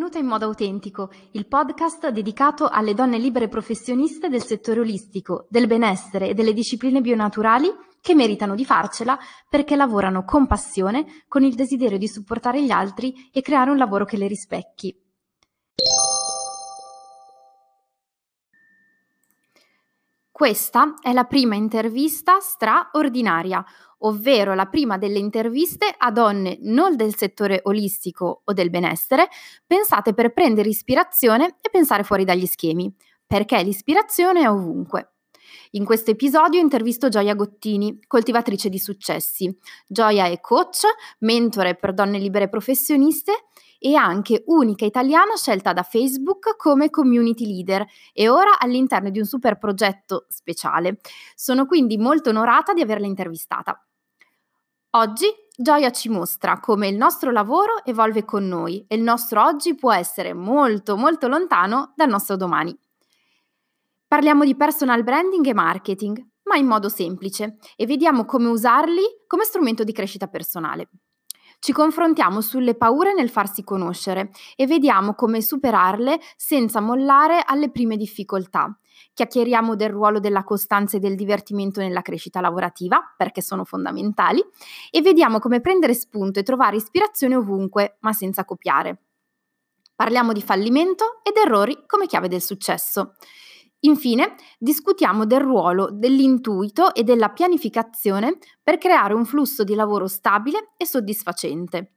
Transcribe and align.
benvenuta 0.00 0.18
in 0.24 0.30
Modo 0.30 0.46
Autentico, 0.46 1.10
il 1.32 1.46
podcast 1.46 2.08
dedicato 2.08 2.68
alle 2.68 2.94
donne 2.94 3.18
libere 3.18 3.48
professioniste 3.48 4.30
del 4.30 4.42
settore 4.42 4.80
olistico, 4.80 5.46
del 5.50 5.66
benessere 5.66 6.30
e 6.30 6.32
delle 6.32 6.54
discipline 6.54 7.02
bionaturali 7.02 7.70
che 8.00 8.14
meritano 8.14 8.54
di 8.54 8.64
farcela 8.64 9.18
perché 9.46 9.76
lavorano 9.76 10.24
con 10.24 10.46
passione, 10.46 11.24
con 11.28 11.42
il 11.42 11.54
desiderio 11.54 11.98
di 11.98 12.08
supportare 12.08 12.62
gli 12.62 12.70
altri 12.70 13.28
e 13.30 13.42
creare 13.42 13.70
un 13.70 13.76
lavoro 13.76 14.06
che 14.06 14.16
le 14.16 14.26
rispecchi. 14.26 14.98
Questa 20.30 20.94
è 21.02 21.12
la 21.12 21.24
prima 21.24 21.56
intervista 21.56 22.40
straordinaria, 22.40 23.62
ovvero 24.00 24.54
la 24.54 24.66
prima 24.66 24.98
delle 24.98 25.18
interviste 25.18 25.86
a 25.96 26.10
donne 26.10 26.58
non 26.62 26.96
del 26.96 27.16
settore 27.16 27.60
olistico 27.64 28.42
o 28.44 28.52
del 28.52 28.70
benessere, 28.70 29.28
pensate 29.66 30.14
per 30.14 30.32
prendere 30.32 30.68
ispirazione 30.68 31.56
e 31.60 31.70
pensare 31.70 32.04
fuori 32.04 32.24
dagli 32.24 32.46
schemi, 32.46 32.94
perché 33.26 33.62
l'ispirazione 33.62 34.42
è 34.42 34.50
ovunque. 34.50 35.12
In 35.72 35.84
questo 35.84 36.10
episodio 36.10 36.60
intervisto 36.60 37.08
Gioia 37.08 37.34
Gottini, 37.34 38.00
coltivatrice 38.06 38.68
di 38.68 38.78
successi. 38.78 39.56
Gioia 39.86 40.26
è 40.26 40.40
coach, 40.40 40.82
mentore 41.20 41.76
per 41.76 41.94
donne 41.94 42.18
libere 42.18 42.48
professioniste 42.48 43.32
e 43.78 43.94
anche 43.94 44.42
unica 44.46 44.84
italiana 44.84 45.36
scelta 45.36 45.72
da 45.72 45.82
Facebook 45.82 46.56
come 46.56 46.90
community 46.90 47.46
leader 47.46 47.86
e 48.12 48.28
ora 48.28 48.58
all'interno 48.58 49.10
di 49.10 49.18
un 49.18 49.24
super 49.24 49.58
progetto 49.58 50.26
speciale. 50.28 50.98
Sono 51.34 51.66
quindi 51.66 51.96
molto 51.96 52.30
onorata 52.30 52.74
di 52.74 52.82
averla 52.82 53.06
intervistata. 53.06 53.82
Oggi 54.94 55.26
Gioia 55.56 55.92
ci 55.92 56.08
mostra 56.08 56.58
come 56.58 56.88
il 56.88 56.96
nostro 56.96 57.30
lavoro 57.30 57.84
evolve 57.84 58.24
con 58.24 58.48
noi 58.48 58.84
e 58.88 58.96
il 58.96 59.02
nostro 59.02 59.40
oggi 59.44 59.76
può 59.76 59.92
essere 59.92 60.32
molto 60.32 60.96
molto 60.96 61.28
lontano 61.28 61.92
dal 61.94 62.08
nostro 62.08 62.34
domani. 62.36 62.76
Parliamo 64.08 64.44
di 64.44 64.56
personal 64.56 65.04
branding 65.04 65.46
e 65.46 65.54
marketing, 65.54 66.26
ma 66.42 66.56
in 66.56 66.66
modo 66.66 66.88
semplice, 66.88 67.58
e 67.76 67.86
vediamo 67.86 68.24
come 68.24 68.48
usarli 68.48 69.02
come 69.28 69.44
strumento 69.44 69.84
di 69.84 69.92
crescita 69.92 70.26
personale. 70.26 70.88
Ci 71.60 71.70
confrontiamo 71.70 72.40
sulle 72.40 72.74
paure 72.74 73.14
nel 73.14 73.30
farsi 73.30 73.62
conoscere 73.62 74.32
e 74.56 74.66
vediamo 74.66 75.14
come 75.14 75.40
superarle 75.40 76.18
senza 76.34 76.80
mollare 76.80 77.44
alle 77.46 77.70
prime 77.70 77.96
difficoltà. 77.96 78.76
Chiacchieriamo 79.14 79.76
del 79.76 79.90
ruolo 79.90 80.20
della 80.20 80.44
costanza 80.44 80.96
e 80.96 81.00
del 81.00 81.14
divertimento 81.14 81.80
nella 81.80 82.02
crescita 82.02 82.40
lavorativa, 82.40 83.14
perché 83.16 83.42
sono 83.42 83.64
fondamentali, 83.64 84.44
e 84.90 85.02
vediamo 85.02 85.38
come 85.38 85.60
prendere 85.60 85.94
spunto 85.94 86.38
e 86.38 86.42
trovare 86.42 86.76
ispirazione 86.76 87.36
ovunque, 87.36 87.96
ma 88.00 88.12
senza 88.12 88.44
copiare. 88.44 89.02
Parliamo 89.94 90.32
di 90.32 90.42
fallimento 90.42 91.20
ed 91.22 91.36
errori 91.36 91.84
come 91.86 92.06
chiave 92.06 92.28
del 92.28 92.40
successo. 92.40 93.14
Infine, 93.80 94.34
discutiamo 94.58 95.24
del 95.24 95.40
ruolo 95.40 95.88
dell'intuito 95.90 96.94
e 96.94 97.02
della 97.02 97.30
pianificazione 97.30 98.38
per 98.62 98.76
creare 98.76 99.14
un 99.14 99.24
flusso 99.24 99.64
di 99.64 99.74
lavoro 99.74 100.06
stabile 100.06 100.72
e 100.76 100.86
soddisfacente. 100.86 101.94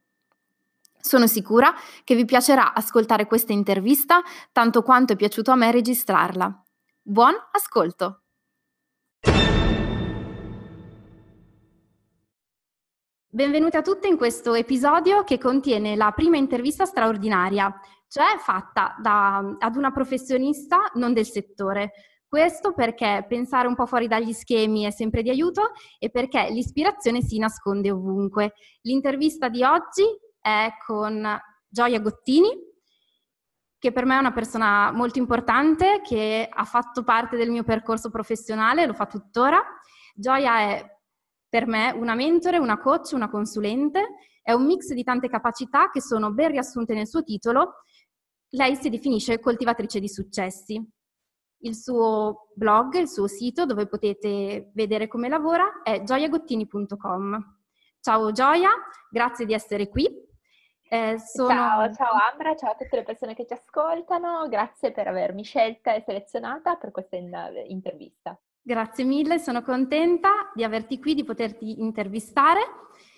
Sono 0.98 1.28
sicura 1.28 1.74
che 2.06 2.16
vi 2.16 2.24
piacerà 2.24 2.74
ascoltare 2.74 3.26
questa 3.26 3.52
intervista 3.52 4.22
tanto 4.54 4.82
quanto 4.84 5.12
è 5.12 5.16
piaciuto 5.18 5.52
a 5.52 5.56
me 5.56 5.70
registrarla. 5.70 6.63
Buon 7.06 7.34
ascolto! 7.52 8.22
Benvenute 13.28 13.76
a 13.76 13.82
tutte 13.82 14.08
in 14.08 14.16
questo 14.16 14.54
episodio 14.54 15.26
che 15.26 15.38
contiene 15.38 15.98
la 15.98 16.12
prima 16.12 16.38
intervista 16.38 16.86
straordinaria 16.86 17.78
cioè 18.08 18.38
fatta 18.40 18.96
da, 19.02 19.58
ad 19.60 19.76
una 19.76 19.92
professionista 19.92 20.92
non 20.94 21.12
del 21.12 21.26
settore. 21.26 21.92
Questo 22.26 22.72
perché 22.72 23.26
pensare 23.28 23.68
un 23.68 23.76
po' 23.76 23.86
fuori 23.86 24.08
dagli 24.08 24.32
schemi 24.32 24.84
è 24.84 24.92
sempre 24.92 25.24
di 25.24 25.30
aiuto 25.30 25.72
e 26.00 26.10
perché 26.10 26.50
l'ispirazione 26.52 27.22
si 27.22 27.38
nasconde 27.38 27.92
ovunque. 27.92 28.54
L'intervista 28.84 29.50
di 29.50 29.62
oggi 29.62 30.06
è 30.40 30.70
con 30.88 31.38
Gioia 31.68 32.00
Gottini, 32.00 32.50
che 33.84 33.92
per 33.92 34.06
me 34.06 34.16
è 34.16 34.20
una 34.20 34.32
persona 34.32 34.94
molto 34.94 35.20
importante, 35.20 36.00
che 36.02 36.48
ha 36.50 36.64
fatto 36.64 37.04
parte 37.04 37.36
del 37.36 37.52
mio 37.52 37.64
percorso 37.64 38.10
professionale, 38.10 38.86
lo 38.86 38.94
fa 38.94 39.08
tuttora. 39.08 39.62
Gioia 40.16 40.60
è 40.60 40.86
per 41.50 41.68
me 41.68 41.92
una 41.92 42.16
mentore, 42.16 42.60
una 42.60 42.80
coach, 42.80 43.12
una 43.12 43.30
consulente, 43.30 44.16
è 44.42 44.54
un 44.54 44.66
mix 44.66 44.94
di 44.94 45.04
tante 45.04 45.28
capacità 45.28 45.90
che 45.90 46.02
sono 46.02 46.32
ben 46.32 46.52
riassunte 46.52 46.94
nel 46.94 47.10
suo 47.10 47.24
titolo 47.24 47.74
lei 48.52 48.76
si 48.76 48.90
definisce 48.90 49.40
coltivatrice 49.40 50.00
di 50.00 50.08
successi. 50.08 50.82
Il 51.64 51.76
suo 51.76 52.52
blog, 52.56 52.94
il 52.96 53.10
suo 53.10 53.28
sito 53.28 53.66
dove 53.66 53.88
potete 53.88 54.72
vedere 54.74 55.10
come 55.10 55.28
lavora 55.28 55.82
è 55.82 56.04
gioiagottini.com. 56.04 57.58
Ciao 58.00 58.32
Gioia, 58.32 58.70
grazie 59.10 59.46
di 59.46 59.54
essere 59.54 59.90
qui. 59.90 60.08
Eh, 60.94 61.18
sono... 61.18 61.50
Ciao, 61.50 61.92
ciao 61.92 62.12
Ambra, 62.32 62.56
ciao 62.56 62.74
a 62.74 62.76
tutte 62.76 62.98
le 62.98 63.02
persone 63.02 63.34
che 63.34 63.48
ci 63.48 63.54
ascoltano, 63.54 64.48
grazie 64.48 64.92
per 64.92 65.08
avermi 65.08 65.44
scelta 65.44 65.96
e 65.96 66.04
selezionata 66.06 66.76
per 66.76 66.92
questa 66.92 67.16
in- 67.16 67.34
intervista. 67.66 68.40
Grazie 68.62 69.04
mille, 69.04 69.40
sono 69.40 69.64
contenta 69.64 70.52
di 70.54 70.64
averti 70.64 71.00
qui, 71.00 71.16
di 71.16 71.24
poterti 71.24 71.82
intervistare. 71.82 72.62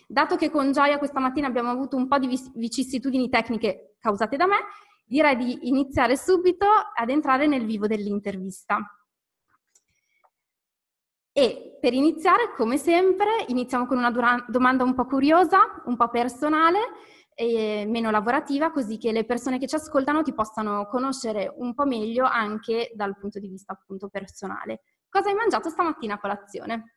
Dato 0.08 0.38
che 0.38 0.50
con 0.50 0.72
Gioia 0.72 0.98
questa 0.98 1.20
mattina 1.20 1.48
abbiamo 1.48 1.70
avuto 1.70 1.98
un 1.98 2.08
po' 2.08 2.18
di 2.18 2.40
vicissitudini 2.54 3.28
tecniche 3.28 3.98
causate 4.00 4.38
da 4.38 4.46
me, 4.46 4.60
direi 5.04 5.36
di 5.36 5.68
iniziare 5.68 6.16
subito 6.16 6.68
ad 6.94 7.10
entrare 7.10 7.46
nel 7.46 7.66
vivo 7.66 7.88
dell'intervista. 7.88 8.80
E 11.34 11.78
per 11.82 11.92
iniziare, 11.92 12.54
come 12.56 12.78
sempre, 12.78 13.44
iniziamo 13.48 13.86
con 13.86 13.98
una 13.98 14.12
dura- 14.12 14.46
domanda 14.48 14.86
un 14.86 14.94
po' 14.94 15.04
curiosa, 15.04 15.84
un 15.88 15.98
po' 15.98 16.08
personale 16.08 16.80
e 17.36 17.86
meno 17.86 18.10
lavorativa, 18.10 18.72
così 18.72 18.98
che 18.98 19.12
le 19.12 19.26
persone 19.26 19.60
che 19.60 19.68
ci 19.68 19.76
ascoltano 19.76 20.24
ti 20.24 20.34
possano 20.34 20.88
conoscere 20.88 21.54
un 21.58 21.74
po' 21.74 21.86
meglio 21.86 22.26
anche 22.26 22.92
dal 22.96 23.18
punto 23.18 23.40
di 23.40 23.50
vista 23.50 23.74
appunto 23.74 24.08
personale. 24.08 24.82
Cosa 25.10 25.30
hai 25.30 25.36
mangiato 25.36 25.70
stamattina 25.70 26.16
a 26.16 26.20
colazione? 26.20 26.96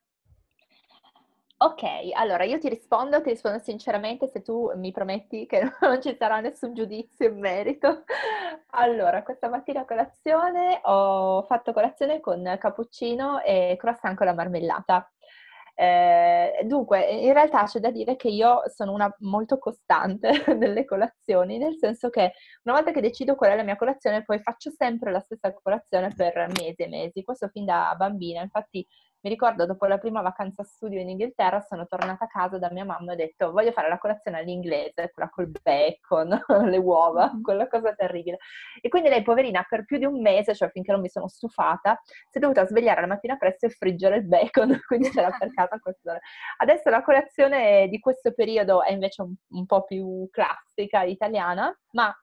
Ok, 1.60 1.82
allora 2.14 2.44
io 2.44 2.60
ti 2.60 2.68
rispondo, 2.68 3.20
ti 3.20 3.30
rispondo 3.30 3.58
sinceramente 3.58 4.28
se 4.28 4.42
tu 4.42 4.70
mi 4.76 4.92
prometti 4.92 5.44
che 5.44 5.60
non 5.82 6.00
ci 6.00 6.14
sarà 6.16 6.38
nessun 6.38 6.72
giudizio 6.72 7.26
in 7.26 7.40
merito. 7.40 8.04
Allora, 8.70 9.24
questa 9.24 9.48
mattina 9.48 9.80
a 9.80 9.84
colazione 9.84 10.80
ho 10.84 11.42
fatto 11.42 11.72
colazione 11.72 12.20
con 12.20 12.56
cappuccino 12.60 13.42
e 13.42 13.74
croissant 13.76 14.16
con 14.16 14.26
la 14.26 14.34
marmellata. 14.34 15.10
Eh, 15.80 16.62
dunque, 16.64 17.04
in 17.08 17.32
realtà 17.32 17.62
c'è 17.62 17.78
da 17.78 17.92
dire 17.92 18.16
che 18.16 18.26
io 18.28 18.62
sono 18.66 18.92
una 18.92 19.14
molto 19.20 19.58
costante 19.58 20.28
nelle 20.58 20.84
colazioni, 20.84 21.56
nel 21.56 21.76
senso 21.76 22.10
che 22.10 22.32
una 22.64 22.74
volta 22.74 22.90
che 22.90 23.00
decido 23.00 23.36
qual 23.36 23.52
è 23.52 23.56
la 23.56 23.62
mia 23.62 23.76
colazione, 23.76 24.24
poi 24.24 24.40
faccio 24.40 24.72
sempre 24.72 25.12
la 25.12 25.20
stessa 25.20 25.52
colazione 25.52 26.12
per 26.16 26.48
mesi 26.56 26.82
e 26.82 26.88
mesi. 26.88 27.22
Questo 27.22 27.46
fin 27.46 27.64
da 27.64 27.94
bambina, 27.96 28.42
infatti 28.42 28.84
mi 29.20 29.30
ricordo 29.30 29.66
dopo 29.66 29.86
la 29.86 29.98
prima 29.98 30.20
vacanza 30.20 30.62
studio 30.62 31.00
in 31.00 31.08
Inghilterra 31.08 31.60
sono 31.60 31.86
tornata 31.86 32.26
a 32.26 32.28
casa 32.28 32.58
da 32.58 32.70
mia 32.70 32.84
mamma 32.84 33.10
e 33.10 33.14
ho 33.14 33.16
detto 33.16 33.50
voglio 33.50 33.72
fare 33.72 33.88
la 33.88 33.98
colazione 33.98 34.38
all'inglese, 34.38 35.10
quella 35.12 35.28
col 35.28 35.50
bacon, 35.50 36.40
le 36.70 36.76
uova, 36.76 37.30
mm-hmm. 37.32 37.42
quella 37.42 37.66
cosa 37.66 37.94
terribile. 37.94 38.38
E 38.80 38.88
quindi 38.88 39.08
lei, 39.08 39.22
poverina, 39.22 39.64
per 39.68 39.84
più 39.84 39.98
di 39.98 40.04
un 40.04 40.20
mese, 40.20 40.54
cioè 40.54 40.70
finché 40.70 40.92
non 40.92 41.00
mi 41.00 41.08
sono 41.08 41.26
stufata, 41.26 42.00
si 42.04 42.38
è 42.38 42.40
dovuta 42.40 42.66
svegliare 42.66 43.00
la 43.00 43.08
mattina 43.08 43.36
presto 43.36 43.66
e 43.66 43.70
friggere 43.70 44.16
il 44.16 44.26
bacon, 44.26 44.78
quindi 44.86 45.10
c'era 45.10 45.30
per 45.36 45.52
casa 45.52 45.78
questo. 45.80 46.12
Adesso 46.58 46.88
la 46.88 47.02
colazione 47.02 47.88
di 47.88 47.98
questo 47.98 48.32
periodo 48.32 48.82
è 48.84 48.92
invece 48.92 49.22
un, 49.22 49.34
un 49.50 49.66
po' 49.66 49.82
più 49.82 50.28
classica 50.30 51.02
italiana, 51.02 51.76
ma 51.92 52.14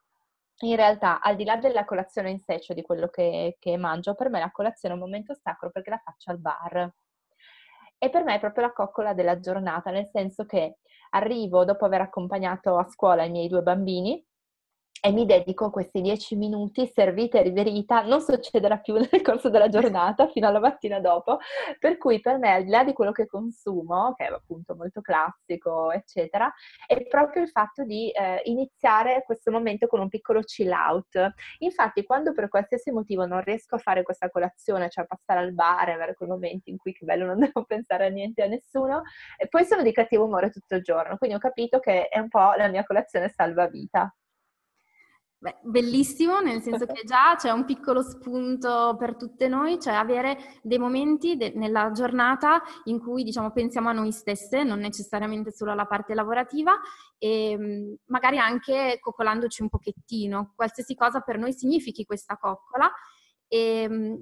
in 0.60 0.76
realtà, 0.76 1.22
al 1.22 1.36
di 1.36 1.44
là 1.44 1.58
della 1.58 1.86
colazione 1.86 2.30
in 2.30 2.40
sé, 2.40 2.62
cioè 2.62 2.76
di 2.76 2.82
quello 2.82 3.08
che, 3.08 3.58
che 3.60 3.78
mangio, 3.78 4.16
per 4.16 4.30
me 4.30 4.40
la 4.40 4.52
colazione 4.52 4.96
è 4.96 4.98
un 4.98 5.04
momento 5.04 5.36
sacro 5.36 5.70
perché 5.72 5.90
la 5.90 6.02
faccio 6.04 6.32
al 6.32 6.40
bar. 6.40 6.94
E 7.98 8.10
per 8.10 8.24
me 8.24 8.36
è 8.36 8.40
proprio 8.40 8.66
la 8.66 8.74
coccola 8.74 9.14
della 9.14 9.40
giornata, 9.40 9.92
nel 9.92 10.08
senso 10.08 10.46
che 10.46 10.78
arrivo 11.12 11.66
dopo 11.66 11.86
aver 11.86 12.02
accompagnato 12.02 12.78
a 12.78 12.88
scuola 12.90 13.24
i 13.24 13.32
miei 13.32 13.48
due 13.48 13.62
bambini 13.62 14.24
e 15.02 15.12
mi 15.12 15.26
dedico 15.26 15.70
questi 15.70 16.02
dieci 16.02 16.36
minuti 16.36 16.88
servita 16.88 17.38
e 17.38 17.44
riverita, 17.44 18.02
non 18.04 18.22
succederà 18.22 18.78
più 18.78 18.96
nel 19.12 19.22
corso 19.22 19.50
della 19.50 19.70
giornata 19.70 20.28
fino 20.30 20.48
alla 20.48 20.60
mattina 20.60 21.00
dopo, 21.00 21.38
per 21.80 21.98
cui 21.98 22.20
per 22.20 22.38
me 22.40 22.54
al 22.54 22.64
di 22.64 22.72
là 22.72 22.84
di 22.84 22.94
quello 22.94 23.12
che 23.12 23.28
consumo, 23.28 24.14
che 24.16 24.26
è 24.26 24.32
appunto 24.32 24.76
molto 24.76 25.02
classico, 25.02 25.92
eccetera, 25.92 26.52
è 26.88 27.06
proprio 27.08 27.44
il 27.44 27.50
fatto 27.50 27.84
di 27.84 28.10
eh, 28.10 28.42
iniziare 28.46 29.24
questo 29.26 29.52
momento 29.52 29.86
con 29.88 30.00
un 30.00 30.10
piccolo 30.10 30.42
chill 30.42 30.72
out. 30.72 31.34
Infatti 31.60 32.04
quando 32.04 32.34
per 32.34 32.50
qualsiasi 32.50 32.92
motivo 32.92 33.26
non 33.26 33.42
riesco 33.42 33.76
a 33.76 33.80
fare 33.80 34.02
questa 34.04 34.30
colazione, 34.30 34.90
cioè 34.90 35.06
passare 35.06 35.40
al 35.40 35.54
bar 35.54 35.90
avere 35.90 36.16
quei 36.16 36.30
momenti 36.30 36.72
in 36.72 36.78
cui 36.78 36.94
che 36.94 37.06
bello 37.06 37.26
non 37.26 37.38
devo 37.40 37.64
pensare 37.66 38.08
a 38.08 38.10
niente 38.10 38.42
e 38.42 38.46
a 38.46 38.48
nessuno, 38.48 39.04
e 39.38 39.48
poi 39.48 39.66
sono 39.66 39.84
di 39.84 39.92
cattivo 39.92 40.26
umore 40.26 40.50
tutto 40.50 40.76
il 40.76 40.82
giorno, 40.82 41.18
quindi 41.18 41.36
ho 41.36 41.40
capito 41.40 41.80
che 41.80 42.08
è 42.08 42.20
un 42.20 42.30
po' 42.30 42.54
la 42.58 42.68
mia 42.70 42.84
colazione 42.84 43.30
salvavita. 43.30 44.12
Beh, 45.46 45.58
bellissimo, 45.62 46.40
nel 46.40 46.60
senso 46.64 46.88
che 46.88 47.04
già 47.06 47.36
c'è 47.38 47.52
un 47.52 47.66
piccolo 47.66 48.02
spunto 48.02 48.96
per 48.98 49.16
tutte 49.16 49.48
noi, 49.48 49.80
cioè 49.80 49.94
avere 49.94 50.40
dei 50.64 50.80
momenti 50.80 51.38
de- 51.38 51.52
nella 51.54 51.92
giornata 51.92 52.64
in 52.86 53.00
cui 53.00 53.24
diciamo, 53.24 53.52
pensiamo 53.52 53.90
a 53.90 53.92
noi 53.92 54.12
stesse, 54.12 54.64
non 54.64 54.80
necessariamente 54.80 55.52
solo 55.52 55.72
alla 55.72 55.86
parte 55.86 56.16
lavorativa, 56.16 56.80
e 57.20 57.56
mm, 57.56 57.94
magari 58.06 58.40
anche 58.40 58.98
coccolandoci 59.00 59.62
un 59.62 59.70
pochettino, 59.70 60.54
qualsiasi 60.56 60.96
cosa 60.96 61.20
per 61.20 61.38
noi 61.38 61.54
significhi 61.54 62.06
questa 62.06 62.38
coccola. 62.38 62.92
E, 63.48 63.88
mm, 63.88 64.16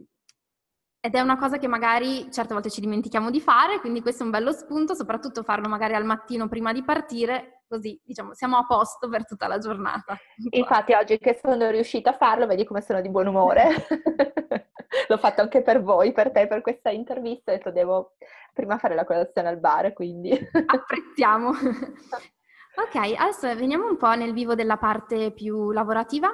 ed 1.05 1.15
è 1.15 1.19
una 1.19 1.37
cosa 1.37 1.57
che 1.57 1.67
magari 1.67 2.31
certe 2.31 2.53
volte 2.53 2.69
ci 2.69 2.79
dimentichiamo 2.79 3.29
di 3.29 3.41
fare, 3.41 3.81
quindi 3.81 4.01
questo 4.01 4.21
è 4.21 4.25
un 4.25 4.31
bello 4.31 4.53
spunto, 4.53 4.95
soprattutto 4.95 5.43
farlo 5.43 5.67
magari 5.67 5.95
al 5.95 6.05
mattino 6.05 6.47
prima 6.47 6.71
di 6.71 6.81
partire, 6.81 7.63
così 7.67 7.99
diciamo 8.05 8.33
siamo 8.33 8.55
a 8.55 8.65
posto 8.65 9.09
per 9.09 9.25
tutta 9.25 9.47
la 9.47 9.57
giornata. 9.57 10.17
Infatti 10.51 10.93
oggi 10.93 11.17
che 11.17 11.37
sono 11.43 11.69
riuscita 11.71 12.11
a 12.11 12.15
farlo, 12.15 12.47
vedi 12.47 12.63
come 12.63 12.79
sono 12.79 13.01
di 13.01 13.09
buon 13.09 13.27
umore. 13.27 13.85
L'ho 15.09 15.17
fatto 15.17 15.41
anche 15.41 15.61
per 15.61 15.83
voi, 15.83 16.13
per 16.13 16.31
te, 16.31 16.47
per 16.47 16.61
questa 16.61 16.89
intervista, 16.89 17.51
ho 17.51 17.55
detto 17.55 17.71
devo 17.71 18.13
prima 18.53 18.77
fare 18.77 18.95
la 18.95 19.03
colazione 19.03 19.49
al 19.49 19.59
bar, 19.59 19.91
quindi... 19.91 20.31
Apprezziamo. 20.31 21.49
ok, 22.79 22.95
adesso 23.17 23.53
veniamo 23.55 23.89
un 23.89 23.97
po' 23.97 24.13
nel 24.15 24.31
vivo 24.31 24.55
della 24.55 24.77
parte 24.77 25.33
più 25.33 25.71
lavorativa. 25.71 26.29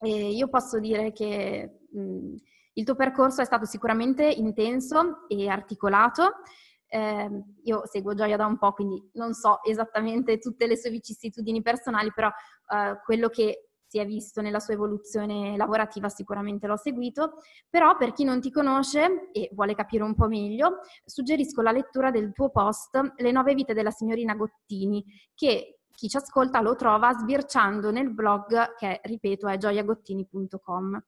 E 0.00 0.30
io 0.30 0.48
posso 0.48 0.80
dire 0.80 1.12
che... 1.12 1.82
Mh, 1.92 2.34
il 2.74 2.84
tuo 2.84 2.94
percorso 2.94 3.40
è 3.42 3.44
stato 3.44 3.64
sicuramente 3.64 4.24
intenso 4.24 5.26
e 5.28 5.48
articolato. 5.48 6.42
Eh, 6.86 7.30
io 7.62 7.82
seguo 7.86 8.14
Gioia 8.14 8.36
da 8.36 8.46
un 8.46 8.58
po', 8.58 8.72
quindi 8.72 9.10
non 9.14 9.32
so 9.32 9.62
esattamente 9.62 10.38
tutte 10.38 10.66
le 10.66 10.76
sue 10.76 10.90
vicissitudini 10.90 11.62
personali, 11.62 12.12
però 12.12 12.28
eh, 12.28 13.00
quello 13.04 13.28
che 13.28 13.70
si 13.90 13.98
è 13.98 14.06
visto 14.06 14.40
nella 14.40 14.60
sua 14.60 14.74
evoluzione 14.74 15.56
lavorativa 15.56 16.08
sicuramente 16.08 16.68
l'ho 16.68 16.76
seguito, 16.76 17.38
però 17.68 17.96
per 17.96 18.12
chi 18.12 18.22
non 18.22 18.40
ti 18.40 18.52
conosce 18.52 19.30
e 19.32 19.50
vuole 19.52 19.74
capire 19.74 20.04
un 20.04 20.14
po' 20.14 20.28
meglio, 20.28 20.78
suggerisco 21.04 21.60
la 21.60 21.72
lettura 21.72 22.12
del 22.12 22.32
tuo 22.32 22.50
post 22.50 23.14
Le 23.16 23.32
nove 23.32 23.52
vite 23.54 23.74
della 23.74 23.90
signorina 23.90 24.34
Gottini, 24.34 25.04
che 25.34 25.80
chi 25.92 26.08
ci 26.08 26.16
ascolta 26.16 26.60
lo 26.60 26.76
trova 26.76 27.12
sbirciando 27.12 27.90
nel 27.90 28.14
blog 28.14 28.76
che, 28.76 29.00
ripeto, 29.02 29.48
è 29.48 29.56
gioiagottini.com. 29.56 31.04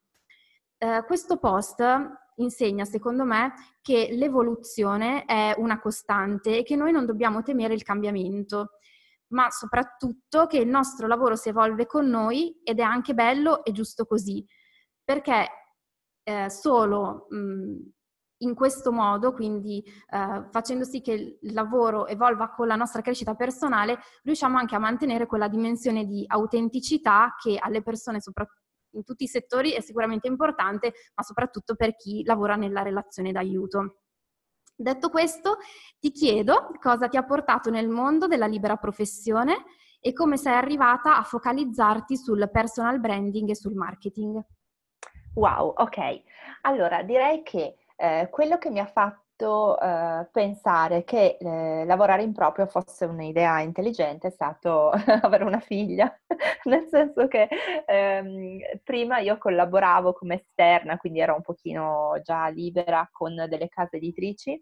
Eh, 0.82 1.04
questo 1.06 1.36
post 1.36 1.80
insegna, 2.36 2.84
secondo 2.84 3.24
me, 3.24 3.52
che 3.80 4.08
l'evoluzione 4.10 5.24
è 5.26 5.54
una 5.58 5.78
costante 5.78 6.58
e 6.58 6.62
che 6.64 6.74
noi 6.74 6.90
non 6.90 7.06
dobbiamo 7.06 7.42
temere 7.44 7.72
il 7.74 7.84
cambiamento, 7.84 8.78
ma 9.28 9.48
soprattutto 9.50 10.48
che 10.48 10.58
il 10.58 10.66
nostro 10.66 11.06
lavoro 11.06 11.36
si 11.36 11.50
evolve 11.50 11.86
con 11.86 12.06
noi 12.08 12.60
ed 12.64 12.80
è 12.80 12.82
anche 12.82 13.14
bello 13.14 13.62
e 13.64 13.70
giusto 13.70 14.06
così, 14.06 14.44
perché 15.04 15.46
eh, 16.24 16.50
solo 16.50 17.26
mh, 17.30 17.76
in 18.38 18.54
questo 18.56 18.90
modo, 18.90 19.32
quindi 19.34 19.84
eh, 19.84 20.48
facendo 20.50 20.82
sì 20.82 21.00
che 21.00 21.38
il 21.40 21.52
lavoro 21.52 22.08
evolva 22.08 22.50
con 22.50 22.66
la 22.66 22.74
nostra 22.74 23.02
crescita 23.02 23.36
personale, 23.36 24.00
riusciamo 24.24 24.58
anche 24.58 24.74
a 24.74 24.80
mantenere 24.80 25.26
quella 25.26 25.46
dimensione 25.46 26.06
di 26.06 26.24
autenticità 26.26 27.36
che 27.40 27.56
alle 27.60 27.82
persone, 27.82 28.20
soprattutto 28.20 28.61
in 28.92 29.04
tutti 29.04 29.24
i 29.24 29.28
settori 29.28 29.72
è 29.72 29.80
sicuramente 29.80 30.26
importante, 30.26 30.92
ma 31.14 31.22
soprattutto 31.22 31.74
per 31.74 31.96
chi 31.96 32.24
lavora 32.24 32.56
nella 32.56 32.82
relazione 32.82 33.32
d'aiuto. 33.32 33.98
Detto 34.74 35.10
questo, 35.10 35.58
ti 35.98 36.10
chiedo 36.10 36.70
cosa 36.80 37.08
ti 37.08 37.16
ha 37.16 37.24
portato 37.24 37.70
nel 37.70 37.88
mondo 37.88 38.26
della 38.26 38.46
libera 38.46 38.76
professione 38.76 39.64
e 40.00 40.12
come 40.12 40.36
sei 40.36 40.54
arrivata 40.54 41.16
a 41.16 41.22
focalizzarti 41.22 42.16
sul 42.16 42.50
personal 42.50 42.98
branding 42.98 43.50
e 43.50 43.54
sul 43.54 43.74
marketing. 43.74 44.44
Wow, 45.34 45.74
ok. 45.76 46.22
Allora, 46.62 47.02
direi 47.02 47.42
che 47.42 47.76
eh, 47.96 48.28
quello 48.30 48.58
che 48.58 48.70
mi 48.70 48.80
ha 48.80 48.86
fatto 48.86 49.21
fatto 49.42 49.78
eh, 49.80 50.28
pensare 50.30 51.04
che 51.04 51.36
eh, 51.40 51.84
lavorare 51.84 52.22
in 52.22 52.32
proprio 52.32 52.66
fosse 52.66 53.04
un'idea 53.04 53.60
intelligente 53.60 54.28
è 54.28 54.30
stato 54.30 54.90
avere 55.22 55.44
una 55.44 55.60
figlia, 55.60 56.12
nel 56.64 56.86
senso 56.88 57.26
che 57.26 57.48
ehm, 57.86 58.58
prima 58.84 59.18
io 59.18 59.38
collaboravo 59.38 60.12
come 60.12 60.36
esterna, 60.36 60.96
quindi 60.96 61.20
ero 61.20 61.34
un 61.34 61.42
pochino 61.42 62.20
già 62.22 62.48
libera 62.48 63.08
con 63.10 63.34
delle 63.48 63.68
case 63.68 63.96
editrici 63.96 64.60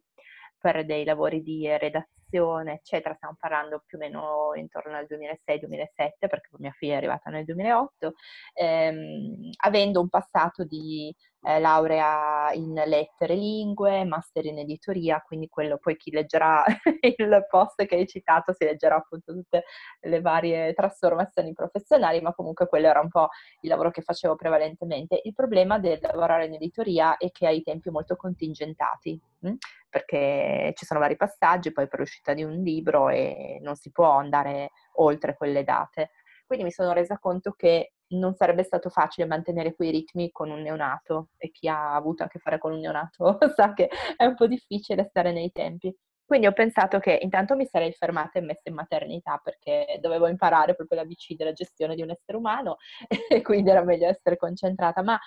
per 0.58 0.84
dei 0.84 1.04
lavori 1.04 1.42
di 1.42 1.66
redazione, 1.78 2.74
eccetera. 2.74 3.14
Stiamo 3.14 3.36
parlando 3.38 3.82
più 3.86 3.96
o 3.98 4.00
meno 4.00 4.50
intorno 4.54 4.96
al 4.96 5.06
2006-2007, 5.08 6.28
perché 6.28 6.48
mia 6.58 6.70
figlia 6.72 6.94
è 6.94 6.96
arrivata 6.96 7.30
nel 7.30 7.44
2008, 7.44 8.12
ehm, 8.54 9.50
avendo 9.64 10.00
un 10.00 10.08
passato 10.10 10.64
di 10.64 11.14
eh, 11.42 11.58
laurea 11.58 12.52
in 12.52 12.74
lettere 12.86 13.32
e 13.34 13.36
lingue, 13.36 14.04
master 14.04 14.44
in 14.46 14.58
editoria, 14.58 15.22
quindi 15.26 15.48
quello 15.48 15.78
poi 15.78 15.96
chi 15.96 16.10
leggerà 16.10 16.64
il 17.00 17.46
post 17.48 17.84
che 17.86 17.96
hai 17.96 18.06
citato 18.06 18.52
si 18.52 18.64
leggerà 18.64 18.96
appunto 18.96 19.32
tutte 19.32 19.64
le 20.00 20.20
varie 20.20 20.72
trasformazioni 20.74 21.52
professionali, 21.52 22.20
ma 22.20 22.34
comunque 22.34 22.66
quello 22.66 22.88
era 22.88 23.00
un 23.00 23.08
po' 23.08 23.28
il 23.62 23.70
lavoro 23.70 23.90
che 23.90 24.02
facevo 24.02 24.34
prevalentemente. 24.36 25.20
Il 25.24 25.34
problema 25.34 25.78
del 25.78 25.98
lavorare 26.00 26.46
in 26.46 26.54
editoria 26.54 27.16
è 27.16 27.30
che 27.30 27.46
hai 27.46 27.62
tempi 27.62 27.90
molto 27.90 28.16
contingentati, 28.16 29.20
mh? 29.40 29.52
perché 29.88 30.72
ci 30.76 30.86
sono 30.86 31.00
vari 31.00 31.16
passaggi, 31.16 31.72
poi 31.72 31.88
per 31.88 31.98
l'uscita 31.98 32.32
di 32.32 32.44
un 32.44 32.62
libro 32.62 33.08
e 33.08 33.58
non 33.60 33.74
si 33.74 33.90
può 33.90 34.10
andare 34.10 34.70
oltre 34.94 35.36
quelle 35.36 35.64
date. 35.64 36.10
Quindi 36.46 36.64
mi 36.64 36.72
sono 36.72 36.92
resa 36.92 37.18
conto 37.18 37.52
che 37.52 37.92
non 38.10 38.34
sarebbe 38.34 38.62
stato 38.62 38.88
facile 38.90 39.26
mantenere 39.26 39.74
quei 39.74 39.90
ritmi 39.90 40.30
con 40.30 40.50
un 40.50 40.62
neonato 40.62 41.28
e 41.36 41.50
chi 41.50 41.68
ha 41.68 41.94
avuto 41.94 42.24
a 42.24 42.28
che 42.28 42.38
fare 42.38 42.58
con 42.58 42.72
un 42.72 42.80
neonato 42.80 43.38
sa 43.54 43.72
che 43.72 43.88
è 44.16 44.24
un 44.24 44.34
po' 44.34 44.46
difficile 44.46 45.04
stare 45.04 45.32
nei 45.32 45.50
tempi. 45.52 45.94
Quindi 46.30 46.46
ho 46.46 46.52
pensato 46.52 47.00
che 47.00 47.18
intanto 47.22 47.56
mi 47.56 47.66
sarei 47.66 47.90
fermata 47.90 48.38
e 48.38 48.42
messa 48.42 48.68
in 48.68 48.74
maternità 48.74 49.40
perché 49.42 49.98
dovevo 50.00 50.28
imparare 50.28 50.76
proprio 50.76 51.00
la 51.00 51.04
BC 51.04 51.34
della 51.34 51.52
gestione 51.52 51.96
di 51.96 52.02
un 52.02 52.10
essere 52.10 52.38
umano 52.38 52.76
e 53.28 53.42
quindi 53.42 53.68
era 53.70 53.82
meglio 53.82 54.06
essere 54.06 54.36
concentrata. 54.36 55.02
Ma 55.02 55.18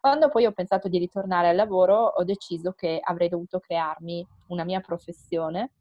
quando 0.00 0.30
poi 0.30 0.46
ho 0.46 0.52
pensato 0.52 0.88
di 0.88 0.96
ritornare 0.96 1.50
al 1.50 1.56
lavoro 1.56 2.06
ho 2.06 2.24
deciso 2.24 2.72
che 2.72 2.98
avrei 3.02 3.28
dovuto 3.28 3.60
crearmi 3.60 4.26
una 4.48 4.64
mia 4.64 4.80
professione 4.80 5.72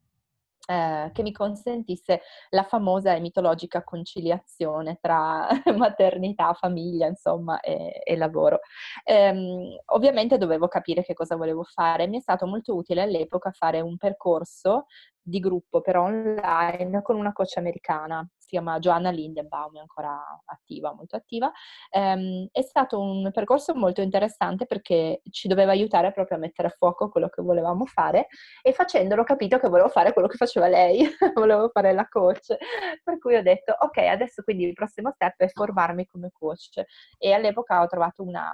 eh, 0.68 1.10
che 1.14 1.22
mi 1.22 1.32
consentisse 1.32 2.22
la 2.50 2.64
famosa 2.64 3.14
e 3.14 3.20
mitologica 3.20 3.84
conciliazione 3.84 4.98
tra 5.02 5.48
maternità, 5.78 6.54
famiglia, 6.54 7.08
insomma, 7.08 7.60
e, 7.60 8.02
e 8.04 8.16
lavoro. 8.18 8.60
Ehm, 9.04 9.78
ovviamente 9.88 10.38
dovevo 10.38 10.68
capire 10.68 11.04
che 11.04 11.14
cosa 11.14 11.36
volevo 11.36 11.64
fare. 11.64 12.08
Mi 12.08 12.18
è 12.18 12.22
stato 12.22 12.46
molto 12.48 12.76
utile 12.76 13.02
all'epoca 13.02 13.52
fare 13.52 13.82
un 13.82 13.98
percorso 13.98 14.86
di 15.28 15.40
gruppo 15.40 15.82
però 15.82 16.04
online 16.04 17.02
con 17.02 17.16
una 17.18 17.34
coach 17.34 17.58
americana, 17.58 18.28
si 18.38 18.50
chiama 18.50 18.78
Joanna 18.78 19.10
Lindenbaum, 19.10 19.76
è 19.76 19.80
ancora 19.80 20.22
attiva, 20.46 20.94
molto 20.94 21.16
attiva. 21.16 21.52
Um, 21.92 22.48
è 22.52 22.62
stato 22.62 23.00
un 23.02 23.32
percorso 23.32 23.74
molto 23.74 24.02
interessante 24.02 24.68
perché 24.68 25.22
ci 25.32 25.48
doveva 25.48 25.72
aiutare 25.72 26.12
proprio 26.12 26.38
a 26.38 26.40
mettere 26.40 26.68
a 26.68 26.72
fuoco 26.78 27.10
quello 27.10 27.30
che 27.30 27.42
volevamo 27.42 27.86
fare 27.86 28.28
e 28.62 28.72
facendolo 28.72 29.22
ho 29.22 29.26
capito 29.26 29.58
che 29.58 29.68
volevo 29.68 29.90
fare 29.90 30.14
quello 30.14 30.28
che 30.28 30.38
faceva 30.38 30.68
lei, 30.68 31.04
volevo 31.34 31.70
fare 31.70 31.92
la 31.94 32.08
coach. 32.08 32.56
Per 33.04 33.18
cui 33.18 33.36
ho 33.36 33.42
detto, 33.42 33.76
ok, 33.78 33.98
adesso 33.98 34.44
quindi 34.44 34.66
il 34.66 34.74
prossimo 34.74 35.12
step 35.12 35.38
è 35.38 35.48
formarmi 35.48 36.06
come 36.06 36.30
coach. 36.32 36.84
E 37.18 37.34
all'epoca 37.34 37.82
ho 37.82 37.88
trovato 37.88 38.22
una, 38.22 38.54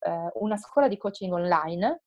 eh, 0.00 0.30
una 0.34 0.56
scuola 0.58 0.88
di 0.88 0.98
coaching 0.98 1.32
online 1.32 2.02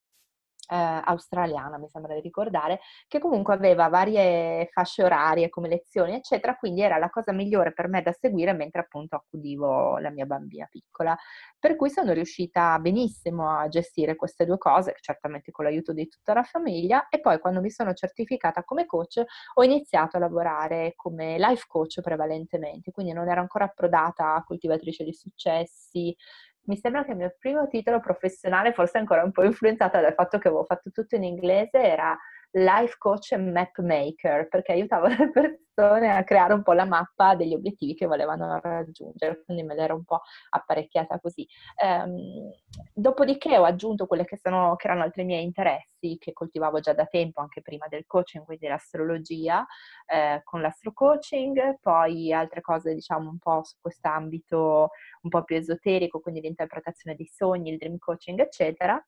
eh, 0.70 1.00
australiana, 1.04 1.78
mi 1.78 1.88
sembra 1.88 2.14
di 2.14 2.20
ricordare, 2.20 2.80
che 3.08 3.18
comunque 3.18 3.54
aveva 3.54 3.88
varie 3.88 4.68
fasce 4.72 5.02
orarie 5.02 5.48
come 5.48 5.68
lezioni, 5.68 6.14
eccetera, 6.14 6.56
quindi 6.56 6.82
era 6.82 6.96
la 6.98 7.10
cosa 7.10 7.32
migliore 7.32 7.72
per 7.72 7.88
me 7.88 8.02
da 8.02 8.12
seguire 8.12 8.52
mentre 8.52 8.82
appunto 8.82 9.16
accudivo 9.16 9.98
la 9.98 10.10
mia 10.10 10.26
bambina 10.26 10.66
piccola. 10.70 11.16
Per 11.58 11.76
cui 11.76 11.90
sono 11.90 12.12
riuscita 12.12 12.78
benissimo 12.78 13.50
a 13.50 13.68
gestire 13.68 14.16
queste 14.16 14.46
due 14.46 14.58
cose, 14.58 14.94
certamente 15.00 15.50
con 15.50 15.64
l'aiuto 15.64 15.92
di 15.92 16.06
tutta 16.08 16.32
la 16.34 16.42
famiglia, 16.42 17.08
e 17.08 17.20
poi 17.20 17.38
quando 17.40 17.60
mi 17.60 17.70
sono 17.70 17.92
certificata 17.92 18.62
come 18.64 18.86
coach 18.86 19.22
ho 19.54 19.62
iniziato 19.62 20.16
a 20.16 20.20
lavorare 20.20 20.92
come 20.96 21.36
life 21.38 21.64
coach 21.66 22.00
prevalentemente, 22.00 22.92
quindi 22.92 23.12
non 23.12 23.28
ero 23.28 23.40
ancora 23.40 23.64
approdata 23.64 24.34
a 24.34 24.44
coltivatrice 24.44 25.04
di 25.04 25.12
successi, 25.12 26.16
mi 26.64 26.76
sembra 26.76 27.04
che 27.04 27.12
il 27.12 27.16
mio 27.16 27.34
primo 27.38 27.66
titolo 27.68 28.00
professionale, 28.00 28.72
forse 28.72 28.98
ancora 28.98 29.22
un 29.22 29.32
po' 29.32 29.42
influenzata 29.42 30.00
dal 30.00 30.14
fatto 30.14 30.38
che 30.38 30.48
avevo 30.48 30.64
fatto 30.64 30.90
tutto 30.90 31.16
in 31.16 31.24
inglese, 31.24 31.78
era 31.82 32.16
life 32.52 32.96
coach 32.98 33.32
e 33.32 33.36
map 33.36 33.78
maker, 33.78 34.48
perché 34.48 34.72
aiutavo 34.72 35.06
le 35.08 35.30
persone 35.30 36.10
a 36.10 36.24
creare 36.24 36.52
un 36.52 36.62
po' 36.62 36.72
la 36.72 36.84
mappa 36.84 37.34
degli 37.34 37.54
obiettivi 37.54 37.94
che 37.94 38.06
volevano 38.06 38.58
raggiungere, 38.60 39.42
quindi 39.44 39.62
me 39.62 39.74
l'ero 39.74 39.94
un 39.94 40.04
po' 40.04 40.20
apparecchiata 40.50 41.18
così. 41.20 41.46
Um, 41.82 42.50
dopodiché 42.92 43.56
ho 43.56 43.64
aggiunto 43.64 44.06
quelle 44.06 44.24
che, 44.24 44.36
sono, 44.36 44.76
che 44.76 44.86
erano 44.88 45.02
altri 45.02 45.24
miei 45.24 45.44
interessi, 45.44 46.16
che 46.18 46.32
coltivavo 46.32 46.80
già 46.80 46.92
da 46.92 47.06
tempo, 47.06 47.40
anche 47.40 47.62
prima 47.62 47.86
del 47.88 48.04
coaching, 48.06 48.44
quindi 48.44 48.66
l'astrologia, 48.66 49.64
eh, 50.06 50.40
con 50.44 50.60
l'astrocoaching, 50.60 51.78
poi 51.80 52.32
altre 52.32 52.60
cose 52.60 52.94
diciamo 52.94 53.30
un 53.30 53.38
po' 53.38 53.62
su 53.64 53.76
quest'ambito 53.80 54.90
un 55.22 55.30
po' 55.30 55.44
più 55.44 55.56
esoterico, 55.56 56.20
quindi 56.20 56.40
l'interpretazione 56.40 57.16
dei 57.16 57.26
sogni, 57.26 57.70
il 57.70 57.78
dream 57.78 57.98
coaching, 57.98 58.38
eccetera, 58.40 59.02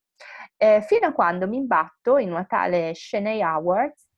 eh, 0.57 0.83
fino 0.83 1.07
a 1.07 1.13
quando 1.13 1.49
mi 1.49 1.57
imbatto 1.57 2.19
in 2.19 2.31
una 2.31 2.45
tale 2.45 2.95
Shanae 2.95 3.43
Awards 3.43 4.11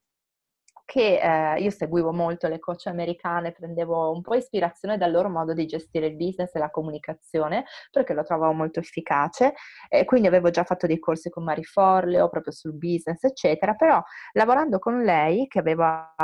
che 0.84 1.18
eh, 1.18 1.60
io 1.60 1.70
seguivo 1.70 2.12
molto 2.12 2.46
le 2.46 2.58
coach 2.58 2.86
americane, 2.86 3.52
prendevo 3.52 4.12
un 4.12 4.20
po' 4.20 4.34
ispirazione 4.34 4.98
dal 4.98 5.10
loro 5.10 5.30
modo 5.30 5.54
di 5.54 5.66
gestire 5.66 6.06
il 6.06 6.16
business 6.16 6.54
e 6.54 6.58
la 6.58 6.70
comunicazione, 6.70 7.64
perché 7.90 8.12
lo 8.12 8.22
trovavo 8.22 8.52
molto 8.52 8.80
efficace, 8.80 9.54
e 9.88 10.04
quindi 10.04 10.28
avevo 10.28 10.50
già 10.50 10.64
fatto 10.64 10.86
dei 10.86 10.98
corsi 10.98 11.30
con 11.30 11.44
Mari 11.44 11.64
Forleo 11.64 12.28
proprio 12.28 12.52
sul 12.52 12.74
business, 12.76 13.22
eccetera, 13.24 13.74
però 13.74 14.02
lavorando 14.32 14.78
con 14.78 15.02
lei, 15.02 15.46
che 15.46 15.58
aveva 15.58 16.14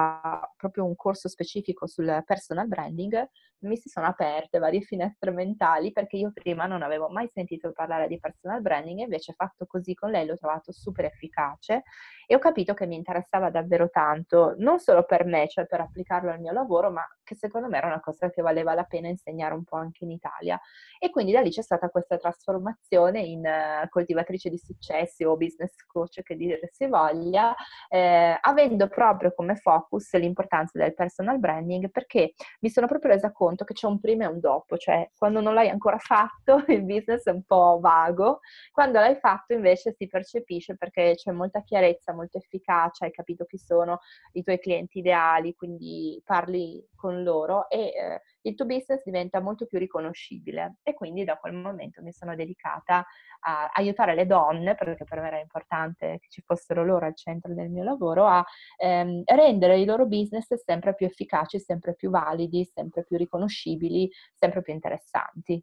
proprio 0.56 0.84
un 0.84 0.94
corso 0.94 1.28
specifico 1.28 1.86
sul 1.86 2.22
personal 2.26 2.68
branding, 2.68 3.28
mi 3.60 3.76
si 3.76 3.88
sono 3.88 4.06
aperte 4.06 4.58
varie 4.58 4.80
finestre 4.80 5.30
mentali 5.30 5.92
perché 5.92 6.16
io 6.16 6.30
prima 6.32 6.66
non 6.66 6.82
avevo 6.82 7.08
mai 7.08 7.28
sentito 7.28 7.72
parlare 7.72 8.08
di 8.08 8.18
personal 8.18 8.60
branding 8.60 9.00
invece 9.00 9.34
fatto 9.34 9.66
così 9.66 9.94
con 9.94 10.10
lei 10.10 10.26
l'ho 10.26 10.36
trovato 10.36 10.72
super 10.72 11.04
efficace 11.04 11.82
e 12.30 12.36
ho 12.36 12.38
capito 12.38 12.74
che 12.74 12.86
mi 12.86 12.94
interessava 12.94 13.50
davvero 13.50 13.90
tanto, 13.90 14.54
non 14.58 14.78
solo 14.78 15.02
per 15.02 15.24
me, 15.24 15.48
cioè 15.48 15.66
per 15.66 15.80
applicarlo 15.80 16.30
al 16.30 16.38
mio 16.38 16.52
lavoro, 16.52 16.88
ma 16.92 17.04
che 17.24 17.34
secondo 17.34 17.66
me 17.66 17.78
era 17.78 17.88
una 17.88 17.98
cosa 17.98 18.30
che 18.30 18.40
valeva 18.40 18.72
la 18.72 18.84
pena 18.84 19.08
insegnare 19.08 19.52
un 19.52 19.64
po' 19.64 19.74
anche 19.74 20.04
in 20.04 20.12
Italia. 20.12 20.56
E 21.00 21.10
quindi 21.10 21.32
da 21.32 21.40
lì 21.40 21.50
c'è 21.50 21.62
stata 21.62 21.88
questa 21.88 22.18
trasformazione 22.18 23.18
in 23.18 23.40
uh, 23.40 23.88
coltivatrice 23.88 24.48
di 24.48 24.58
successi 24.58 25.24
o 25.24 25.36
business 25.36 25.74
coach 25.86 26.22
che 26.22 26.36
dire 26.36 26.60
si 26.70 26.86
voglia, 26.86 27.52
eh, 27.88 28.38
avendo 28.40 28.86
proprio 28.86 29.34
come 29.34 29.56
focus 29.56 30.12
l'importanza 30.14 30.78
del 30.78 30.94
personal 30.94 31.40
branding 31.40 31.90
perché 31.90 32.34
mi 32.60 32.70
sono 32.70 32.86
proprio 32.86 33.10
resa 33.10 33.32
conto 33.32 33.49
conto 33.50 33.64
che 33.64 33.74
c'è 33.74 33.86
un 33.86 33.98
prima 33.98 34.24
e 34.24 34.28
un 34.28 34.38
dopo, 34.40 34.76
cioè 34.76 35.10
quando 35.16 35.40
non 35.40 35.54
l'hai 35.54 35.68
ancora 35.68 35.98
fatto 35.98 36.62
il 36.68 36.84
business 36.84 37.24
è 37.24 37.30
un 37.30 37.42
po' 37.42 37.78
vago, 37.80 38.40
quando 38.70 39.00
l'hai 39.00 39.16
fatto 39.16 39.52
invece 39.54 39.92
si 39.92 40.06
percepisce 40.06 40.76
perché 40.76 41.14
c'è 41.16 41.32
molta 41.32 41.62
chiarezza, 41.62 42.14
molta 42.14 42.38
efficacia, 42.38 43.04
hai 43.04 43.10
capito 43.10 43.44
chi 43.44 43.58
sono 43.58 43.98
i 44.32 44.42
tuoi 44.42 44.58
clienti 44.60 44.98
ideali, 44.98 45.54
quindi 45.54 46.20
parli 46.24 46.86
con 46.94 47.22
loro 47.22 47.68
e 47.68 47.86
eh, 47.86 48.20
il 48.42 48.54
tuo 48.54 48.66
business 48.66 49.02
diventa 49.04 49.40
molto 49.40 49.66
più 49.66 49.78
riconoscibile 49.78 50.76
e 50.82 50.94
quindi 50.94 51.24
da 51.24 51.36
quel 51.36 51.52
momento 51.54 52.02
mi 52.02 52.12
sono 52.12 52.34
dedicata 52.34 53.04
a 53.40 53.70
aiutare 53.72 54.14
le 54.14 54.26
donne, 54.26 54.74
perché 54.74 55.04
per 55.04 55.20
me 55.20 55.26
era 55.28 55.38
importante 55.38 56.18
che 56.20 56.28
ci 56.28 56.42
fossero 56.42 56.84
loro 56.84 57.06
al 57.06 57.16
centro 57.16 57.54
del 57.54 57.70
mio 57.70 57.84
lavoro, 57.84 58.26
a 58.26 58.44
ehm, 58.76 59.22
rendere 59.24 59.78
i 59.78 59.84
loro 59.84 60.06
business 60.06 60.54
sempre 60.54 60.94
più 60.94 61.06
efficaci, 61.06 61.58
sempre 61.58 61.94
più 61.94 62.10
validi, 62.10 62.64
sempre 62.64 63.04
più 63.04 63.16
riconoscibili, 63.16 64.10
sempre 64.34 64.62
più 64.62 64.72
interessanti. 64.72 65.62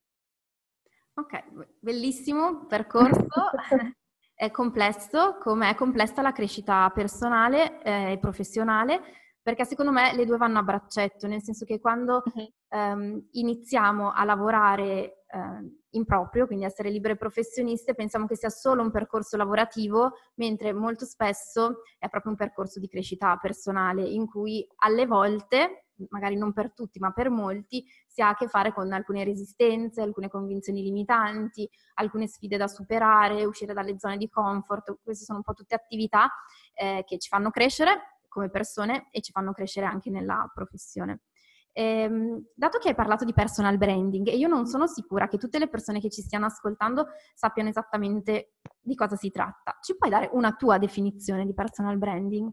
Ok, 1.14 1.44
bellissimo 1.80 2.66
percorso. 2.68 3.28
è 4.38 4.52
complesso, 4.52 5.38
come 5.40 5.72
è 5.72 5.74
complessa 5.74 6.22
la 6.22 6.32
crescita 6.32 6.88
personale 6.94 7.82
eh, 7.82 8.12
e 8.12 8.20
professionale, 8.20 9.02
perché 9.42 9.66
secondo 9.66 9.92
me 9.92 10.14
le 10.14 10.26
due 10.26 10.38
vanno 10.38 10.60
a 10.60 10.64
braccetto, 10.64 11.26
nel 11.26 11.42
senso 11.42 11.66
che 11.66 11.80
quando 11.80 12.22
uh-huh. 12.24 12.54
Ehm, 12.70 13.28
iniziamo 13.32 14.12
a 14.12 14.24
lavorare 14.24 15.24
eh, 15.28 15.72
in 15.92 16.06
proprio, 16.06 16.46
quindi 16.46 16.66
essere 16.66 16.90
libere 16.90 17.16
professioniste, 17.16 17.96
pensiamo 17.96 18.28
che 18.28 18.36
sia 18.36 18.50
solo 18.50 18.82
un 18.82 18.92
percorso 18.92 19.38
lavorativo, 19.38 20.14
mentre 20.36 20.74
molto 20.74 21.06
spesso 21.06 21.82
è 21.98 22.10
proprio 22.10 22.32
un 22.32 22.38
percorso 22.38 22.80
di 22.80 22.88
crescita 22.88 23.36
personale 23.38 24.04
in 24.04 24.28
cui 24.28 24.66
alle 24.78 25.06
volte, 25.06 25.88
magari 26.10 26.36
non 26.36 26.54
per 26.54 26.74
tutti, 26.74 27.00
ma 27.00 27.12
per 27.12 27.30
molti, 27.30 27.84
si 28.06 28.22
ha 28.22 28.30
a 28.30 28.36
che 28.36 28.48
fare 28.48 28.72
con 28.72 28.92
alcune 28.94 29.24
resistenze, 29.24 30.02
alcune 30.02 30.30
convinzioni 30.30 30.84
limitanti, 30.84 31.68
alcune 31.96 32.28
sfide 32.28 32.58
da 32.58 32.68
superare, 32.68 33.46
uscire 33.46 33.74
dalle 33.74 33.98
zone 33.98 34.18
di 34.18 34.30
comfort. 34.30 35.00
Queste 35.04 35.26
sono 35.26 35.40
un 35.40 35.44
po' 35.44 35.54
tutte 35.54 35.76
attività 35.76 36.30
eh, 36.74 37.04
che 37.06 37.18
ci 37.18 37.30
fanno 37.30 37.50
crescere 37.50 38.20
come 38.28 38.50
persone 38.50 39.08
e 39.12 39.22
ci 39.22 39.32
fanno 39.32 39.52
crescere 39.54 39.88
anche 39.88 40.12
nella 40.12 40.50
professione. 40.54 41.22
Ehm, 41.80 42.44
dato 42.56 42.80
che 42.80 42.90
hai 42.90 42.96
parlato 42.96 43.24
di 43.24 43.34
personal 43.34 43.78
branding, 43.78 44.28
io 44.34 44.48
non 44.48 44.66
sono 44.66 44.88
sicura 44.88 45.28
che 45.28 45.38
tutte 45.38 45.60
le 45.60 45.70
persone 45.70 46.00
che 46.00 46.10
ci 46.10 46.24
stiano 46.24 46.48
ascoltando 46.48 47.10
sappiano 47.36 47.70
esattamente 47.70 48.54
di 48.82 48.96
cosa 48.96 49.16
si 49.16 49.30
tratta. 49.30 49.78
Ci 49.80 49.96
puoi 49.96 50.10
dare 50.10 50.28
una 50.34 50.54
tua 50.54 50.80
definizione 50.80 51.46
di 51.46 51.54
personal 51.54 51.98
branding? 52.00 52.52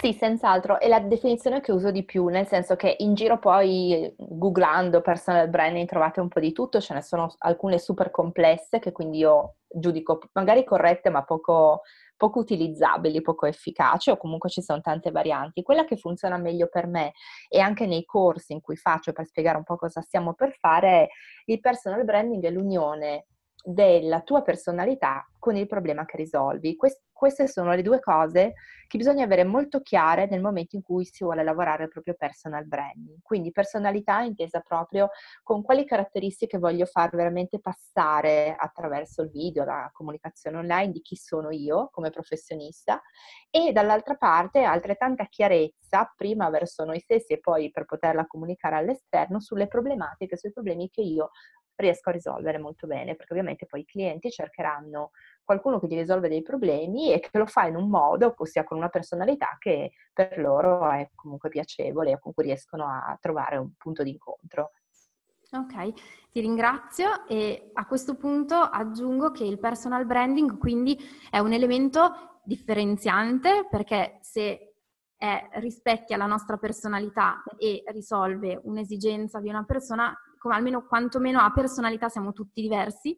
Sì, 0.00 0.12
senz'altro, 0.12 0.78
è 0.78 0.86
la 0.86 1.00
definizione 1.00 1.60
che 1.60 1.72
uso 1.72 1.90
di 1.90 2.04
più, 2.04 2.26
nel 2.28 2.46
senso 2.46 2.76
che 2.76 2.94
in 2.98 3.14
giro 3.14 3.40
poi 3.40 4.14
googlando 4.16 5.00
personal 5.00 5.48
branding 5.48 5.88
trovate 5.88 6.20
un 6.20 6.28
po' 6.28 6.38
di 6.38 6.52
tutto, 6.52 6.80
ce 6.80 6.94
ne 6.94 7.02
sono 7.02 7.34
alcune 7.38 7.80
super 7.80 8.12
complesse 8.12 8.78
che 8.78 8.92
quindi 8.92 9.18
io 9.18 9.56
giudico 9.68 10.20
magari 10.34 10.62
corrette 10.64 11.10
ma 11.10 11.24
poco 11.24 11.82
poco 12.16 12.38
utilizzabili, 12.40 13.20
poco 13.22 13.46
efficaci 13.46 14.10
o 14.10 14.16
comunque 14.16 14.48
ci 14.50 14.60
sono 14.62 14.80
tante 14.80 15.10
varianti. 15.12 15.62
Quella 15.62 15.84
che 15.84 15.96
funziona 15.96 16.36
meglio 16.36 16.68
per 16.68 16.86
me 16.86 17.12
e 17.48 17.58
anche 17.60 17.86
nei 17.86 18.04
corsi 18.04 18.52
in 18.52 18.60
cui 18.60 18.76
faccio 18.76 19.12
per 19.12 19.26
spiegare 19.26 19.56
un 19.56 19.62
po' 19.64 19.76
cosa 19.76 20.00
stiamo 20.00 20.34
per 20.34 20.52
fare 20.58 20.88
è 21.04 21.08
il 21.46 21.60
personal 21.60 22.04
branding 22.04 22.44
è 22.44 22.50
l'unione 22.50 23.26
della 23.62 24.20
tua 24.22 24.42
personalità 24.42 25.26
con 25.38 25.56
il 25.56 25.66
problema 25.66 26.04
che 26.04 26.16
risolvi. 26.16 26.76
Quest- 26.76 27.02
queste 27.18 27.48
sono 27.48 27.74
le 27.74 27.82
due 27.82 27.98
cose 27.98 28.54
che 28.86 28.96
bisogna 28.96 29.24
avere 29.24 29.42
molto 29.42 29.80
chiare 29.80 30.28
nel 30.28 30.40
momento 30.40 30.76
in 30.76 30.82
cui 30.82 31.04
si 31.04 31.24
vuole 31.24 31.42
lavorare 31.42 31.82
il 31.82 31.88
proprio 31.88 32.14
personal 32.14 32.64
branding. 32.64 33.18
Quindi 33.22 33.50
personalità 33.50 34.20
intesa 34.20 34.60
proprio 34.60 35.10
con 35.42 35.62
quali 35.62 35.84
caratteristiche 35.84 36.58
voglio 36.58 36.86
far 36.86 37.10
veramente 37.10 37.58
passare 37.58 38.54
attraverso 38.56 39.22
il 39.22 39.30
video, 39.30 39.64
la 39.64 39.90
comunicazione 39.92 40.58
online 40.58 40.92
di 40.92 41.02
chi 41.02 41.16
sono 41.16 41.50
io 41.50 41.88
come 41.90 42.10
professionista 42.10 43.02
e 43.50 43.72
dall'altra 43.72 44.14
parte 44.14 44.62
altrettanta 44.62 45.26
chiarezza 45.26 46.12
prima 46.16 46.48
verso 46.50 46.84
noi 46.84 47.00
stessi 47.00 47.32
e 47.32 47.40
poi 47.40 47.70
per 47.70 47.84
poterla 47.84 48.26
comunicare 48.26 48.76
all'esterno 48.76 49.40
sulle 49.40 49.66
problematiche, 49.66 50.36
sui 50.36 50.52
problemi 50.52 50.88
che 50.88 51.02
io 51.02 51.30
riesco 51.82 52.08
a 52.10 52.12
risolvere 52.12 52.58
molto 52.58 52.86
bene, 52.86 53.14
perché 53.14 53.32
ovviamente 53.32 53.66
poi 53.66 53.80
i 53.80 53.84
clienti 53.84 54.30
cercheranno 54.30 55.10
qualcuno 55.44 55.78
che 55.78 55.86
gli 55.86 55.96
risolve 55.96 56.28
dei 56.28 56.42
problemi 56.42 57.12
e 57.12 57.20
che 57.20 57.36
lo 57.38 57.46
fa 57.46 57.66
in 57.66 57.76
un 57.76 57.88
modo, 57.88 58.34
ossia 58.36 58.64
con 58.64 58.76
una 58.76 58.88
personalità 58.88 59.56
che 59.58 59.92
per 60.12 60.38
loro 60.38 60.90
è 60.90 61.10
comunque 61.14 61.48
piacevole 61.48 62.12
e 62.12 62.18
con 62.18 62.32
cui 62.34 62.44
riescono 62.44 62.84
a 62.84 63.16
trovare 63.20 63.56
un 63.56 63.72
punto 63.76 64.02
di 64.02 64.10
incontro. 64.10 64.72
Ok, 65.50 66.28
ti 66.30 66.40
ringrazio 66.40 67.26
e 67.26 67.70
a 67.72 67.86
questo 67.86 68.16
punto 68.16 68.54
aggiungo 68.56 69.30
che 69.30 69.44
il 69.44 69.58
personal 69.58 70.04
branding 70.04 70.58
quindi 70.58 70.98
è 71.30 71.38
un 71.38 71.54
elemento 71.54 72.40
differenziante 72.44 73.66
perché 73.70 74.18
se 74.20 74.74
è, 75.16 75.48
rispecchia 75.54 76.16
la 76.16 76.26
nostra 76.26 76.58
personalità 76.58 77.42
e 77.58 77.82
risolve 77.86 78.60
un'esigenza 78.62 79.40
di 79.40 79.48
una 79.48 79.64
persona, 79.64 80.14
come 80.38 80.54
almeno 80.54 80.86
quantomeno 80.86 81.40
a 81.40 81.52
personalità 81.52 82.08
siamo 82.08 82.32
tutti 82.32 82.62
diversi 82.62 83.16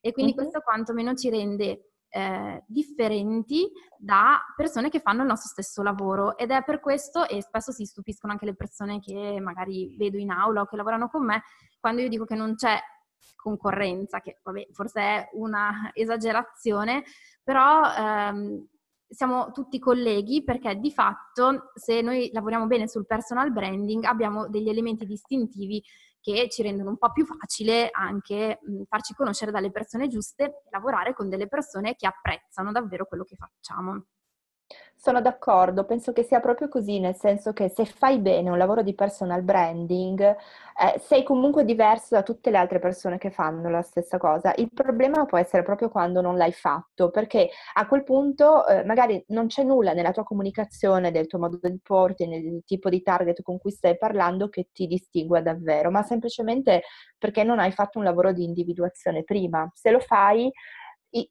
e 0.00 0.12
quindi 0.12 0.32
mm-hmm. 0.32 0.40
questo 0.40 0.60
quantomeno 0.60 1.14
ci 1.14 1.30
rende 1.30 1.92
eh, 2.08 2.62
differenti 2.66 3.70
da 3.98 4.40
persone 4.54 4.88
che 4.88 5.00
fanno 5.00 5.22
il 5.22 5.28
nostro 5.28 5.50
stesso 5.50 5.82
lavoro 5.82 6.36
ed 6.36 6.50
è 6.50 6.62
per 6.64 6.80
questo 6.80 7.26
e 7.26 7.42
spesso 7.42 7.72
si 7.72 7.84
stupiscono 7.84 8.32
anche 8.32 8.46
le 8.46 8.54
persone 8.54 9.00
che 9.00 9.38
magari 9.40 9.96
vedo 9.96 10.16
in 10.16 10.30
aula 10.30 10.62
o 10.62 10.66
che 10.66 10.76
lavorano 10.76 11.08
con 11.08 11.24
me 11.24 11.42
quando 11.80 12.02
io 12.02 12.08
dico 12.08 12.24
che 12.24 12.34
non 12.34 12.54
c'è 12.54 12.78
concorrenza, 13.36 14.20
che 14.20 14.40
vabbè, 14.42 14.68
forse 14.72 15.00
è 15.00 15.28
una 15.34 15.90
esagerazione, 15.94 17.04
però 17.42 17.82
ehm, 17.94 18.66
siamo 19.08 19.52
tutti 19.52 19.78
colleghi 19.78 20.42
perché 20.42 20.74
di 20.76 20.90
fatto 20.90 21.70
se 21.74 22.00
noi 22.00 22.30
lavoriamo 22.32 22.66
bene 22.66 22.88
sul 22.88 23.06
personal 23.06 23.52
branding 23.52 24.02
abbiamo 24.02 24.48
degli 24.48 24.68
elementi 24.68 25.06
distintivi 25.06 25.80
che 26.26 26.48
ci 26.48 26.62
rendono 26.62 26.90
un 26.90 26.98
po' 26.98 27.12
più 27.12 27.24
facile 27.24 27.88
anche 27.92 28.58
mh, 28.60 28.82
farci 28.88 29.14
conoscere 29.14 29.52
dalle 29.52 29.70
persone 29.70 30.08
giuste, 30.08 30.62
lavorare 30.70 31.14
con 31.14 31.28
delle 31.28 31.46
persone 31.46 31.94
che 31.94 32.08
apprezzano 32.08 32.72
davvero 32.72 33.06
quello 33.06 33.22
che 33.22 33.36
facciamo. 33.36 34.06
Sono 34.98 35.20
d'accordo, 35.20 35.84
penso 35.84 36.12
che 36.12 36.24
sia 36.24 36.40
proprio 36.40 36.68
così, 36.68 36.98
nel 36.98 37.14
senso 37.14 37.52
che 37.52 37.68
se 37.68 37.84
fai 37.84 38.18
bene 38.18 38.50
un 38.50 38.58
lavoro 38.58 38.82
di 38.82 38.94
personal 38.94 39.42
branding, 39.42 40.20
eh, 40.20 40.98
sei 40.98 41.22
comunque 41.22 41.64
diverso 41.64 42.16
da 42.16 42.24
tutte 42.24 42.50
le 42.50 42.56
altre 42.56 42.80
persone 42.80 43.16
che 43.18 43.30
fanno 43.30 43.70
la 43.70 43.82
stessa 43.82 44.18
cosa. 44.18 44.52
Il 44.56 44.70
problema 44.74 45.24
può 45.24 45.38
essere 45.38 45.62
proprio 45.62 45.90
quando 45.90 46.20
non 46.20 46.36
l'hai 46.36 46.50
fatto, 46.50 47.10
perché 47.10 47.50
a 47.74 47.86
quel 47.86 48.02
punto 48.02 48.66
eh, 48.66 48.84
magari 48.84 49.22
non 49.28 49.46
c'è 49.46 49.62
nulla 49.62 49.92
nella 49.92 50.10
tua 50.10 50.24
comunicazione, 50.24 51.12
del 51.12 51.28
tuo 51.28 51.38
modo 51.38 51.58
di 51.62 51.78
porti, 51.80 52.26
nel 52.26 52.62
tipo 52.64 52.88
di 52.88 53.02
target 53.02 53.42
con 53.42 53.58
cui 53.58 53.70
stai 53.70 53.96
parlando 53.96 54.48
che 54.48 54.70
ti 54.72 54.88
distingua 54.88 55.40
davvero, 55.40 55.90
ma 55.92 56.02
semplicemente 56.02 56.82
perché 57.16 57.44
non 57.44 57.60
hai 57.60 57.70
fatto 57.70 57.98
un 57.98 58.04
lavoro 58.04 58.32
di 58.32 58.42
individuazione 58.42 59.22
prima. 59.22 59.70
Se 59.72 59.90
lo 59.90 60.00
fai, 60.00 60.50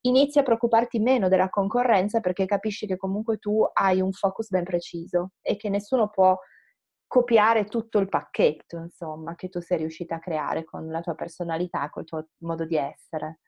inizi 0.01 0.39
a 0.39 0.43
preoccuparti 0.43 0.99
meno 0.99 1.27
della 1.27 1.49
concorrenza 1.49 2.19
perché 2.19 2.45
capisci 2.45 2.87
che 2.87 2.97
comunque 2.97 3.37
tu 3.37 3.65
hai 3.73 4.01
un 4.01 4.11
focus 4.11 4.49
ben 4.49 4.63
preciso 4.63 5.31
e 5.41 5.55
che 5.57 5.69
nessuno 5.69 6.09
può 6.09 6.37
copiare 7.07 7.65
tutto 7.65 7.99
il 7.99 8.09
pacchetto, 8.09 8.77
insomma, 8.77 9.35
che 9.35 9.49
tu 9.49 9.59
sei 9.59 9.77
riuscita 9.77 10.15
a 10.15 10.19
creare 10.19 10.63
con 10.63 10.89
la 10.89 11.01
tua 11.01 11.15
personalità, 11.15 11.89
col 11.89 12.03
tuo 12.03 12.27
modo 12.39 12.65
di 12.65 12.75
essere. 12.75 13.39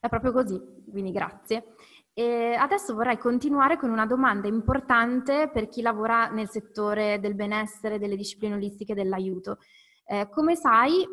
È 0.00 0.08
proprio 0.08 0.32
così, 0.32 0.60
quindi 0.90 1.10
grazie. 1.10 1.74
E 2.12 2.54
adesso 2.54 2.94
vorrei 2.94 3.16
continuare 3.16 3.76
con 3.76 3.90
una 3.90 4.06
domanda 4.06 4.48
importante 4.48 5.50
per 5.52 5.68
chi 5.68 5.82
lavora 5.82 6.28
nel 6.28 6.48
settore 6.48 7.20
del 7.20 7.34
benessere, 7.34 7.98
delle 7.98 8.16
discipline 8.16 8.54
olistiche 8.54 8.92
e 8.92 8.96
dell'aiuto. 8.96 9.58
Eh, 10.04 10.28
come 10.28 10.56
sai, 10.56 11.06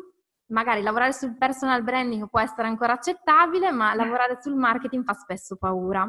magari 0.48 0.82
lavorare 0.82 1.12
sul 1.12 1.36
personal 1.36 1.82
branding 1.82 2.28
può 2.28 2.40
essere 2.40 2.68
ancora 2.68 2.94
accettabile, 2.94 3.70
ma 3.70 3.94
lavorare 3.94 4.38
sul 4.40 4.54
marketing 4.54 5.04
fa 5.04 5.14
spesso 5.14 5.56
paura. 5.56 6.08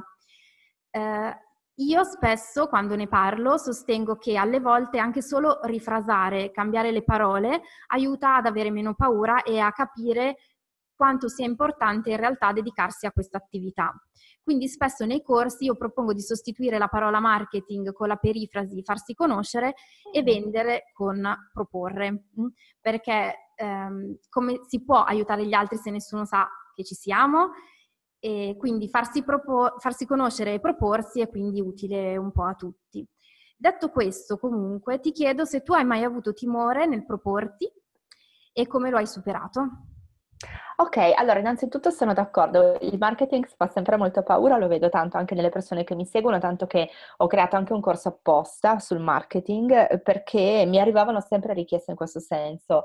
Eh, 0.90 1.38
io 1.80 2.04
spesso, 2.04 2.68
quando 2.68 2.96
ne 2.96 3.08
parlo, 3.08 3.58
sostengo 3.58 4.16
che 4.16 4.36
alle 4.36 4.60
volte 4.60 4.98
anche 4.98 5.22
solo 5.22 5.60
rifrasare, 5.64 6.50
cambiare 6.52 6.92
le 6.92 7.04
parole, 7.04 7.62
aiuta 7.88 8.36
ad 8.38 8.48
avere 8.48 8.72
meno 8.72 8.96
paura 8.96 9.44
e 9.44 9.60
a 9.60 9.72
capire 9.72 10.38
quanto 10.96 11.30
sia 11.30 11.46
importante 11.46 12.10
in 12.10 12.18
realtà 12.18 12.52
dedicarsi 12.52 13.06
a 13.06 13.12
questa 13.12 13.38
attività. 13.38 13.94
Quindi 14.42 14.68
spesso 14.68 15.06
nei 15.06 15.22
corsi 15.22 15.66
io 15.66 15.76
propongo 15.76 16.14
di 16.14 16.22
sostituire 16.22 16.80
la 16.80 16.88
parola 16.88 17.20
marketing 17.20 17.94
con 17.94 18.08
la 18.08 18.16
perifrasi 18.16 18.82
farsi 18.82 19.14
conoscere 19.14 19.76
e 20.12 20.24
vendere 20.24 20.86
con 20.94 21.22
proporre, 21.54 22.12
mm? 22.40 22.48
perché 22.82 23.47
ehm, 23.58 24.18
come 24.30 24.62
si 24.68 24.84
può 24.84 25.04
aiutare 25.04 25.46
gli 25.46 25.54
altri 25.54 25.78
se 25.78 25.92
nessuno 25.92 26.26
sa 26.26 26.48
che 26.74 26.84
ci 26.84 26.96
siamo? 26.96 27.52
E 28.20 28.56
quindi 28.58 28.90
farsi, 28.90 29.24
propor- 29.24 29.80
farsi 29.80 30.06
conoscere 30.06 30.54
e 30.54 30.60
proporsi 30.60 31.20
è 31.22 31.30
quindi 31.30 31.62
utile 31.62 32.18
un 32.18 32.32
po' 32.32 32.44
a 32.46 32.54
tutti. 32.54 33.06
Detto 33.56 33.90
questo, 33.90 34.38
comunque, 34.38 35.00
ti 35.00 35.12
chiedo 35.12 35.44
se 35.44 35.64
tu 35.64 35.74
hai 35.74 35.84
mai 35.86 36.04
avuto 36.04 36.34
timore 36.34 36.86
nel 36.86 37.06
proporti 37.06 37.72
e 38.54 38.68
come 38.68 38.90
lo 38.90 38.98
hai 38.98 39.08
superato. 39.08 39.97
Ok, 40.80 40.98
allora 41.16 41.40
innanzitutto 41.40 41.90
sono 41.90 42.14
d'accordo, 42.14 42.78
il 42.82 42.98
marketing 43.00 43.48
fa 43.56 43.68
sempre 43.68 43.98
molto 43.98 44.22
paura, 44.22 44.58
lo 44.58 44.68
vedo 44.68 44.90
tanto 44.90 45.18
anche 45.18 45.34
nelle 45.34 45.50
persone 45.50 45.84
che 45.84 45.96
mi 45.96 46.06
seguono, 46.06 46.38
tanto 46.38 46.68
che 46.68 46.90
ho 47.18 47.26
creato 47.26 47.56
anche 47.56 47.74
un 47.74 47.82
corso 47.82 48.10
apposta 48.10 48.78
sul 48.78 49.00
marketing 49.00 49.72
eh, 49.90 50.00
perché 50.00 50.66
mi 50.68 50.80
arrivavano 50.80 51.20
sempre 51.20 51.54
richieste 51.54 51.90
in 51.90 51.98
questo 51.98 52.20
senso, 52.20 52.84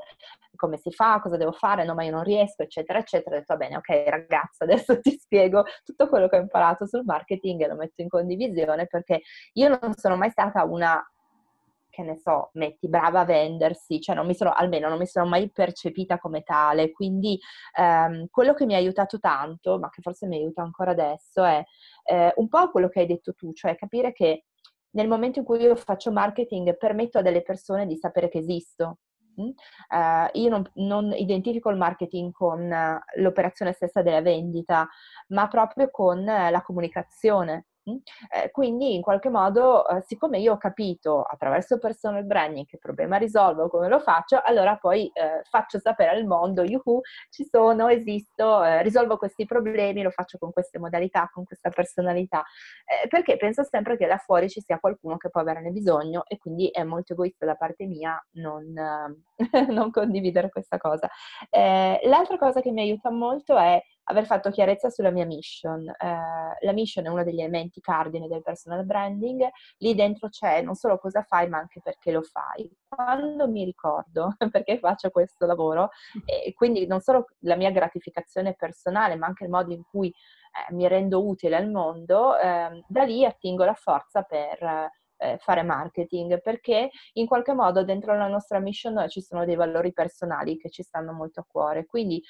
come 0.56 0.78
si 0.78 0.90
fa, 0.90 1.20
cosa 1.20 1.36
devo 1.36 1.52
fare, 1.52 1.84
no 1.84 1.92
ma 1.94 2.02
io 2.04 2.12
non 2.12 2.22
riesco, 2.22 2.62
eccetera, 2.62 2.98
eccetera. 2.98 3.36
Ho 3.36 3.38
detto, 3.40 3.54
va 3.54 3.58
bene, 3.66 3.76
ok 3.76 4.04
ragazza, 4.08 4.64
adesso 4.64 4.98
ti 5.00 5.10
spiego 5.18 5.64
tutto 5.84 6.08
quello 6.08 6.28
che 6.28 6.36
ho 6.36 6.40
imparato 6.40 6.86
sul 6.86 7.04
marketing 7.04 7.60
e 7.60 7.66
lo 7.68 7.74
metto 7.74 8.00
in 8.00 8.08
condivisione 8.08 8.86
perché 8.86 9.20
io 9.54 9.68
non 9.68 9.92
sono 9.96 10.16
mai 10.16 10.30
stata 10.30 10.64
una 10.64 10.98
che 11.92 12.02
ne 12.02 12.16
so, 12.16 12.48
metti 12.54 12.88
brava 12.88 13.20
a 13.20 13.24
vendersi, 13.24 14.00
cioè 14.00 14.16
non 14.16 14.26
mi 14.26 14.34
sono, 14.34 14.50
almeno 14.50 14.88
non 14.88 14.98
mi 14.98 15.06
sono 15.06 15.26
mai 15.26 15.50
percepita 15.50 16.18
come 16.18 16.42
tale, 16.42 16.90
quindi 16.90 17.38
ehm, 17.78 18.28
quello 18.30 18.54
che 18.54 18.64
mi 18.64 18.74
ha 18.74 18.78
aiutato 18.78 19.18
tanto, 19.18 19.78
ma 19.78 19.90
che 19.90 20.00
forse 20.00 20.26
mi 20.26 20.36
aiuta 20.36 20.62
ancora 20.62 20.92
adesso, 20.92 21.44
è 21.44 21.62
eh, 22.04 22.32
un 22.36 22.48
po' 22.48 22.70
quello 22.70 22.88
che 22.88 23.00
hai 23.00 23.06
detto 23.06 23.34
tu, 23.34 23.52
cioè 23.52 23.76
capire 23.76 24.12
che 24.12 24.46
nel 24.92 25.06
momento 25.06 25.38
in 25.38 25.44
cui 25.44 25.60
io 25.60 25.76
faccio 25.76 26.10
marketing 26.10 26.76
permetto 26.78 27.18
a 27.18 27.22
delle 27.22 27.42
persone 27.42 27.86
di 27.86 27.96
sapere 27.96 28.28
che 28.28 28.38
esisto. 28.38 28.98
Uh, 29.34 30.28
io 30.32 30.50
non, 30.50 30.62
non, 30.74 31.10
identifico 31.12 31.70
il 31.70 31.78
marketing 31.78 32.32
con 32.32 32.60
uh, 32.70 33.20
l'operazione 33.20 33.72
stessa 33.72 34.02
della 34.02 34.20
vendita, 34.20 34.86
ma 35.28 35.48
proprio 35.48 35.90
con 35.90 36.18
uh, 36.18 36.50
la 36.50 36.62
comunicazione. 36.62 37.68
Eh, 37.84 38.50
quindi 38.52 38.94
in 38.94 39.02
qualche 39.02 39.28
modo, 39.28 39.86
eh, 39.88 40.02
siccome 40.06 40.38
io 40.38 40.52
ho 40.52 40.56
capito 40.56 41.22
attraverso 41.22 41.78
personal 41.78 42.24
branding 42.24 42.64
che 42.64 42.78
problema 42.78 43.16
risolvo, 43.16 43.68
come 43.68 43.88
lo 43.88 43.98
faccio, 43.98 44.40
allora 44.44 44.76
poi 44.76 45.10
eh, 45.12 45.42
faccio 45.50 45.80
sapere 45.80 46.10
al 46.10 46.24
mondo, 46.24 46.62
yuhu, 46.62 47.00
ci 47.30 47.44
sono, 47.44 47.88
esisto, 47.88 48.62
eh, 48.62 48.82
risolvo 48.82 49.16
questi 49.16 49.46
problemi, 49.46 50.02
lo 50.02 50.10
faccio 50.10 50.38
con 50.38 50.52
queste 50.52 50.78
modalità, 50.78 51.28
con 51.32 51.44
questa 51.44 51.70
personalità, 51.70 52.44
perché 53.08 53.36
penso 53.36 53.64
sempre 53.64 53.96
che 53.96 54.06
là 54.06 54.18
fuori 54.18 54.48
ci 54.48 54.60
sia 54.60 54.78
qualcuno 54.78 55.16
che 55.16 55.30
può 55.30 55.40
averne 55.40 55.70
bisogno 55.70 56.24
e 56.26 56.38
quindi 56.38 56.68
è 56.68 56.84
molto 56.84 57.14
egoista 57.14 57.46
da 57.46 57.54
parte 57.54 57.86
mia 57.86 58.22
non, 58.32 58.72
non 59.68 59.90
condividere 59.90 60.50
questa 60.50 60.78
cosa. 60.78 61.08
L'altra 61.50 62.38
cosa 62.38 62.60
che 62.60 62.70
mi 62.70 62.82
aiuta 62.82 63.10
molto 63.10 63.56
è 63.56 63.82
aver 64.04 64.26
fatto 64.26 64.50
chiarezza 64.50 64.90
sulla 64.90 65.10
mia 65.10 65.24
mission. 65.24 65.88
Eh, 65.88 66.56
la 66.60 66.72
mission 66.72 67.06
è 67.06 67.08
uno 67.08 67.24
degli 67.24 67.40
elementi 67.40 67.80
cardine 67.80 68.28
del 68.28 68.42
personal 68.42 68.84
branding, 68.84 69.48
lì 69.78 69.94
dentro 69.94 70.28
c'è 70.28 70.62
non 70.62 70.74
solo 70.74 70.98
cosa 70.98 71.22
fai, 71.22 71.48
ma 71.48 71.58
anche 71.58 71.80
perché 71.82 72.10
lo 72.10 72.22
fai. 72.22 72.70
Quando 72.88 73.48
mi 73.48 73.64
ricordo 73.64 74.34
perché 74.50 74.78
faccio 74.78 75.10
questo 75.10 75.46
lavoro, 75.46 75.90
e 76.24 76.52
quindi 76.54 76.86
non 76.86 77.00
solo 77.00 77.26
la 77.40 77.56
mia 77.56 77.70
gratificazione 77.70 78.54
personale, 78.54 79.16
ma 79.16 79.26
anche 79.26 79.44
il 79.44 79.50
modo 79.50 79.72
in 79.72 79.82
cui 79.82 80.08
eh, 80.08 80.74
mi 80.74 80.86
rendo 80.88 81.26
utile 81.26 81.56
al 81.56 81.70
mondo, 81.70 82.36
eh, 82.38 82.84
da 82.86 83.02
lì 83.04 83.24
attingo 83.24 83.64
la 83.64 83.74
forza 83.74 84.22
per 84.22 84.90
eh, 85.22 85.38
fare 85.38 85.62
marketing, 85.62 86.40
perché 86.42 86.90
in 87.14 87.26
qualche 87.26 87.54
modo 87.54 87.84
dentro 87.84 88.16
la 88.16 88.26
nostra 88.26 88.58
mission 88.58 89.08
ci 89.08 89.22
sono 89.22 89.44
dei 89.44 89.54
valori 89.54 89.92
personali 89.92 90.58
che 90.58 90.68
ci 90.68 90.82
stanno 90.82 91.12
molto 91.12 91.40
a 91.40 91.46
cuore. 91.46 91.86
Quindi 91.86 92.22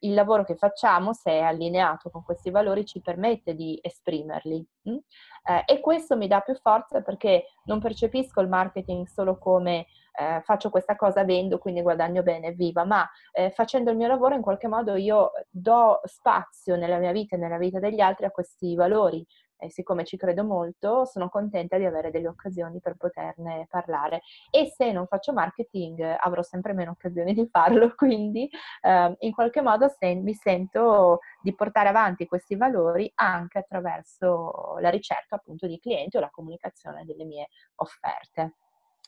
il 0.00 0.14
lavoro 0.14 0.44
che 0.44 0.56
facciamo, 0.56 1.12
se 1.12 1.30
è 1.30 1.40
allineato 1.40 2.10
con 2.10 2.22
questi 2.22 2.50
valori, 2.50 2.84
ci 2.84 3.00
permette 3.00 3.54
di 3.54 3.78
esprimerli. 3.80 4.66
Mm? 4.88 4.96
Eh, 5.44 5.74
e 5.74 5.80
questo 5.80 6.16
mi 6.16 6.26
dà 6.26 6.40
più 6.40 6.54
forza 6.54 7.02
perché 7.02 7.46
non 7.64 7.80
percepisco 7.80 8.40
il 8.40 8.48
marketing 8.48 9.06
solo 9.06 9.38
come 9.38 9.86
eh, 10.18 10.40
faccio 10.42 10.70
questa 10.70 10.96
cosa, 10.96 11.24
vendo, 11.24 11.58
quindi 11.58 11.82
guadagno 11.82 12.22
bene, 12.22 12.52
viva, 12.52 12.84
ma 12.84 13.08
eh, 13.32 13.50
facendo 13.50 13.90
il 13.90 13.96
mio 13.96 14.08
lavoro 14.08 14.34
in 14.34 14.42
qualche 14.42 14.68
modo 14.68 14.96
io 14.96 15.32
do 15.50 16.00
spazio 16.04 16.76
nella 16.76 16.98
mia 16.98 17.12
vita 17.12 17.36
e 17.36 17.38
nella 17.38 17.58
vita 17.58 17.78
degli 17.78 18.00
altri 18.00 18.26
a 18.26 18.30
questi 18.30 18.74
valori 18.74 19.24
e 19.58 19.70
siccome 19.70 20.04
ci 20.04 20.16
credo 20.16 20.44
molto, 20.44 21.04
sono 21.04 21.28
contenta 21.28 21.78
di 21.78 21.84
avere 21.84 22.10
delle 22.10 22.28
occasioni 22.28 22.80
per 22.80 22.96
poterne 22.96 23.66
parlare. 23.70 24.22
E 24.50 24.72
se 24.74 24.92
non 24.92 25.06
faccio 25.06 25.32
marketing, 25.32 26.00
avrò 26.18 26.42
sempre 26.42 26.72
meno 26.72 26.92
occasioni 26.92 27.32
di 27.32 27.46
farlo, 27.48 27.92
quindi 27.96 28.48
eh, 28.82 29.16
in 29.18 29.32
qualche 29.32 29.62
modo 29.62 29.88
se, 29.88 30.14
mi 30.14 30.34
sento 30.34 31.20
di 31.40 31.54
portare 31.54 31.88
avanti 31.88 32.26
questi 32.26 32.56
valori 32.56 33.10
anche 33.14 33.58
attraverso 33.58 34.76
la 34.80 34.90
ricerca 34.90 35.36
appunto 35.36 35.66
di 35.66 35.78
clienti 35.78 36.16
o 36.16 36.20
la 36.20 36.30
comunicazione 36.30 37.04
delle 37.04 37.24
mie 37.24 37.48
offerte. 37.76 38.54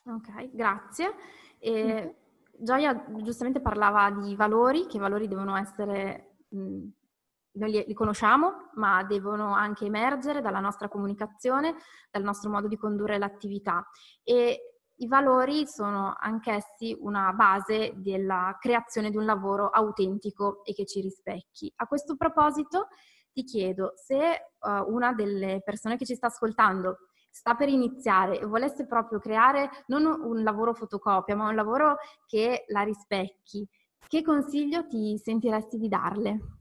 Ok, 0.05 0.49
grazie. 0.51 1.13
E 1.59 1.71
mm-hmm. 1.71 2.09
Gioia 2.61 3.05
giustamente 3.21 3.61
parlava 3.61 4.11
di 4.11 4.35
valori, 4.35 4.85
che 4.87 4.97
i 4.97 4.99
valori 4.99 5.27
devono 5.27 5.55
essere 5.55 6.39
mh, 6.49 6.87
noi 7.53 7.71
li, 7.71 7.83
li, 7.87 7.93
conosciamo, 7.93 8.69
ma 8.75 9.03
devono 9.03 9.53
anche 9.53 9.85
emergere 9.85 10.41
dalla 10.41 10.59
nostra 10.59 10.87
comunicazione, 10.87 11.75
dal 12.11 12.23
nostro 12.23 12.49
modo 12.49 12.67
di 12.67 12.77
condurre 12.77 13.17
l'attività. 13.17 13.85
E 14.23 14.69
i 15.01 15.07
valori 15.07 15.65
sono 15.65 16.15
anch'essi 16.19 16.95
una 16.99 17.31
base 17.33 17.93
della 17.95 18.57
creazione 18.59 19.09
di 19.09 19.17
un 19.17 19.25
lavoro 19.25 19.69
autentico 19.69 20.63
e 20.63 20.73
che 20.73 20.85
ci 20.85 21.01
rispecchi. 21.01 21.71
A 21.77 21.87
questo 21.87 22.15
proposito 22.15 22.87
ti 23.31 23.43
chiedo 23.43 23.93
se 23.95 24.17
uh, 24.59 24.93
una 24.93 25.13
delle 25.13 25.61
persone 25.63 25.95
che 25.95 26.05
ci 26.05 26.15
sta 26.15 26.27
ascoltando 26.27 26.97
sta 27.29 27.55
per 27.55 27.69
iniziare 27.69 28.39
e 28.39 28.45
volesse 28.45 28.85
proprio 28.87 29.19
creare 29.19 29.69
non 29.87 30.05
un 30.05 30.43
lavoro 30.43 30.73
fotocopia, 30.73 31.35
ma 31.35 31.47
un 31.47 31.55
lavoro 31.55 31.97
che 32.25 32.65
la 32.67 32.81
rispecchi, 32.81 33.65
che 34.07 34.21
consiglio 34.21 34.87
ti 34.87 35.17
sentiresti 35.17 35.77
di 35.77 35.87
darle? 35.87 36.58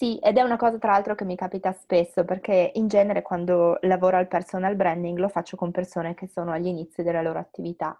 Sì, 0.00 0.16
ed 0.18 0.36
è 0.38 0.42
una 0.42 0.56
cosa 0.56 0.78
tra 0.78 0.92
l'altro 0.92 1.16
che 1.16 1.24
mi 1.24 1.34
capita 1.34 1.72
spesso 1.72 2.24
perché 2.24 2.70
in 2.74 2.86
genere 2.86 3.20
quando 3.20 3.78
lavoro 3.82 4.16
al 4.16 4.28
personal 4.28 4.76
branding 4.76 5.18
lo 5.18 5.28
faccio 5.28 5.56
con 5.56 5.72
persone 5.72 6.14
che 6.14 6.28
sono 6.28 6.52
agli 6.52 6.68
inizi 6.68 7.02
della 7.02 7.20
loro 7.20 7.40
attività 7.40 7.98